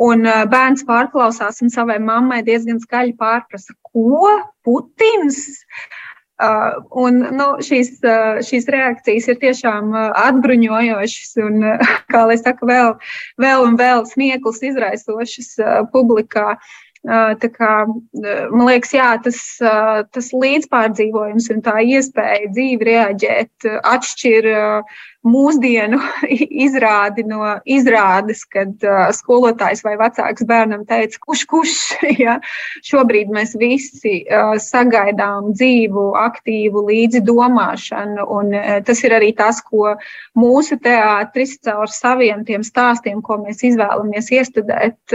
Un 0.00 0.24
bērns 0.24 0.86
pārklausās 0.88 1.58
un 1.60 1.68
savai 1.68 1.98
mammai 2.00 2.38
diezgan 2.40 2.78
skaļi 2.80 3.12
pārprasa, 3.20 3.74
ko 3.84 4.30
Putins? 4.64 5.42
Uh, 5.60 6.09
Uh, 6.40 6.78
un, 6.96 7.18
nu, 7.36 7.46
šīs, 7.60 7.98
uh, 8.00 8.38
šīs 8.44 8.68
reakcijas 8.72 9.26
ir 9.28 9.40
tiešām 9.42 9.90
uh, 9.92 10.06
atbruņojošas 10.22 11.34
un, 11.44 11.66
kā 12.14 12.22
lai 12.30 12.38
saka, 12.40 12.64
vēl, 12.70 12.94
vēl 13.44 13.64
un 13.66 13.76
vēl 13.80 14.06
smieklus 14.08 14.62
izraisošas 14.70 15.58
publikā. 15.92 16.54
Tā 17.00 17.48
kā, 17.48 17.74
man 18.52 18.66
liekas, 18.68 18.90
jā, 18.92 19.06
tas, 19.24 19.38
tas 20.12 20.26
līdzpārdzīvojums 20.36 21.46
un 21.54 21.62
tā 21.64 21.78
iespēja 21.80 22.50
dzīvi 22.52 22.88
reaģēt 22.90 23.68
atšķir 23.88 24.48
mūsdienu 25.26 25.98
izrādi 26.64 27.24
no 27.28 27.58
izrādes, 27.68 28.44
kad 28.48 28.72
uh, 28.86 29.10
skolotājs 29.14 29.84
vai 29.84 29.96
vecāks 30.00 30.46
bērnam 30.48 30.86
teica, 30.88 31.20
kurš, 31.20 31.44
kurš, 31.50 31.74
ja? 32.24 32.38
Šobrīd 32.86 33.32
mēs 33.34 33.52
visi 33.60 34.22
uh, 34.24 34.54
sagaidām 34.60 35.52
dzīvu, 35.52 36.06
aktīvu 36.20 36.84
līdzidomāšanu, 36.88 38.26
un 38.38 38.54
uh, 38.56 38.78
tas 38.86 39.04
ir 39.04 39.16
arī 39.18 39.32
tas, 39.36 39.60
ko 39.60 39.94
mūsu 40.38 40.80
teātris 40.80 41.58
caur 41.66 41.92
saviem 41.92 42.44
tiem 42.48 42.64
stāstiem, 42.64 43.20
ko 43.24 43.40
mēs 43.42 43.60
izvēlamies 43.66 44.30
iestudēt, 44.32 45.14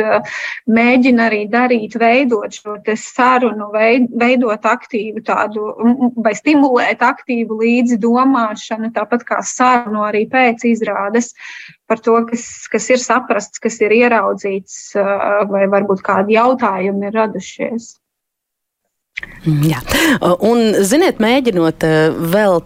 mēģina 0.70 1.26
arī 1.30 1.42
darīt, 1.50 1.96
veidot 2.00 2.54
šo 2.54 2.76
sarunu, 3.00 3.70
veidot 3.74 4.66
aktīvu 4.70 5.24
tādu 5.26 5.72
vai 6.22 6.36
stimulēt 6.38 7.04
aktīvu 7.06 7.58
līdzidomāšanu, 7.62 8.92
tāpat 8.96 9.26
kā 9.28 9.42
sarunu 9.46 9.95
jauno 9.96 10.06
arī 10.08 10.26
pēc 10.30 10.66
izrādes, 10.68 11.34
par 11.88 12.00
to, 12.00 12.18
kas, 12.30 12.68
kas 12.72 12.90
ir 12.90 13.00
saprasts, 13.00 13.60
kas 13.60 13.80
ir 13.82 13.92
ieraudzīts, 13.96 14.96
vai 15.50 15.68
varbūt 15.72 16.04
kādi 16.04 16.36
jautājumi 16.36 17.08
ir 17.08 17.16
radušies. 17.16 17.96
Mm, 19.46 19.62
jā. 19.70 19.78
Un, 20.44 20.74
ziniet, 20.84 21.22
mēģinot 21.24 21.84
eh, 21.86 22.16
vēl 22.34 22.58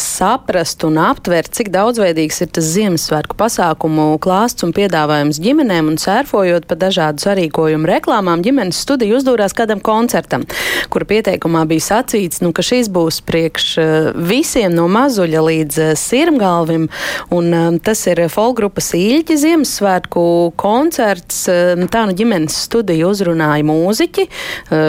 saprast 0.00 0.82
un 0.88 0.96
aptvert, 0.98 1.52
cik 1.54 1.68
daudzveidīgs 1.70 2.40
ir 2.42 2.48
tas 2.56 2.70
Ziemassvētku 2.72 3.36
pasākumu 3.38 4.16
klāsts 4.22 4.64
un 4.66 4.72
piedāvājums 4.74 5.38
ģimenēm 5.44 5.92
un 5.92 5.98
sērfojot 6.00 6.66
pa 6.66 6.74
dažādu 6.80 7.22
sarīkojumu 7.22 7.86
reklāmām, 7.86 8.42
ģimenes 8.42 8.80
studija 8.82 9.18
uzdūrās 9.18 9.54
kādam 9.54 9.78
koncertam, 9.84 10.46
kura 10.90 11.06
pieteikumā 11.06 11.66
bija 11.70 11.84
sacīts, 11.90 12.40
nu, 12.42 12.50
ka 12.56 12.64
šīs 12.66 12.90
būs 12.90 13.20
priekš 13.28 13.68
eh, 13.78 14.10
visiem 14.16 14.74
no 14.74 14.88
mazuļa 14.90 15.44
līdz 15.50 15.80
eh, 15.84 15.92
sirmgalvim, 16.00 16.88
un 17.30 17.78
tas 17.84 18.06
ir 18.08 18.24
folgrupas 18.32 18.90
īļķi 18.98 19.38
Ziemassvētku 19.44 20.24
koncerts. 20.58 21.44
Tā 21.92 22.04
nu 22.08 22.16
ģimenes 22.16 22.56
studija 22.66 23.06
uzrunāja 23.10 23.66
mūziķi, 23.68 24.28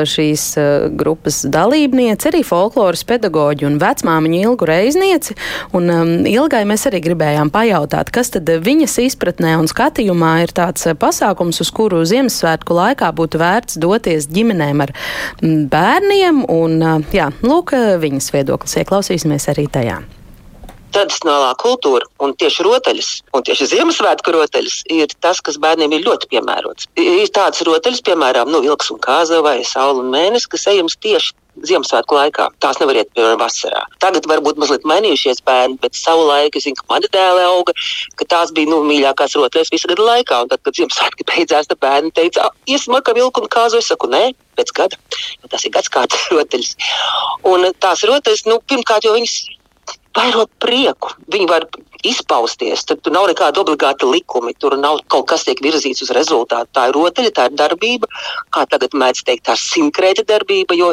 šīs 0.09 0.49
grupas 1.04 1.43
dalībniece, 1.51 2.32
arī 2.32 2.41
folkloras 2.47 3.04
pedagoģi 3.08 3.68
un 3.68 3.78
vecmāmiņa 3.82 4.41
Ilgu 4.47 4.70
Reiznieci. 4.70 5.38
Un 5.76 5.91
um, 5.93 6.14
Ilgai 6.30 6.64
mēs 6.70 6.88
arī 6.89 7.04
gribējām 7.04 7.51
pajautāt, 7.54 8.10
kas 8.16 8.34
tad 8.34 8.49
viņas 8.64 8.97
izpratnē 9.06 9.58
un 9.60 9.70
skatījumā 9.72 10.34
ir 10.45 10.56
tāds 10.56 10.88
pasākums, 10.99 11.62
uz 11.64 11.72
kuru 11.76 12.04
Ziemassvētku 12.08 12.80
laikā 12.80 13.12
būtu 13.16 13.41
vērts 13.41 13.80
doties 13.84 14.30
ģimenēm 14.32 14.88
ar 14.88 14.95
mm, 14.95 15.62
bērniem. 15.74 16.43
Un, 16.49 16.82
uh, 16.82 17.16
jā, 17.16 17.30
lūk, 17.45 17.76
viņas 18.04 18.34
viedoklis 18.36 18.82
ieklausīsimies 18.84 19.49
arī 19.54 19.70
tajā 19.72 20.01
tradicionālā 20.96 21.52
kultūra 21.62 22.08
un 22.24 22.34
tieši 22.39 22.66
rotaļas, 22.68 23.12
un 23.36 23.46
tieši 23.46 23.70
Ziemassvētku 23.74 24.34
rotaļas, 24.36 24.82
ir 24.94 25.14
tas, 25.24 25.41
kas 25.44 25.60
bērniem 25.62 25.96
ir 25.98 26.06
ļoti 26.08 26.30
piemērots. 26.34 26.89
Ir 27.02 27.30
tādas 27.34 27.64
rotaļas, 27.68 28.04
piemēram, 28.06 28.52
nu, 28.54 28.64
vilks 28.66 28.91
un 28.94 29.02
kāza 29.04 29.41
vai 29.46 29.60
saule 29.68 30.04
un 30.04 30.12
mēnesis, 30.14 30.50
kas 30.52 30.70
ejams 30.74 31.00
tieši 31.04 31.34
Ziemassvētku 31.62 32.16
laikā. 32.18 32.48
Tās 32.64 32.80
nevar 32.82 32.98
iet, 32.98 33.12
piemēram, 33.14 33.38
vasarā. 33.38 33.84
Tagad 34.02 34.26
varbūt 34.30 34.58
mazliet 34.62 34.88
mainījušies 34.89 35.44
bērni, 35.46 35.78
bet 35.84 35.94
savu 35.94 36.26
laiku 36.26 36.58
es 36.58 36.66
zinu, 36.66 36.80
ka 36.80 36.88
mani 36.89 37.10
dēli 37.14 37.44
auga, 37.46 37.76
ka 38.18 38.28
tās 38.32 38.54
bija 38.58 38.72
nu, 38.72 38.80
mīļākās 38.89 39.38
rotaļas 39.38 39.70
visu 39.74 39.91
gadu 39.91 40.08
laikā. 40.08 40.41
Un 40.44 40.50
tad, 40.50 40.64
kad 40.66 40.80
Ziemassvētki 40.80 41.28
beidzās, 41.30 41.70
tad 41.70 41.82
bērni 41.84 42.10
teica, 42.18 42.50
iesim 42.66 42.98
ar 42.98 43.06
vilku 43.06 43.46
un 43.46 43.52
kāzu. 43.54 43.84
Es 43.84 43.91
saku, 43.94 44.10
nē, 44.10 44.24
pēc 44.58 44.74
gada. 44.80 44.98
Jo 45.44 45.54
tas 45.54 45.68
ir 45.68 45.76
gadskārtas 45.78 46.26
rotaļas. 46.34 46.74
Un 47.54 47.70
tās 47.86 48.02
rotaļas, 48.10 48.48
nu, 48.50 48.58
pirmkārt, 48.74 49.06
jo 49.06 49.14
viņas 49.14 49.38
vairo 50.18 50.45
prieku. 50.61 51.11
Viņi 51.32 51.47
var 51.49 51.66
izpausties. 52.05 52.84
Tad 52.88 53.01
tur 53.03 53.14
nav 53.16 53.28
nekāda 53.30 53.61
obligāta 53.64 54.07
likuma. 54.09 54.53
Tur 54.59 54.76
nav 54.80 55.01
kaut 55.11 55.28
kas 55.32 55.45
tiek 55.47 55.61
virzīts 55.64 56.03
uz 56.05 56.11
rezultātu. 56.16 56.70
Tā 56.76 56.88
ir 56.89 56.97
rotaļa, 56.97 57.34
tā 57.36 57.47
ir 57.49 57.57
darbība. 57.59 58.09
Kā 58.53 58.66
tagad 58.70 58.95
mēdz 58.97 59.24
teikt, 59.28 59.45
tā 59.47 59.57
ir 59.57 59.64
simtkrēta 59.64 60.26
darbība, 60.30 60.78
jo 60.78 60.91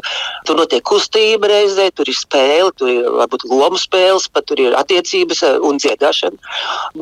tur 0.48 0.60
notiek 0.60 0.84
kustība 0.86 1.50
reizē, 1.50 1.90
tur 1.94 2.08
ir 2.10 2.16
spēle, 2.16 2.70
tur 2.78 2.92
ir 2.92 3.08
varbūt 3.20 3.48
lomu 3.50 3.80
spēles, 3.80 4.28
pat 4.32 4.48
tur 4.50 4.62
ir 4.62 4.76
attiecības 4.78 5.42
eh, 5.48 5.58
un 5.66 5.80
dziedāšana. 5.82 6.54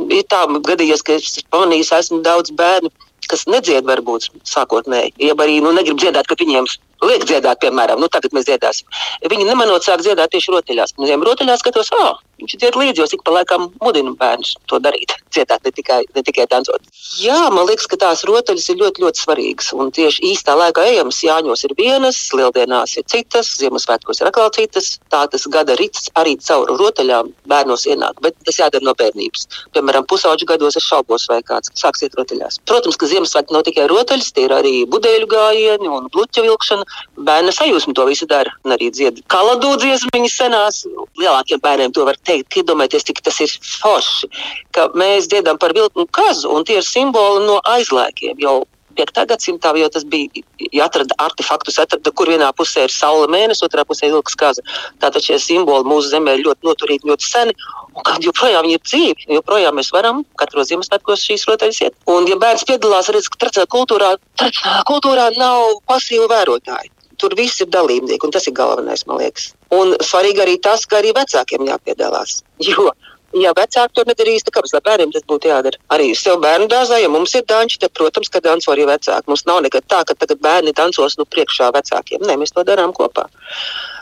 Ir 0.08 0.24
tā 0.30 0.44
gadījies, 0.70 1.04
ka 1.04 1.18
es 1.18 1.38
pamanīju, 1.52 1.90
esmu 1.98 2.24
daudz 2.26 2.54
bērnu 2.58 2.92
kas 3.28 3.44
nedzied, 3.50 3.84
varbūt 3.84 4.30
sākotnēji, 4.48 5.12
ja 5.20 5.34
arī 5.36 5.58
nu, 5.60 5.74
negrib 5.76 5.98
dziedāt, 6.00 6.24
ka 6.30 6.36
viņiem 6.38 6.64
liek 7.06 7.26
dziedāt, 7.28 7.60
piemēram, 7.62 8.00
nu, 8.02 8.08
tagad 8.12 8.34
mēs 8.36 8.48
dziedāsim. 8.48 8.88
Viņi 9.30 9.46
nemanot 9.48 9.86
sāk 9.86 10.02
dziedāt 10.04 10.32
tieši 10.34 10.54
rotaļās. 10.54 10.96
Viņiem 10.98 11.24
rotaļās 11.28 11.62
skatos, 11.62 11.92
ah, 11.98 12.18
viņš 12.38 12.56
dzied 12.58 12.78
līdzi, 12.78 13.02
jo 13.02 13.08
cik 13.10 13.24
pa 13.26 13.34
laikam 13.38 13.68
mudina 13.82 14.14
bērnus 14.18 14.54
to 14.70 14.78
darīt, 14.82 15.14
dziedāt, 15.34 15.64
ne 15.64 15.72
tikai, 15.74 16.00
ne 16.14 16.24
tikai 16.26 16.46
dancot. 16.50 16.84
Jā, 17.18 17.48
man 17.54 17.66
liekas, 17.68 17.88
ka 17.90 17.98
tās 18.00 18.24
rotaļas 18.28 18.68
ir 18.72 18.80
ļoti, 18.82 19.02
ļoti 19.04 19.22
svarīgas. 19.24 19.72
Un 19.76 19.90
tieši 19.94 20.24
īstā 20.32 20.54
laikā 20.58 20.84
ejams, 20.92 21.20
Jāņos 21.24 21.64
ir 21.66 21.74
vienas, 21.78 22.18
Lieldienās 22.36 22.96
ir 23.00 23.06
citas, 23.10 23.50
Ziemassvētkos 23.58 24.22
ir 24.22 24.30
atkal 24.30 24.50
citas. 24.54 24.94
Tā 25.12 25.24
tas 25.30 25.46
gada 25.50 25.76
rīts 25.78 26.10
arī 26.20 26.36
caur 26.44 26.70
rotaļām 26.78 27.32
bērnos 27.50 27.86
ienāk, 27.88 28.20
bet 28.24 28.36
tas 28.46 28.60
jādara 28.60 28.86
no 28.86 28.94
bērnības. 28.98 29.48
Piemēram, 29.74 30.06
pusauģu 30.10 30.48
gados 30.48 30.78
es 30.78 30.86
šaubos, 30.86 31.26
vai 31.30 31.40
kāds 31.46 31.72
sāksiet 31.78 32.16
rotaļās. 32.18 32.60
Protams, 32.68 32.98
ka 33.00 33.10
Ziemassvētki 33.10 33.56
nav 33.56 33.66
tikai 33.66 33.88
rotaļas, 33.90 34.30
tie 34.36 34.46
ir 34.46 34.54
arī 34.54 34.74
budeļu 34.90 35.30
gājieni 35.32 35.90
un 35.90 36.08
bluķa 36.14 36.44
vilkšana 36.46 36.86
bērna 37.28 37.54
sajūsmu 37.54 37.96
to 37.98 38.06
visu 38.08 38.28
dara. 38.30 38.52
Un 38.66 38.76
arī 38.76 38.90
dzied 38.94 39.22
kaladu 39.32 39.74
dziesmiņas 39.82 40.38
senās. 40.42 40.82
Lielākiem 41.18 41.62
bērniem 41.64 41.94
to 41.96 42.06
var 42.08 42.18
teikt, 42.28 42.60
iedomājieties, 42.60 43.06
cik 43.10 43.22
tas 43.26 43.42
ir 43.44 43.52
forši, 43.82 44.30
ka 44.76 44.88
mēs 44.98 45.30
dziedam 45.32 45.60
par 45.60 45.74
vilku 45.76 46.04
un 46.04 46.10
kazu, 46.20 46.50
un 46.54 46.66
tie 46.68 46.80
ir 46.80 46.86
simboli 46.86 47.46
no 47.46 47.58
aizlēkiem. 47.76 48.38
Jau 48.44 48.60
5. 48.98 49.20
gadsimtā, 49.30 49.72
jo 49.78 49.88
tas 49.94 50.04
bija 50.10 50.42
jāatrada 50.74 51.14
artefaktus, 51.22 51.78
atrada, 51.78 52.10
kur 52.10 52.30
vienā 52.32 52.48
pusē 52.58 52.86
ir 52.88 52.94
saule, 52.94 53.28
mēnesis, 53.30 53.62
otrā 53.66 53.84
pusē 53.86 54.08
ir 54.08 54.16
vilks 54.16 54.34
kaza. 54.38 54.64
Tātad 55.02 55.22
šie 55.22 55.38
simboli 55.42 55.86
mūsu 55.86 56.10
zemē 56.10 56.34
ir 56.34 56.44
ļoti 56.48 56.66
noturīgi, 56.66 57.10
ļoti 57.12 57.28
seni. 57.28 57.54
Un 57.94 58.06
kā 58.06 58.18
joprojām 58.24 58.68
ir 58.70 58.82
dzīvi, 58.82 59.28
joprojām 59.38 59.78
mēs 59.78 59.92
varam 59.94 60.24
katru 60.40 60.66
Ziemassvētkos 60.66 61.24
šīs 61.30 61.46
rotaļas 61.50 61.82
iet. 61.86 61.98
Un, 62.10 62.26
ja 62.30 62.38
bērns 62.40 62.66
piedalās, 62.68 63.10
redz, 63.14 63.30
ka 63.30 63.44
tradicionālā 63.44 63.74
kultūrā, 63.76 64.12
tradicionālā 64.40 64.84
kultūrā 64.90 65.30
nav 65.38 65.82
pasīvu 65.90 66.30
vērotāju 66.34 66.94
tur 67.18 67.34
viss 67.34 67.58
ir 67.62 67.70
dalībnieki, 67.74 68.24
un 68.24 68.34
tas 68.34 68.46
ir 68.46 68.54
galvenais, 68.54 69.04
man 69.08 69.18
liekas. 69.18 69.50
Un 69.74 69.94
svarīgi 70.00 70.44
arī 70.44 70.56
tas, 70.64 70.86
ka 70.88 71.02
arī 71.02 71.12
vecākiem 71.16 71.66
jāpiedalās. 71.68 72.42
Jo, 72.64 72.88
ja 73.36 73.52
vecāki 73.56 73.94
to 73.94 74.04
nedarīs, 74.08 74.44
tad 74.46 74.54
kāpēc 74.56 74.72
bērniem 74.86 75.12
tas 75.12 75.26
būtu 75.28 75.50
jādara? 75.50 75.80
Arī 75.92 76.08
sev 76.16 76.38
bērnu 76.40 76.68
dārzā, 76.72 77.02
ja 77.02 77.10
mums 77.12 77.34
ir 77.36 77.44
danči, 77.48 77.76
tad, 77.82 77.92
protams, 77.98 78.30
ka 78.32 78.40
danco 78.44 78.72
arī 78.72 78.86
vecāki. 78.88 79.28
Mums 79.28 79.44
nav 79.48 79.60
nekad 79.66 79.84
tā, 79.92 80.00
ka 80.08 80.16
tagad 80.16 80.40
bērni 80.44 80.72
dancos 80.76 81.18
nu 81.20 81.28
priekšā 81.28 81.68
vecākiem. 81.76 82.24
Nē, 82.24 82.38
mēs 82.40 82.56
to 82.56 82.64
darām 82.64 82.94
kopā. 82.96 83.28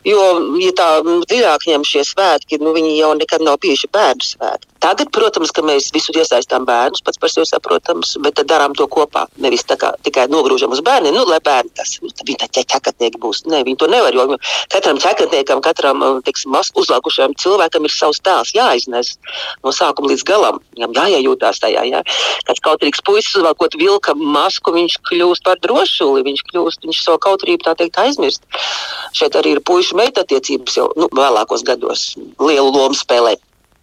Jo, 0.06 0.22
ja 0.62 0.72
tā 0.78 0.88
dziļāk 1.02 1.66
ņem 1.72 1.86
šie 1.88 2.06
svētki, 2.06 2.60
nu, 2.62 2.70
viņi 2.76 2.94
jau 3.00 3.12
nekad 3.18 3.42
nav 3.42 3.58
bijuši 3.64 3.90
bērnu 3.90 4.30
svētki. 4.30 4.70
Tagad, 4.82 5.10
protams, 5.14 5.52
ka 5.54 5.64
mēs 5.64 5.88
visur 5.94 6.16
iesaistām 6.20 6.66
bērnus, 6.68 7.02
pats 7.04 7.20
par 7.20 7.32
sevi 7.32 7.48
saprotams, 7.48 8.16
bet 8.22 8.40
darām 8.48 8.74
to 8.76 8.86
kopā. 8.90 9.24
Nevis 9.42 9.64
kā, 9.66 9.92
tikai 10.06 10.26
nogrūžam 10.32 10.72
uz 10.74 10.82
bērniem, 10.84 11.14
nu, 11.16 11.24
lai 11.28 11.40
bērni 11.44 11.72
tas, 11.76 11.96
nu, 12.02 12.10
viņi 12.26 12.38
tā 12.42 12.48
ķekatnieki 12.60 13.20
būs. 13.22 13.44
Nē, 13.50 13.62
viņi 13.66 13.80
to 13.80 13.88
nevar, 13.90 14.14
jo 14.14 14.38
katram 14.72 15.00
ķekatniekam, 15.02 15.62
katram, 15.64 16.04
teiksim, 16.26 16.54
uzlākušajam 16.82 17.36
cilvēkam 17.40 17.88
ir 17.88 17.94
savs 17.94 18.20
tēls 18.24 18.52
jāiznes 18.56 19.14
no 19.64 19.72
sākuma 19.74 20.12
līdz 20.12 20.26
galam. 20.28 20.60
Viņam 20.76 20.96
jājūtās 21.16 21.60
tajā, 21.62 21.86
jā. 21.88 22.02
Kāds 22.48 22.62
kautrīgs 22.64 23.02
puisis 23.06 23.38
uzvalkot 23.40 23.76
vilka 23.80 24.14
masku, 24.18 24.74
viņš 24.76 24.98
kļūst 25.08 25.46
par 25.46 25.60
drošuli, 25.64 26.24
viņš 26.26 26.44
kļūst, 26.50 26.86
viņš 26.86 27.02
savu 27.06 27.22
kautrību 27.26 27.66
tā 27.66 27.76
teikt 27.78 28.00
aizmirst. 28.02 28.44
Šeit 29.16 29.38
arī 29.38 29.56
ir 29.56 29.64
puiši 29.66 29.98
meita 29.98 30.24
attiecības 30.26 30.78
jau 30.80 30.88
nu, 30.98 31.10
vēlākos 31.16 31.64
gados 31.66 32.12
lielu 32.40 32.70
lomu 32.70 32.96
spēlē. 32.96 33.36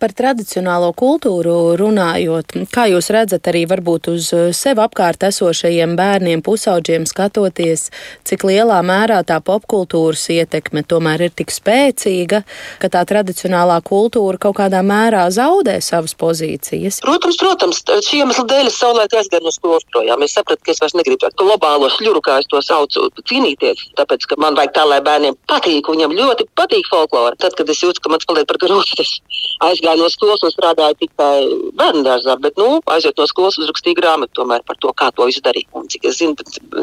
Par 0.03 0.11
tradicionālo 0.11 0.89
kultūru 0.99 1.77
runājot, 1.79 2.57
kā 2.75 2.89
jūs 2.91 3.07
redzat 3.15 3.47
arī 3.47 3.61
varbūt 3.71 4.09
uz 4.11 4.25
sev 4.51 4.81
apkārt 4.83 5.21
esošajiem 5.23 5.93
bērniem, 5.95 6.41
pusauģiem 6.43 7.05
skatoties, 7.07 7.85
cik 8.27 8.43
lielā 8.49 8.81
mērā 8.83 9.21
tā 9.23 9.37
popkultūras 9.39 10.25
ietekme 10.35 10.83
tomēr 10.83 11.23
ir 11.29 11.31
tik 11.31 11.53
spēcīga, 11.55 12.41
ka 12.83 12.89
tā 12.91 13.05
tradicionālā 13.07 13.77
kultūra 13.87 14.41
kaut 14.43 14.57
kādā 14.57 14.81
mērā 14.83 15.21
zaudē 15.31 15.77
savas 15.79 16.17
pozīcijas? 16.19 16.99
Protams, 17.07 17.39
protams, 17.39 17.79
šī 18.09 18.25
iemesla 18.25 18.45
dēļ 18.51 18.73
es 18.73 18.81
savulaik 18.83 19.15
aizgāju 19.21 19.47
no 19.47 19.55
skolas 19.55 19.87
projām. 19.95 20.27
Es 20.27 20.35
sapratu, 20.35 20.67
ka 20.67 20.75
es 20.75 20.83
vairs 20.83 20.97
negribu 20.99 21.29
ar 21.29 21.37
globālo 21.39 21.87
šļuru, 21.95 22.25
kā 22.27 22.41
es 22.43 22.51
to 22.51 22.59
saucu, 22.59 23.07
cīnīties, 23.31 23.87
tāpēc, 24.01 24.27
ka 24.27 24.41
man 24.43 24.59
vajag 24.59 24.75
tā, 24.75 24.83
lai 24.83 24.99
bērniem 25.07 25.39
patīk, 25.47 25.87
viņam 25.95 26.19
ļoti 26.19 26.49
patīk 26.59 26.91
folklora. 26.91 27.39
Tad, 27.39 27.55
kad 27.55 27.71
es 27.71 27.87
jūtu, 27.87 28.03
ka 28.03 28.11
man 28.11 28.27
spēlē 28.27 28.43
par 28.51 28.59
grūti, 28.67 28.99
es 28.99 29.15
aizgāju 29.63 29.92
aizgāju 29.93 30.03
no 30.03 30.09
skolas 30.09 30.43
un 30.43 30.51
strādāju 30.51 30.95
tikai 30.99 31.45
bērnu 31.77 32.03
dārzā, 32.03 32.35
bet, 32.41 32.57
nu, 32.57 32.81
aiziet 32.87 33.17
no 33.17 33.27
skolas, 33.27 33.57
uzrakstīju 33.57 33.99
grāmatu 33.99 34.41
tomēr 34.41 34.63
par 34.65 34.77
to, 34.77 34.91
kā 34.93 35.11
to 35.13 35.25
visu 35.25 35.41
darīt. 35.41 35.67
Un, 35.73 35.87
cik 35.87 36.05
es 36.05 36.17
zinu, 36.17 36.35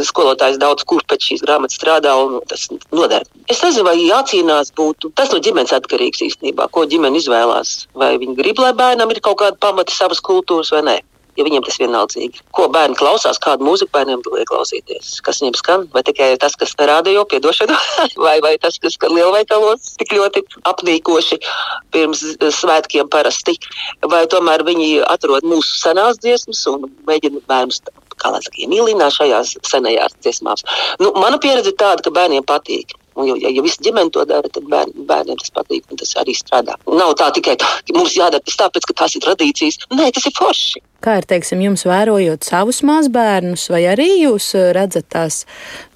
skolotājs 0.02 0.58
daudz 0.58 0.84
kur 0.84 1.02
pēc 1.08 1.30
šīs 1.30 1.44
grāmatas 1.44 1.78
strādā 1.78 2.14
un 2.16 2.40
tas 2.48 2.68
noder. 2.92 3.26
Es 3.48 3.62
nezinu, 3.62 3.86
vai 3.88 3.96
jācīnās 3.98 4.72
būtu, 4.76 5.12
tas 5.14 5.32
no 5.32 5.40
ģimenes 5.40 5.74
atkarīgs 5.76 6.22
īstenībā, 6.22 6.70
ko 6.70 6.86
ģimene 6.86 7.18
izvēlās. 7.18 7.86
Vai 7.94 8.16
viņi 8.18 8.36
grib, 8.38 8.60
lai 8.62 8.72
bērnam 8.74 9.10
ir 9.10 9.22
kaut 9.24 9.40
kāda 9.42 9.58
pamata 9.60 9.92
savas 9.94 10.22
kultūras 10.24 10.72
vai 10.74 10.84
nē 10.86 10.98
ja 11.38 11.46
viņiem 11.46 11.64
tas 11.66 11.78
vienaldzīgi. 11.80 12.42
Ko 12.56 12.68
bērni 12.72 12.98
klausās, 12.98 13.40
kādu 13.42 13.66
mūziku 13.66 13.92
bērniem 13.96 14.24
liek 14.34 14.48
klausīties, 14.50 15.12
kas 15.26 15.40
viņiem 15.42 15.58
skan, 15.58 15.86
vai 15.94 16.02
tikai 16.06 16.32
tas, 16.42 16.56
kas 16.60 16.74
rādio 16.78 17.24
piedošana, 17.30 17.78
vai, 18.24 18.38
vai 18.44 18.56
tas, 18.62 18.78
kas 18.82 18.96
skan 18.98 19.14
lielveikalos 19.16 19.94
tik 20.00 20.14
ļoti 20.16 20.44
apnīkoši 20.70 21.40
pirms 21.94 22.24
svētkiem 22.60 23.10
parasti, 23.12 23.56
vai 24.10 24.26
tomēr 24.30 24.64
viņi 24.66 24.92
atrod 25.08 25.46
mūsu 25.46 25.80
senās 25.80 26.20
dziesmas 26.22 26.66
un 26.70 26.88
mēģina 27.08 27.44
bērnus 27.50 27.82
kā 28.20 28.32
lai 28.34 28.42
saka, 28.44 28.58
iemīlīnās 28.64 29.16
šajās 29.16 29.54
senajās 29.68 30.16
dziesmās. 30.20 30.64
Nu, 31.00 31.14
mana 31.16 31.40
pieredze 31.42 31.72
ir 31.72 31.78
tāda, 31.80 32.04
ka 32.04 32.12
bērniem 32.14 32.44
patīk. 32.46 32.92
Un, 33.18 33.26
ja, 33.26 33.50
ja 33.50 33.64
visa 33.64 33.82
ģimene 33.84 34.12
to 34.14 34.24
dara, 34.28 34.48
tad 34.52 34.68
bērn, 34.70 34.94
bērniem 35.08 35.40
tas 35.40 35.52
patīk 35.56 35.88
un 35.90 36.00
tas 36.00 36.12
arī 36.20 36.36
strādā. 36.36 36.76
Nav 36.86 37.16
tā 37.20 37.30
tikai 37.36 37.56
tā, 37.60 37.68
ka 37.86 37.96
mums 37.96 38.14
jādara 38.16 38.44
tas 38.46 38.60
tāpēc, 38.60 38.86
ka 38.88 38.96
tās 39.02 39.16
ir 39.16 39.24
tradīcijas. 39.24 39.80
Nē, 39.92 40.12
tas 40.16 40.28
ir 40.30 40.36
forši. 40.38 40.84
Kā 41.00 41.16
ir 41.20 41.28
teiksim, 41.28 41.62
jums 41.64 41.86
vērojot 41.88 42.44
savus 42.44 42.82
mazbērnus, 42.86 43.68
vai 43.72 43.84
arī 43.92 44.08
jūs 44.22 44.52
eh, 44.58 44.70
redzat 44.76 45.08
tās 45.12 45.42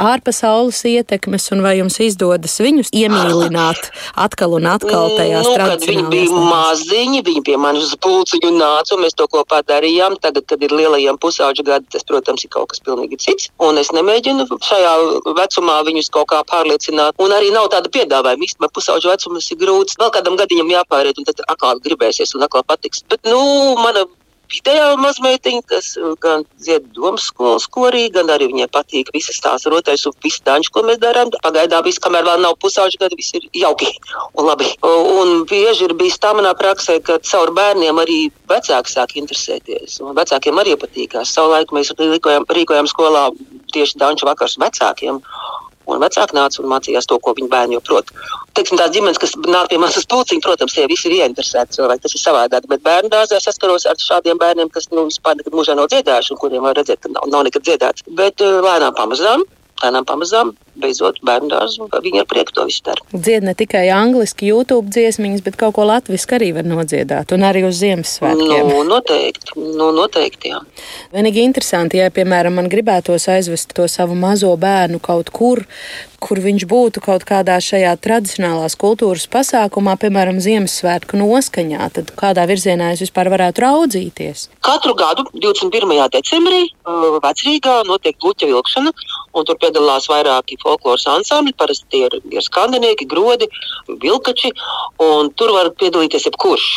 ārpasaules 0.01 0.81
ietekmes, 0.89 1.51
un 1.55 1.65
vai 1.65 1.77
jums 1.81 2.01
izdodas 2.01 2.57
viņus 2.65 2.93
iemīlināt 2.97 3.91
atkal 4.27 4.57
un 4.59 4.69
atkal 4.71 5.13
tajās 5.19 5.45
nu, 5.45 5.57
kad 5.61 5.85
viņi 5.85 6.07
bija 6.09 6.25
tradicionālajās 6.25 6.55
maziņi, 6.65 7.21
viņi 7.27 7.43
pie 7.47 7.57
manis 7.61 7.91
uz 7.91 7.99
pulciņu 8.05 8.51
nāca, 8.57 8.95
un 8.97 9.05
mēs 9.05 9.17
to 9.19 9.27
kopā 9.31 9.61
darījām. 9.69 10.17
Tagad, 10.25 10.47
kad 10.51 10.65
ir 10.65 10.75
lielajiem 10.75 11.19
pusauģu 11.21 11.67
gadi, 11.67 11.89
tas, 11.93 12.07
protams, 12.09 12.45
ir 12.47 12.53
kaut 12.55 12.73
kas 12.73 12.83
pilnīgi 12.85 13.21
cits. 13.21 13.51
Un 13.65 13.79
es 13.81 13.93
nemēģinu 13.95 14.49
šajā 14.69 14.95
vecumā 15.39 15.79
viņus 15.89 16.11
kaut 16.15 16.31
kā 16.33 16.43
pārliecināt. 16.51 17.19
Un 17.23 17.35
arī 17.37 17.53
nav 17.55 17.71
tāda 17.75 17.93
piedāvājuma. 17.95 18.49
Īstenībā 18.49 18.73
pusauģu 18.75 19.13
vecums 19.13 19.51
ir 19.53 19.61
grūts. 19.61 20.01
Vēl 20.01 20.13
kādam 20.17 20.39
gadiņam 20.41 20.75
jāpāriet, 20.79 21.21
un 21.21 21.29
tad 21.29 21.45
atkal 21.47 21.83
gribēsies 21.85 22.37
un 22.39 22.47
atkal 22.47 22.67
patiks. 22.67 23.05
Bet, 23.11 23.25
nu, 23.29 23.41
mana 23.81 24.07
vidējā 24.55 24.87
mazmeitiņa, 25.01 25.63
kas 25.71 25.91
uh, 26.01 26.13
gan 26.23 26.45
dzied 26.63 26.87
domas 26.97 27.27
skolas 27.31 27.67
korī, 27.71 28.07
gan 28.15 28.31
arī 28.33 28.49
viņai 28.53 28.69
patīk 28.75 29.11
visas 29.15 29.41
tās 29.45 29.67
rotais 29.71 30.05
un 30.09 30.15
viss 30.25 30.43
dančs, 30.47 30.73
ko 30.75 30.85
mēs 30.87 31.01
darām. 31.03 31.33
Pagaidām 31.45 31.85
viss, 31.87 32.03
kamēr 32.03 32.27
vēl 32.29 32.45
nav 32.45 32.57
pusauģi 32.63 33.01
gadi, 33.03 33.19
viss 33.21 33.37
ir 33.39 33.49
jauki 33.65 33.91
un 34.39 34.49
labi. 34.51 34.71
Un 34.85 35.45
bieži 35.51 35.89
ir 35.89 35.97
bijis 35.99 36.21
tā 36.23 36.35
manā 36.37 36.55
praksē, 36.59 37.01
ka 37.05 37.19
caur 37.25 37.55
bērniem 37.57 38.01
arī 38.03 38.21
vecāki 38.51 38.95
sāk 38.95 39.17
interesēties. 39.21 40.01
Un 40.05 40.17
vecākiem 40.19 40.63
arī 40.63 40.79
patīkās. 40.81 41.35
Savulaik 41.35 41.75
mēs 41.75 41.95
rīkojām, 41.99 42.49
rīkojām 42.59 42.91
skolā 42.91 43.29
tieši 43.75 44.01
danču 44.01 44.29
vakars 44.31 44.59
vecākiem. 44.63 45.21
Un 45.85 46.01
vecāki 46.01 46.37
nāca 46.37 46.63
un 46.63 46.71
mācījās 46.73 47.09
to, 47.09 47.19
ko 47.21 47.35
viņu 47.37 47.51
bērni 47.53 47.77
jau 47.77 47.85
prot. 47.85 48.13
Teiksim, 48.55 48.79
tās 48.79 48.93
ģimenes, 48.95 49.19
kas 49.19 49.33
nāk 49.51 49.67
pie 49.73 49.79
manas 49.83 50.07
puciņas, 50.11 50.45
protams, 50.45 50.75
tie 50.77 50.85
visi 50.91 51.09
ir 51.09 51.17
ieinteresēti 51.17 51.75
cilvēki. 51.75 52.05
Tas 52.05 52.15
ir 52.15 52.23
savādāk. 52.23 52.69
Bet 52.71 52.85
bērnu 52.87 53.11
dārzā 53.11 53.41
saskaros 53.43 53.87
ar 53.91 53.99
šādiem 53.99 54.39
bērniem, 54.39 54.71
kas 54.71 54.87
nu, 54.93 55.09
vispār 55.09 55.41
nekad 55.41 55.57
mūžā 55.59 55.75
nav 55.75 55.91
dziedājuši 55.91 56.35
un 56.37 56.39
kuriem 56.39 56.63
var 56.69 56.79
redzēt, 56.79 57.03
ka 57.03 57.11
nav, 57.11 57.27
nav 57.33 57.43
nekad 57.49 57.67
dziedāts. 57.67 58.07
Bet 58.21 58.45
uh, 58.47 58.61
lēnām 58.63 58.95
pamazām, 58.95 59.43
lēnām 59.83 60.07
pamazām, 60.09 60.53
beidzot, 60.79 61.21
bērnu 61.27 61.51
dārzu, 61.53 61.89
viņi 62.05 62.23
ar 62.23 62.29
prieku 62.31 62.55
to 62.57 62.67
visu 62.69 62.83
dara. 62.87 63.03
Dzied 63.13 63.47
ne 63.47 63.55
tikai 63.59 63.85
angliski 63.95 64.49
YouTube 64.51 64.93
dziesmiņas, 64.95 65.45
bet 65.47 65.59
kaut 65.61 65.77
ko 65.77 65.87
latviski 65.89 66.39
arī 66.39 66.51
var 66.57 66.67
nodziedāt, 66.69 67.35
un 67.35 67.47
arī 67.47 67.65
uz 67.69 67.79
Ziemassvētkiem. 67.83 68.71
Nu, 68.71 68.83
noteikti, 68.89 69.59
nu, 69.61 69.91
noteikti, 69.95 70.55
jā. 70.55 70.63
Vienīgi 71.15 71.45
interesanti, 71.47 72.01
ja, 72.03 72.11
piemēram, 72.15 72.59
man 72.59 72.71
gribētos 72.73 73.29
aizvest 73.33 73.75
to 73.77 73.87
savu 73.91 74.17
mazo 74.19 74.53
bērnu 74.61 75.01
kaut 75.05 75.31
kur, 75.35 75.63
kur 76.25 76.41
viņš 76.41 76.65
būtu 76.71 77.03
kaut 77.05 77.27
kādā 77.29 77.59
šajā 77.63 77.93
tradicionālās 78.03 78.79
kultūras 78.81 79.29
pasākumā, 79.31 79.99
piemēram, 80.01 80.41
Ziemassvētku 80.43 81.21
noskaņā, 81.21 81.91
tad 81.99 82.15
kādā 82.19 82.47
virzienā 82.51 82.95
es 82.95 83.05
vispār 83.05 83.31
varētu 83.33 83.67
raudzīties? 83.67 84.49
Katru 84.65 84.97
gadu 84.99 85.27
21. 85.37 85.95
decembrī 86.15 86.65
uh, 86.67 87.21
Vecrīgā 87.25 87.83
notiek 87.89 88.19
bluķa 88.23 88.49
vilkšana, 88.51 88.95
un 89.35 89.47
tur 89.49 89.59
piedalās 89.61 90.09
vairāki 90.11 90.59
folkloras 90.63 91.07
ansambļi. 91.11 91.55
Parasti 91.59 91.91
tie 91.93 92.03
ir, 92.09 92.17
ir 92.33 92.45
skandinieki, 92.45 93.07
grodi, 93.11 93.49
vilkači, 93.89 94.53
un 95.05 95.31
tur 95.39 95.55
var 95.57 95.71
piedalīties 95.81 96.29
jebkurš. 96.31 96.69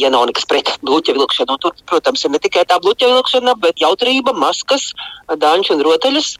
Ja 0.00 0.10
nav 0.12 0.26
nekas 0.28 0.46
pret 0.50 0.74
bluķa 0.84 1.14
vilkšanu, 1.16 1.56
un 1.56 1.62
tur, 1.62 1.74
protams, 1.88 2.24
ir 2.24 2.34
ne 2.34 2.40
tikai 2.42 2.66
tā 2.68 2.80
bluķa 2.84 3.10
vilkšana, 3.14 3.56
bet 3.62 3.80
jautrība, 3.82 4.34
maskas, 4.36 4.90
danču 5.40 5.76
un 5.76 5.84
rotaļas. 5.86 6.34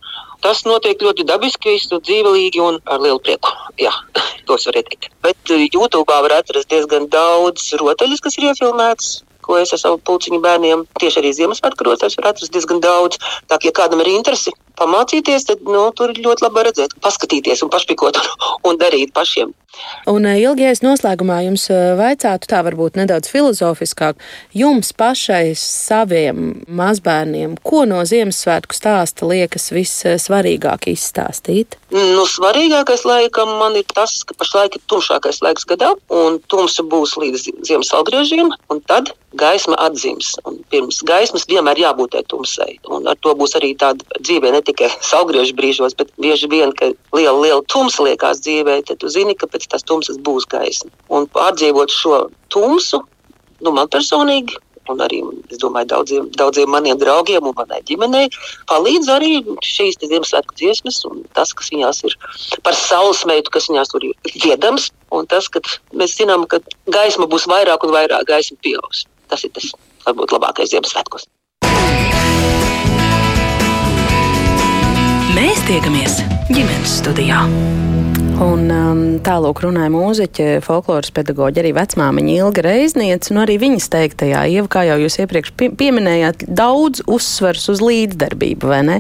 Tas 0.45 0.65
notiek 0.69 1.01
ļoti 1.01 1.25
dabiski, 1.25 1.79
dzīvelīgi 1.95 2.61
un 2.61 2.81
ar 2.85 3.01
lielu 3.01 3.21
prieku. 3.25 3.53
Jā, 3.81 3.95
tos 4.49 4.67
var 4.69 4.83
ieteikt. 4.83 5.09
Bet 5.25 5.55
YouTube 5.55 6.05
var 6.11 6.41
atrast 6.43 6.69
diezgan 6.73 7.09
daudz 7.13 7.71
rotaļas, 7.81 8.21
kas 8.25 8.37
ir 8.41 8.51
iefilmētas 8.51 9.23
ko 9.45 9.59
es 9.61 9.75
ar 9.77 9.81
savu 9.81 9.99
puciņu 10.09 10.41
bērniem 10.41 10.87
tieši 11.01 11.21
arī 11.21 11.35
Ziemassvētku 11.37 11.85
rotājos 11.85 12.17
var 12.17 12.31
atrast 12.31 12.55
diezgan 12.55 12.81
daudz. 12.81 13.19
Tā 13.51 13.59
kā 13.61 13.69
ja 13.69 13.75
kādam 13.77 14.01
ir 14.01 14.15
interesi 14.15 14.55
pamācīties, 14.81 15.49
tad 15.51 15.66
nu, 15.68 15.87
tur 15.97 16.14
ir 16.14 16.22
ļoti 16.25 16.47
labi 16.47 16.66
redzēt, 16.68 16.97
paskatīties 17.05 17.64
un 17.64 17.72
pašpikot 17.75 18.20
un, 18.20 18.33
un 18.70 18.81
darīt 18.81 19.14
pašiem. 19.16 19.53
Un 20.11 20.27
ilgais 20.29 20.83
noslēgumā 20.85 21.41
jums 21.47 21.66
vaicātu 21.99 22.49
tā 22.51 22.61
varbūt 22.66 22.99
nedaudz 22.99 23.31
filozofiskāk. 23.33 24.20
Jums 24.55 24.93
pašai 24.97 25.55
saviem 25.59 26.61
mazbērniem, 26.68 27.57
ko 27.64 27.85
no 27.89 28.03
Ziemassvētku 28.07 28.77
stāsta 28.77 29.27
liekas 29.31 29.70
vissvarīgāk 29.75 30.89
izstāstīt? 30.93 31.79
Nu, 31.95 32.27
svarīgākais 32.29 33.05
laikam 33.07 33.57
man 33.61 33.79
ir 33.79 33.87
tas, 33.95 34.20
ka 34.27 34.37
pašlaik 34.39 34.79
ir 34.79 34.87
tumšākais 34.91 35.43
laiks 35.45 35.66
gadā, 35.70 35.93
un 36.22 36.41
tumsa 36.51 36.87
būs 36.87 37.18
līdz 37.22 37.51
Ziemassvētku 37.66 38.51
un 38.70 38.81
tad 38.87 39.14
gaisma 39.39 39.79
atzīmes. 39.87 40.35
Un 40.49 40.61
pirms 40.70 41.01
gaismas 41.07 41.47
vienmēr 41.51 41.81
jābūt 41.83 42.16
tumsai. 42.31 42.79
Un 42.91 43.09
ar 43.11 43.18
to 43.20 43.35
būs 43.39 43.57
arī 43.59 43.72
tāda 43.79 44.07
dzīve 44.20 44.53
ne 44.55 44.62
tikai 44.67 44.91
saulgriežu 45.05 45.57
brīžos, 45.59 45.97
bet 45.99 46.12
bieži 46.21 46.51
vien, 46.51 46.75
kad 46.79 46.95
liela, 47.17 47.37
liela 47.41 47.62
tumsa 47.71 48.05
liekas 48.07 48.43
dzīvē, 48.45 48.81
tad 48.89 49.01
tu 49.03 49.11
zini, 49.12 49.37
ka 49.39 49.49
pēc 49.51 49.69
tās 49.71 49.87
tumsas 49.87 50.21
būs 50.25 50.49
gaisma. 50.51 50.93
Un 51.12 51.29
pārdzīvot 51.35 51.93
šo 51.93 52.27
tumsu, 52.55 53.03
nu, 53.65 53.75
man 53.75 53.91
personīgi. 53.93 54.61
Un 54.93 54.99
arī 55.01 55.23
domāju, 55.57 55.89
daudziem, 55.89 56.25
daudziem 56.37 56.69
maniem 56.69 56.99
draugiem 57.01 57.47
un 57.49 57.55
manai 57.57 57.79
ģimenei 57.89 58.27
palīdz 58.69 59.09
arī 59.15 59.31
šīs 59.65 59.97
Ziemassvētku 60.03 60.59
dziesmas, 60.61 60.99
un 61.09 61.23
tas, 61.33 61.55
kas 61.57 61.73
viņās 61.73 62.03
ir 62.05 62.19
par 62.67 62.77
saules 62.77 63.23
meitu, 63.25 63.49
kas 63.55 63.71
viņās 63.71 63.95
tur 63.95 64.05
ir 64.05 64.35
dziedams, 64.35 64.91
un 65.09 65.25
tas, 65.33 65.49
ka 65.49 65.65
mēs 65.97 66.19
zinām, 66.19 66.45
ka 66.45 66.61
gaisma 66.93 67.25
būs 67.25 67.49
vairāk 67.49 67.89
un 67.89 67.97
vairāk, 67.97 68.29
gaisma 68.29 68.61
pieaugs. 68.61 69.07
Tas 69.33 69.49
ir 69.49 69.57
tas 69.57 69.73
varbūt 70.05 70.37
labākais 70.37 70.77
Ziemassvētkos. 70.77 71.25
Mēs 75.35 75.59
tiekamies 75.66 76.20
ģimenes 76.47 76.93
studijā. 77.01 77.41
Un 78.45 78.68
um, 78.70 78.99
tālāk 79.26 79.64
runāja 79.64 79.91
mūziķe, 79.91 80.45
folkloras 80.62 81.11
pedagoģa, 81.14 81.59
arī 81.62 81.72
vecmāmiņa 81.74 82.37
Ilga 82.37 82.62
Reizniece, 82.62 83.32
un 83.35 83.41
arī 83.43 83.57
viņas 83.59 83.89
teiktajā, 83.91 84.45
Ieva, 84.53 84.68
kā 84.70 84.85
jau 84.87 85.01
jūs 85.03 85.16
iepriekš 85.24 85.51
pie, 85.59 85.72
pieminējāt, 85.74 86.45
daudz 86.47 87.03
uzsvers 87.11 87.66
uz 87.72 87.82
līdzdarbību, 87.82 88.70
vai 88.70 88.78
ne? 88.87 88.99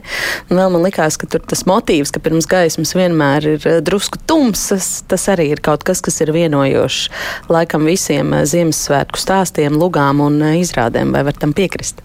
Un 0.48 0.58
vēl 0.58 0.74
man 0.74 0.82
likās, 0.88 1.18
ka 1.22 1.28
tur 1.30 1.44
tas 1.46 1.62
motīvs, 1.70 2.10
ka 2.14 2.22
pirms 2.24 2.50
gaismas 2.50 2.96
vienmēr 2.98 3.46
ir 3.52 3.68
uh, 3.70 3.78
drusku 3.86 4.18
tumsas, 4.26 5.04
tas 5.06 5.28
arī 5.30 5.52
ir 5.54 5.62
kaut 5.62 5.86
kas, 5.86 6.02
kas 6.02 6.18
ir 6.24 6.34
vienojošs 6.34 7.52
laikam 7.54 7.86
visiem 7.86 8.34
uh, 8.34 8.42
Ziemassvētku 8.42 9.22
stāstiem, 9.22 9.78
lugām 9.78 10.24
un 10.26 10.42
uh, 10.42 10.58
izrādēm, 10.58 11.14
vai 11.14 11.22
var 11.30 11.38
tam 11.38 11.54
piekrist? 11.54 12.02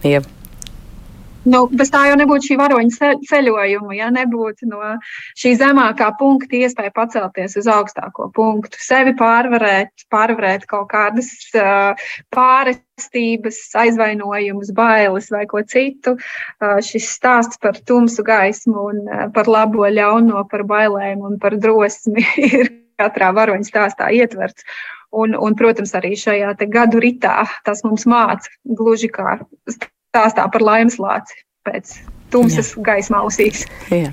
Ieva. 0.00 0.24
Nu, 1.46 1.60
bez 1.70 1.92
tā 1.94 2.00
jau 2.08 2.16
nebūtu 2.18 2.48
šī 2.48 2.56
varoņa 2.58 3.10
ceļojuma, 3.28 3.94
ja 3.94 4.08
nebūtu 4.10 4.66
no 4.66 4.80
šī 5.38 5.52
zemākā 5.60 6.08
punkta 6.18 6.58
iespēja 6.58 6.90
pacelties 6.96 7.54
uz 7.60 7.68
augstāko 7.70 8.26
punktu, 8.34 8.80
sevi 8.82 9.14
pārvarēt, 9.18 9.92
pārvarēt 10.10 10.66
kaut 10.70 10.88
kādas 10.90 11.30
uh, 11.54 12.08
pārestības, 12.34 13.60
aizvainojumus, 13.78 14.74
bailes 14.74 15.30
vai 15.30 15.44
ko 15.50 15.62
citu. 15.62 16.16
Uh, 16.58 16.80
šis 16.82 17.12
stāsts 17.14 17.62
par 17.62 17.78
tumsu 17.86 18.26
gaismu 18.26 18.88
un 18.90 19.02
uh, 19.06 19.24
par 19.34 19.46
labo 19.46 19.86
ļauno, 19.86 20.42
par 20.50 20.66
bailēm 20.66 21.22
un 21.30 21.38
par 21.42 21.54
drosmi 21.62 22.26
ir 22.50 22.74
katrā 22.98 23.30
varoņa 23.36 23.70
stāstā 23.70 24.10
ietverts. 24.18 24.66
Un, 25.16 25.36
un, 25.38 25.54
protams, 25.54 25.94
arī 25.94 26.16
šajā 26.18 26.56
gadu 26.66 26.98
ritā 27.00 27.44
tas 27.64 27.86
mums 27.86 28.04
māca 28.10 28.50
gluži 28.66 29.08
kā 29.14 29.38
stāstā 30.16 30.48
par 30.52 30.64
laimes 30.64 30.96
lāci 31.02 31.44
pēc 31.66 31.98
tumsas 32.32 32.72
Jā. 32.74 32.82
gaismā 32.90 33.22
ausīs. 33.26 33.66
Jā. 33.92 34.10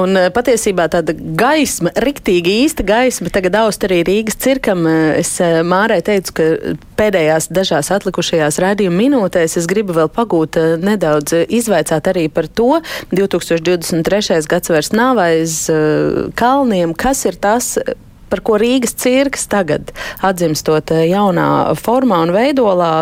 Un 0.00 0.16
patiesībā 0.34 0.86
tāda 0.90 1.14
gaisma, 1.14 1.92
riktīgi 2.02 2.54
īsta 2.64 2.82
gaisma, 2.86 3.30
tagad 3.30 3.54
aust 3.60 3.84
arī 3.86 4.00
Rīgas 4.06 4.38
cirkam. 4.42 4.86
Es 4.88 5.36
Mārai 5.38 6.00
teicu, 6.04 6.34
ka 6.34 6.46
pēdējās 6.98 7.50
dažās 7.54 7.92
atlikušajās 7.94 8.58
rādījuma 8.64 8.98
minūtēs 9.02 9.58
es 9.60 9.68
gribu 9.70 9.94
vēl 9.94 10.10
pagūt 10.14 10.58
nedaudz 10.82 11.44
izvaicāt 11.46 12.10
arī 12.10 12.26
par 12.32 12.48
to. 12.48 12.80
2023. 13.14 14.40
gads 14.50 14.72
vairs 14.72 14.90
nav 14.96 15.20
aiz 15.22 15.60
kalniem. 16.40 16.96
Kas 16.98 17.22
ir 17.28 17.38
tas? 17.38 17.76
Par 18.34 18.42
ko 18.42 18.58
Rīgas 18.58 18.96
cirks 18.98 19.46
tagad, 19.52 19.92
atzimstot 20.26 20.90
eh, 20.94 21.06
jaunā 21.12 21.48
formā 21.78 22.24
un 22.26 22.34
veidolā, 22.34 22.92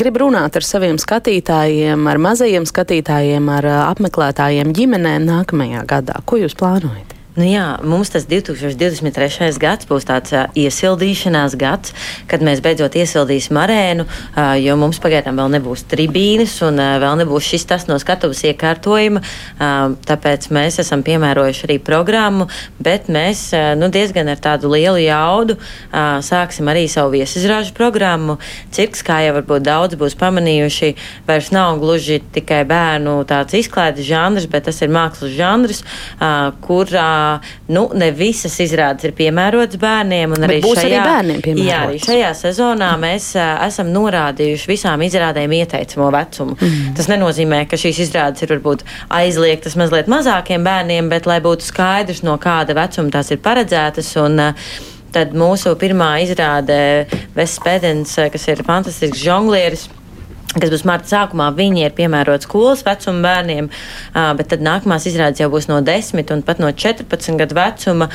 grib 0.00 0.20
runāt 0.22 0.56
ar 0.56 0.64
saviem 0.64 1.00
skatītājiem, 1.00 2.08
ar 2.08 2.22
mazajiem 2.30 2.68
skatītājiem, 2.70 3.50
ar 3.58 3.68
eh, 3.68 3.80
apmeklētājiem 3.90 4.72
ģimenēm 4.76 5.28
nākamajā 5.28 5.84
gadā. 5.90 6.22
Ko 6.24 6.40
jūs 6.40 6.56
plānojat? 6.56 7.13
Nu 7.34 7.42
jā, 7.48 7.64
mums 7.82 8.12
tas 8.14 8.28
2023. 8.30 9.48
gads 9.58 9.88
būs 9.90 10.04
tāds 10.06 10.30
uh, 10.36 10.44
iesildīšanās 10.54 11.56
gads, 11.58 11.90
kad 12.30 12.44
mēs 12.46 12.60
beidzot 12.62 12.94
iesildīsim 12.94 13.58
arēnu, 13.58 14.04
uh, 14.06 14.52
jo 14.62 14.76
mums 14.78 15.00
pagaidām 15.02 15.40
vēl 15.42 15.50
nebūs 15.56 15.82
tribīnes 15.90 16.54
un 16.62 16.78
uh, 16.78 16.92
vēl 17.02 17.18
nebūs 17.24 17.48
šis 17.50 17.66
tas 17.72 17.86
no 17.88 17.96
skatuves 17.98 18.44
iekārtojuma. 18.46 19.22
Uh, 19.58 19.96
tāpēc 20.06 20.46
mēs 20.54 20.78
esam 20.84 21.02
piemērojuši 21.02 21.64
arī 21.66 21.78
programmu, 21.82 22.46
bet 22.78 23.10
mēs 23.10 23.48
uh, 23.50 23.72
nu, 23.80 23.90
diezgan 23.90 24.30
ar 24.30 24.38
tādu 24.38 24.70
lielu 24.70 25.02
jaudu 25.02 25.58
uh, 25.58 26.22
sāksim 26.22 26.70
arī 26.70 26.86
savu 26.86 27.16
viesizrāžu 27.16 27.74
programmu. 27.74 28.38
Cirks, 28.78 29.02
kā 29.02 29.18
jau 29.26 29.34
varbūt 29.40 29.66
daudz 29.66 29.98
būs 29.98 30.14
pamanījuši, 30.22 30.92
vairs 31.26 31.50
nav 31.50 31.82
gluži 31.82 32.22
tikai 32.38 32.62
bērnu 32.70 33.18
tāds 33.26 33.58
izklaides 33.58 34.06
žanrs, 34.06 34.46
bet 34.54 34.70
tas 34.70 34.78
ir 34.86 34.94
mākslas 34.94 35.34
žanrs, 35.34 35.82
uh, 35.82 36.54
kurā 36.62 37.23
nu, 37.74 37.84
ne 37.96 38.10
visas 38.14 38.54
izrādes 38.62 39.08
ir 39.08 39.14
piemērotas 39.18 39.80
bērniem. 39.80 40.36
Arī 40.38 40.60
būs 40.64 40.80
šajā, 40.80 40.88
arī 40.88 41.00
bērniem 41.08 41.42
piemērotas. 41.44 41.70
Jā, 41.70 41.80
arī 41.88 42.00
šajā 42.04 42.30
sezonā 42.40 42.90
mēs 43.00 43.30
esam 43.38 43.92
norādījuši 43.94 44.70
visām 44.70 45.04
izrādēm 45.06 45.56
ieteicamo 45.60 46.10
vecumu. 46.14 46.56
Mm. 46.58 46.94
Tas 46.98 47.10
nenozīmē, 47.12 47.64
ka 47.70 47.80
šīs 47.80 48.02
izrādes 48.06 48.44
ir 48.44 48.54
varbūt 48.54 48.86
aizliegtas 49.20 49.78
mazliet 49.80 50.10
mazākiem 50.12 50.66
bērniem, 50.66 51.12
bet 51.12 51.28
lai 51.30 51.40
būtu 51.44 51.66
skaidrs, 51.68 52.24
no 52.26 52.38
kāda 52.42 52.76
vecuma 52.78 53.14
tās 53.14 53.32
ir 53.34 53.42
paredzētas. 53.44 54.16
Un, 54.24 54.42
Tad 55.14 55.30
mūsu 55.38 55.76
pirmā 55.78 56.08
izrāde 56.24 56.76
Vespēdens, 57.36 58.16
kas 58.34 58.48
ir 58.50 58.64
fantastisks 58.66 59.20
žonglieris 59.22 59.84
kas 60.54 60.70
būs 60.70 60.84
marta 60.86 61.10
sākumā, 61.10 61.48
viņi 61.56 61.84
ir 61.86 61.94
piemēroti 61.96 62.46
skolas 62.46 62.84
vecuma 62.86 63.22
bērniem, 63.24 63.68
bet 64.38 64.50
tad 64.52 64.62
nākamās 64.64 65.06
izrādes 65.10 65.42
jau 65.42 65.48
būs 65.52 65.66
no 65.70 65.80
10 65.84 66.30
un 66.34 66.44
pat 66.46 66.60
no 66.62 66.70
14 66.70 67.38
gadu 67.40 67.56
vecuma, 67.58 68.08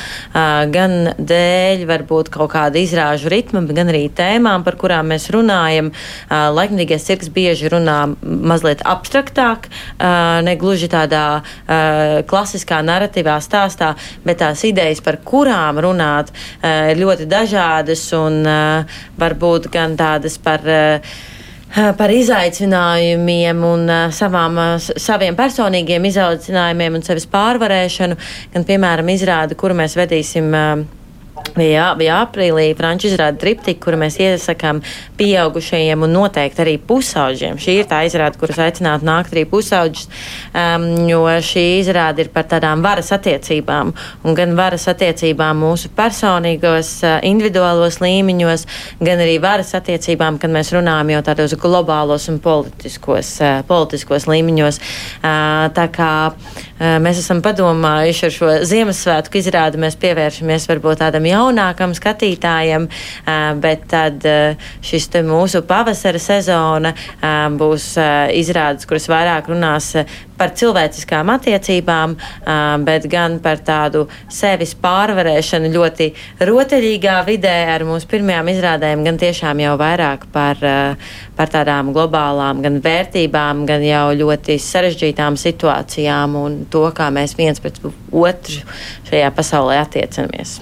gan 0.74 1.14
dēļ 1.20 1.84
varbūt 1.90 2.32
kaut 2.34 2.54
kāda 2.54 2.80
izrāžu 2.80 3.32
ritma, 3.32 3.64
gan 3.68 3.92
arī 3.92 4.06
tēmām, 4.16 4.64
par 4.64 4.78
kurām 4.80 5.12
mēs 5.12 5.28
runājam. 5.36 5.92
Laikmīgais 6.30 7.08
cirks 7.10 7.32
bieži 7.34 7.72
runā 7.74 7.98
mazliet 8.24 8.86
abstraktāk, 8.88 9.68
ne 10.00 10.56
gluži 10.60 10.90
tādā 10.92 11.26
klasiskā 12.30 12.80
narratīvā 12.88 13.36
stāstā, 13.44 13.94
bet 14.24 14.40
tās 14.44 14.64
idejas, 14.68 15.04
par 15.04 15.20
kurām 15.28 15.82
runāt, 15.84 16.32
ir 16.64 17.04
ļoti 17.04 17.28
dažādas 17.30 18.06
un 18.16 18.42
varbūt 19.20 19.70
gan 19.74 20.00
tādas 20.00 20.40
par 20.40 20.64
par 21.98 22.14
izaicinājumiem 22.14 23.66
un 23.66 23.90
savām, 24.16 24.62
saviem 24.80 25.38
personīgiem 25.38 26.08
izaicinājumiem 26.10 27.00
un 27.00 27.06
sevis 27.06 27.28
pārvarēšanu, 27.30 28.18
gan, 28.54 28.66
piemēram, 28.68 29.12
izrādi, 29.14 29.58
kuru 29.60 29.78
mēs 29.78 29.98
vedīsim 30.00 30.50
Jā, 31.58 31.94
bija 31.98 32.20
aprīlī 32.26 32.70
franču 32.78 33.10
izrāda 33.10 33.40
triptika, 33.42 33.82
kuru 33.82 33.98
mēs 34.04 34.20
iesakām 34.22 34.82
pieaugušajiem 35.18 36.04
un 36.06 36.14
noteikti 36.14 36.62
arī 36.64 36.76
pusauģiem. 36.90 37.58
Šī 37.60 37.80
ir 37.82 37.88
tā 37.90 38.04
izrāda, 38.08 38.38
kuras 38.40 38.60
aicinātu 38.62 39.08
nākt 39.08 39.34
arī 39.34 39.46
pusauģis, 39.50 40.08
um, 40.54 40.86
jo 41.10 41.24
šī 41.50 41.66
izrāda 41.80 42.24
ir 42.24 42.30
par 42.34 42.46
tādām 42.52 42.84
varas 42.86 43.12
attiecībām, 43.16 43.94
un 44.24 44.38
gan 44.38 44.56
varas 44.60 44.86
attiecībām 44.92 45.64
mūsu 45.64 45.92
personīgos, 45.98 46.94
uh, 47.08 47.18
individuālos 47.28 48.00
līmeņos, 48.04 48.66
gan 49.02 49.26
arī 49.26 49.40
varas 49.42 49.74
attiecībām, 49.80 50.40
kad 50.42 50.54
mēs 50.54 50.74
runājam 50.76 51.16
jau 51.16 51.24
tādos 51.32 51.58
globālos 51.60 52.30
un 52.32 52.40
politiskos, 52.44 53.36
uh, 53.42 53.60
politiskos 53.68 54.30
līmeņos. 54.30 54.80
Uh, 55.20 55.68
tā 55.76 55.90
kā 55.96 56.14
uh, 56.30 56.96
mēs 57.02 57.24
esam 57.24 57.44
padomājuši 57.46 58.28
ar 58.30 58.38
šo 58.38 58.54
Ziemassvētku 58.70 59.40
izrādi, 59.42 59.82
mēs 59.82 59.98
pievēršamies 60.00 60.70
varbūt 60.70 61.04
tādam 61.04 61.26
jaunākam 61.40 61.96
skatītājam, 61.98 62.88
bet 63.64 63.88
tad 63.92 64.26
šis 64.86 65.10
mūsu 65.26 65.64
pavasara 65.68 66.20
sezona 66.22 66.94
būs 67.60 67.92
izrādes, 68.38 68.88
kuras 68.90 69.10
vairāk 69.12 69.50
runās 69.50 69.94
par 70.40 70.54
cilvēciskām 70.56 71.32
attiecībām, 71.34 72.16
bet 72.88 73.08
gan 73.12 73.38
par 73.44 73.60
tādu 73.66 74.06
sevis 74.32 74.72
pārvarēšanu 74.80 75.72
ļoti 75.74 76.10
rotaļīgā 76.48 77.18
vidē 77.28 77.58
ar 77.74 77.84
mūsu 77.88 78.08
pirmajām 78.14 78.54
izrādēm, 78.54 79.04
gan 79.08 79.20
tiešām 79.20 79.64
jau 79.66 79.76
vairāk 79.82 80.30
par, 80.34 80.64
par 81.36 81.54
tādām 81.54 81.92
globālām 81.96 82.64
gan 82.64 82.80
vērtībām, 82.86 83.66
gan 83.70 83.84
jau 83.84 84.08
ļoti 84.24 84.60
sarežģītām 84.64 85.40
situācijām 85.40 86.40
un 86.40 86.60
to, 86.72 86.88
kā 86.96 87.12
mēs 87.14 87.36
viens 87.40 87.60
pret 87.64 87.84
otru 87.84 88.64
šajā 89.12 89.36
pasaulē 89.36 89.80
attiecamies. 89.84 90.60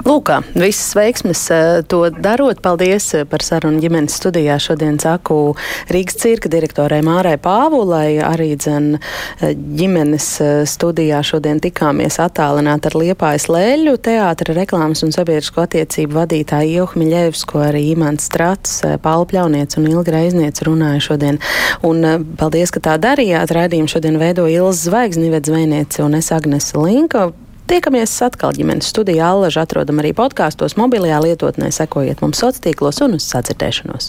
Lūk, 0.00 0.30
visas 0.56 0.94
veiksmes 0.96 1.40
eh, 1.52 1.82
to 1.84 2.00
darot. 2.10 2.62
Paldies 2.64 3.10
eh, 3.14 3.26
par 3.28 3.44
sarunu 3.44 3.82
ģimenes 3.82 4.14
studijā. 4.16 4.56
Šodien 4.62 4.96
saku 5.00 5.54
Rīgas 5.92 6.16
cirka 6.22 6.48
direktorai 6.50 7.02
Mārai 7.04 7.36
Pāvulai, 7.40 8.16
arī 8.24 8.54
dzen 8.56 8.94
eh, 8.96 9.52
ģimenes 9.52 10.28
studijā 10.70 11.20
šodien 11.26 11.60
tikāmies 11.60 12.16
attālināt 12.22 12.88
ar 12.88 12.96
Liepājas 12.96 13.50
Lēļu 13.52 13.98
teātra 14.00 14.56
reklāmas 14.56 15.04
un 15.04 15.12
sabiedrisko 15.14 15.66
attiecību 15.66 16.16
vadītāju 16.16 16.80
Iehu 16.80 17.02
Miļevsko, 17.02 17.60
arī 17.68 17.84
Imants 17.92 18.30
Strats, 18.30 18.80
Paula 19.04 19.28
Pļauniec 19.28 19.76
un 19.76 19.90
Ilga 19.90 20.16
Reizniec 20.16 20.62
runāja 20.64 21.04
šodien. 21.10 21.42
Un 21.86 22.24
paldies, 22.40 22.72
ka 22.72 22.82
tā 22.88 22.96
darījāt. 23.02 23.52
Raidījumu 23.52 23.92
šodien 23.92 24.18
veido 24.22 24.48
Ilza 24.48 24.88
Zvaigznivedz 24.88 25.52
Zvejniece 25.52 26.02
un 26.06 26.18
es 26.18 26.32
Agnese 26.32 26.78
Linka. 26.80 27.28
Tiekamies 27.70 28.10
atkal 28.26 28.50
ģimenes 28.50 28.88
studijā, 28.90 29.28
Allaža 29.30 29.62
atrodam 29.62 30.00
arī 30.02 30.10
podkāstos, 30.18 30.74
mobilajā 30.74 31.20
lietotnē, 31.22 31.68
sekojiet 31.70 32.18
mums 32.18 32.40
sociālos 32.42 32.64
tīklos 32.64 32.98
un 33.06 33.14
uz 33.14 33.28
sadzirdēšanos. 33.30 34.08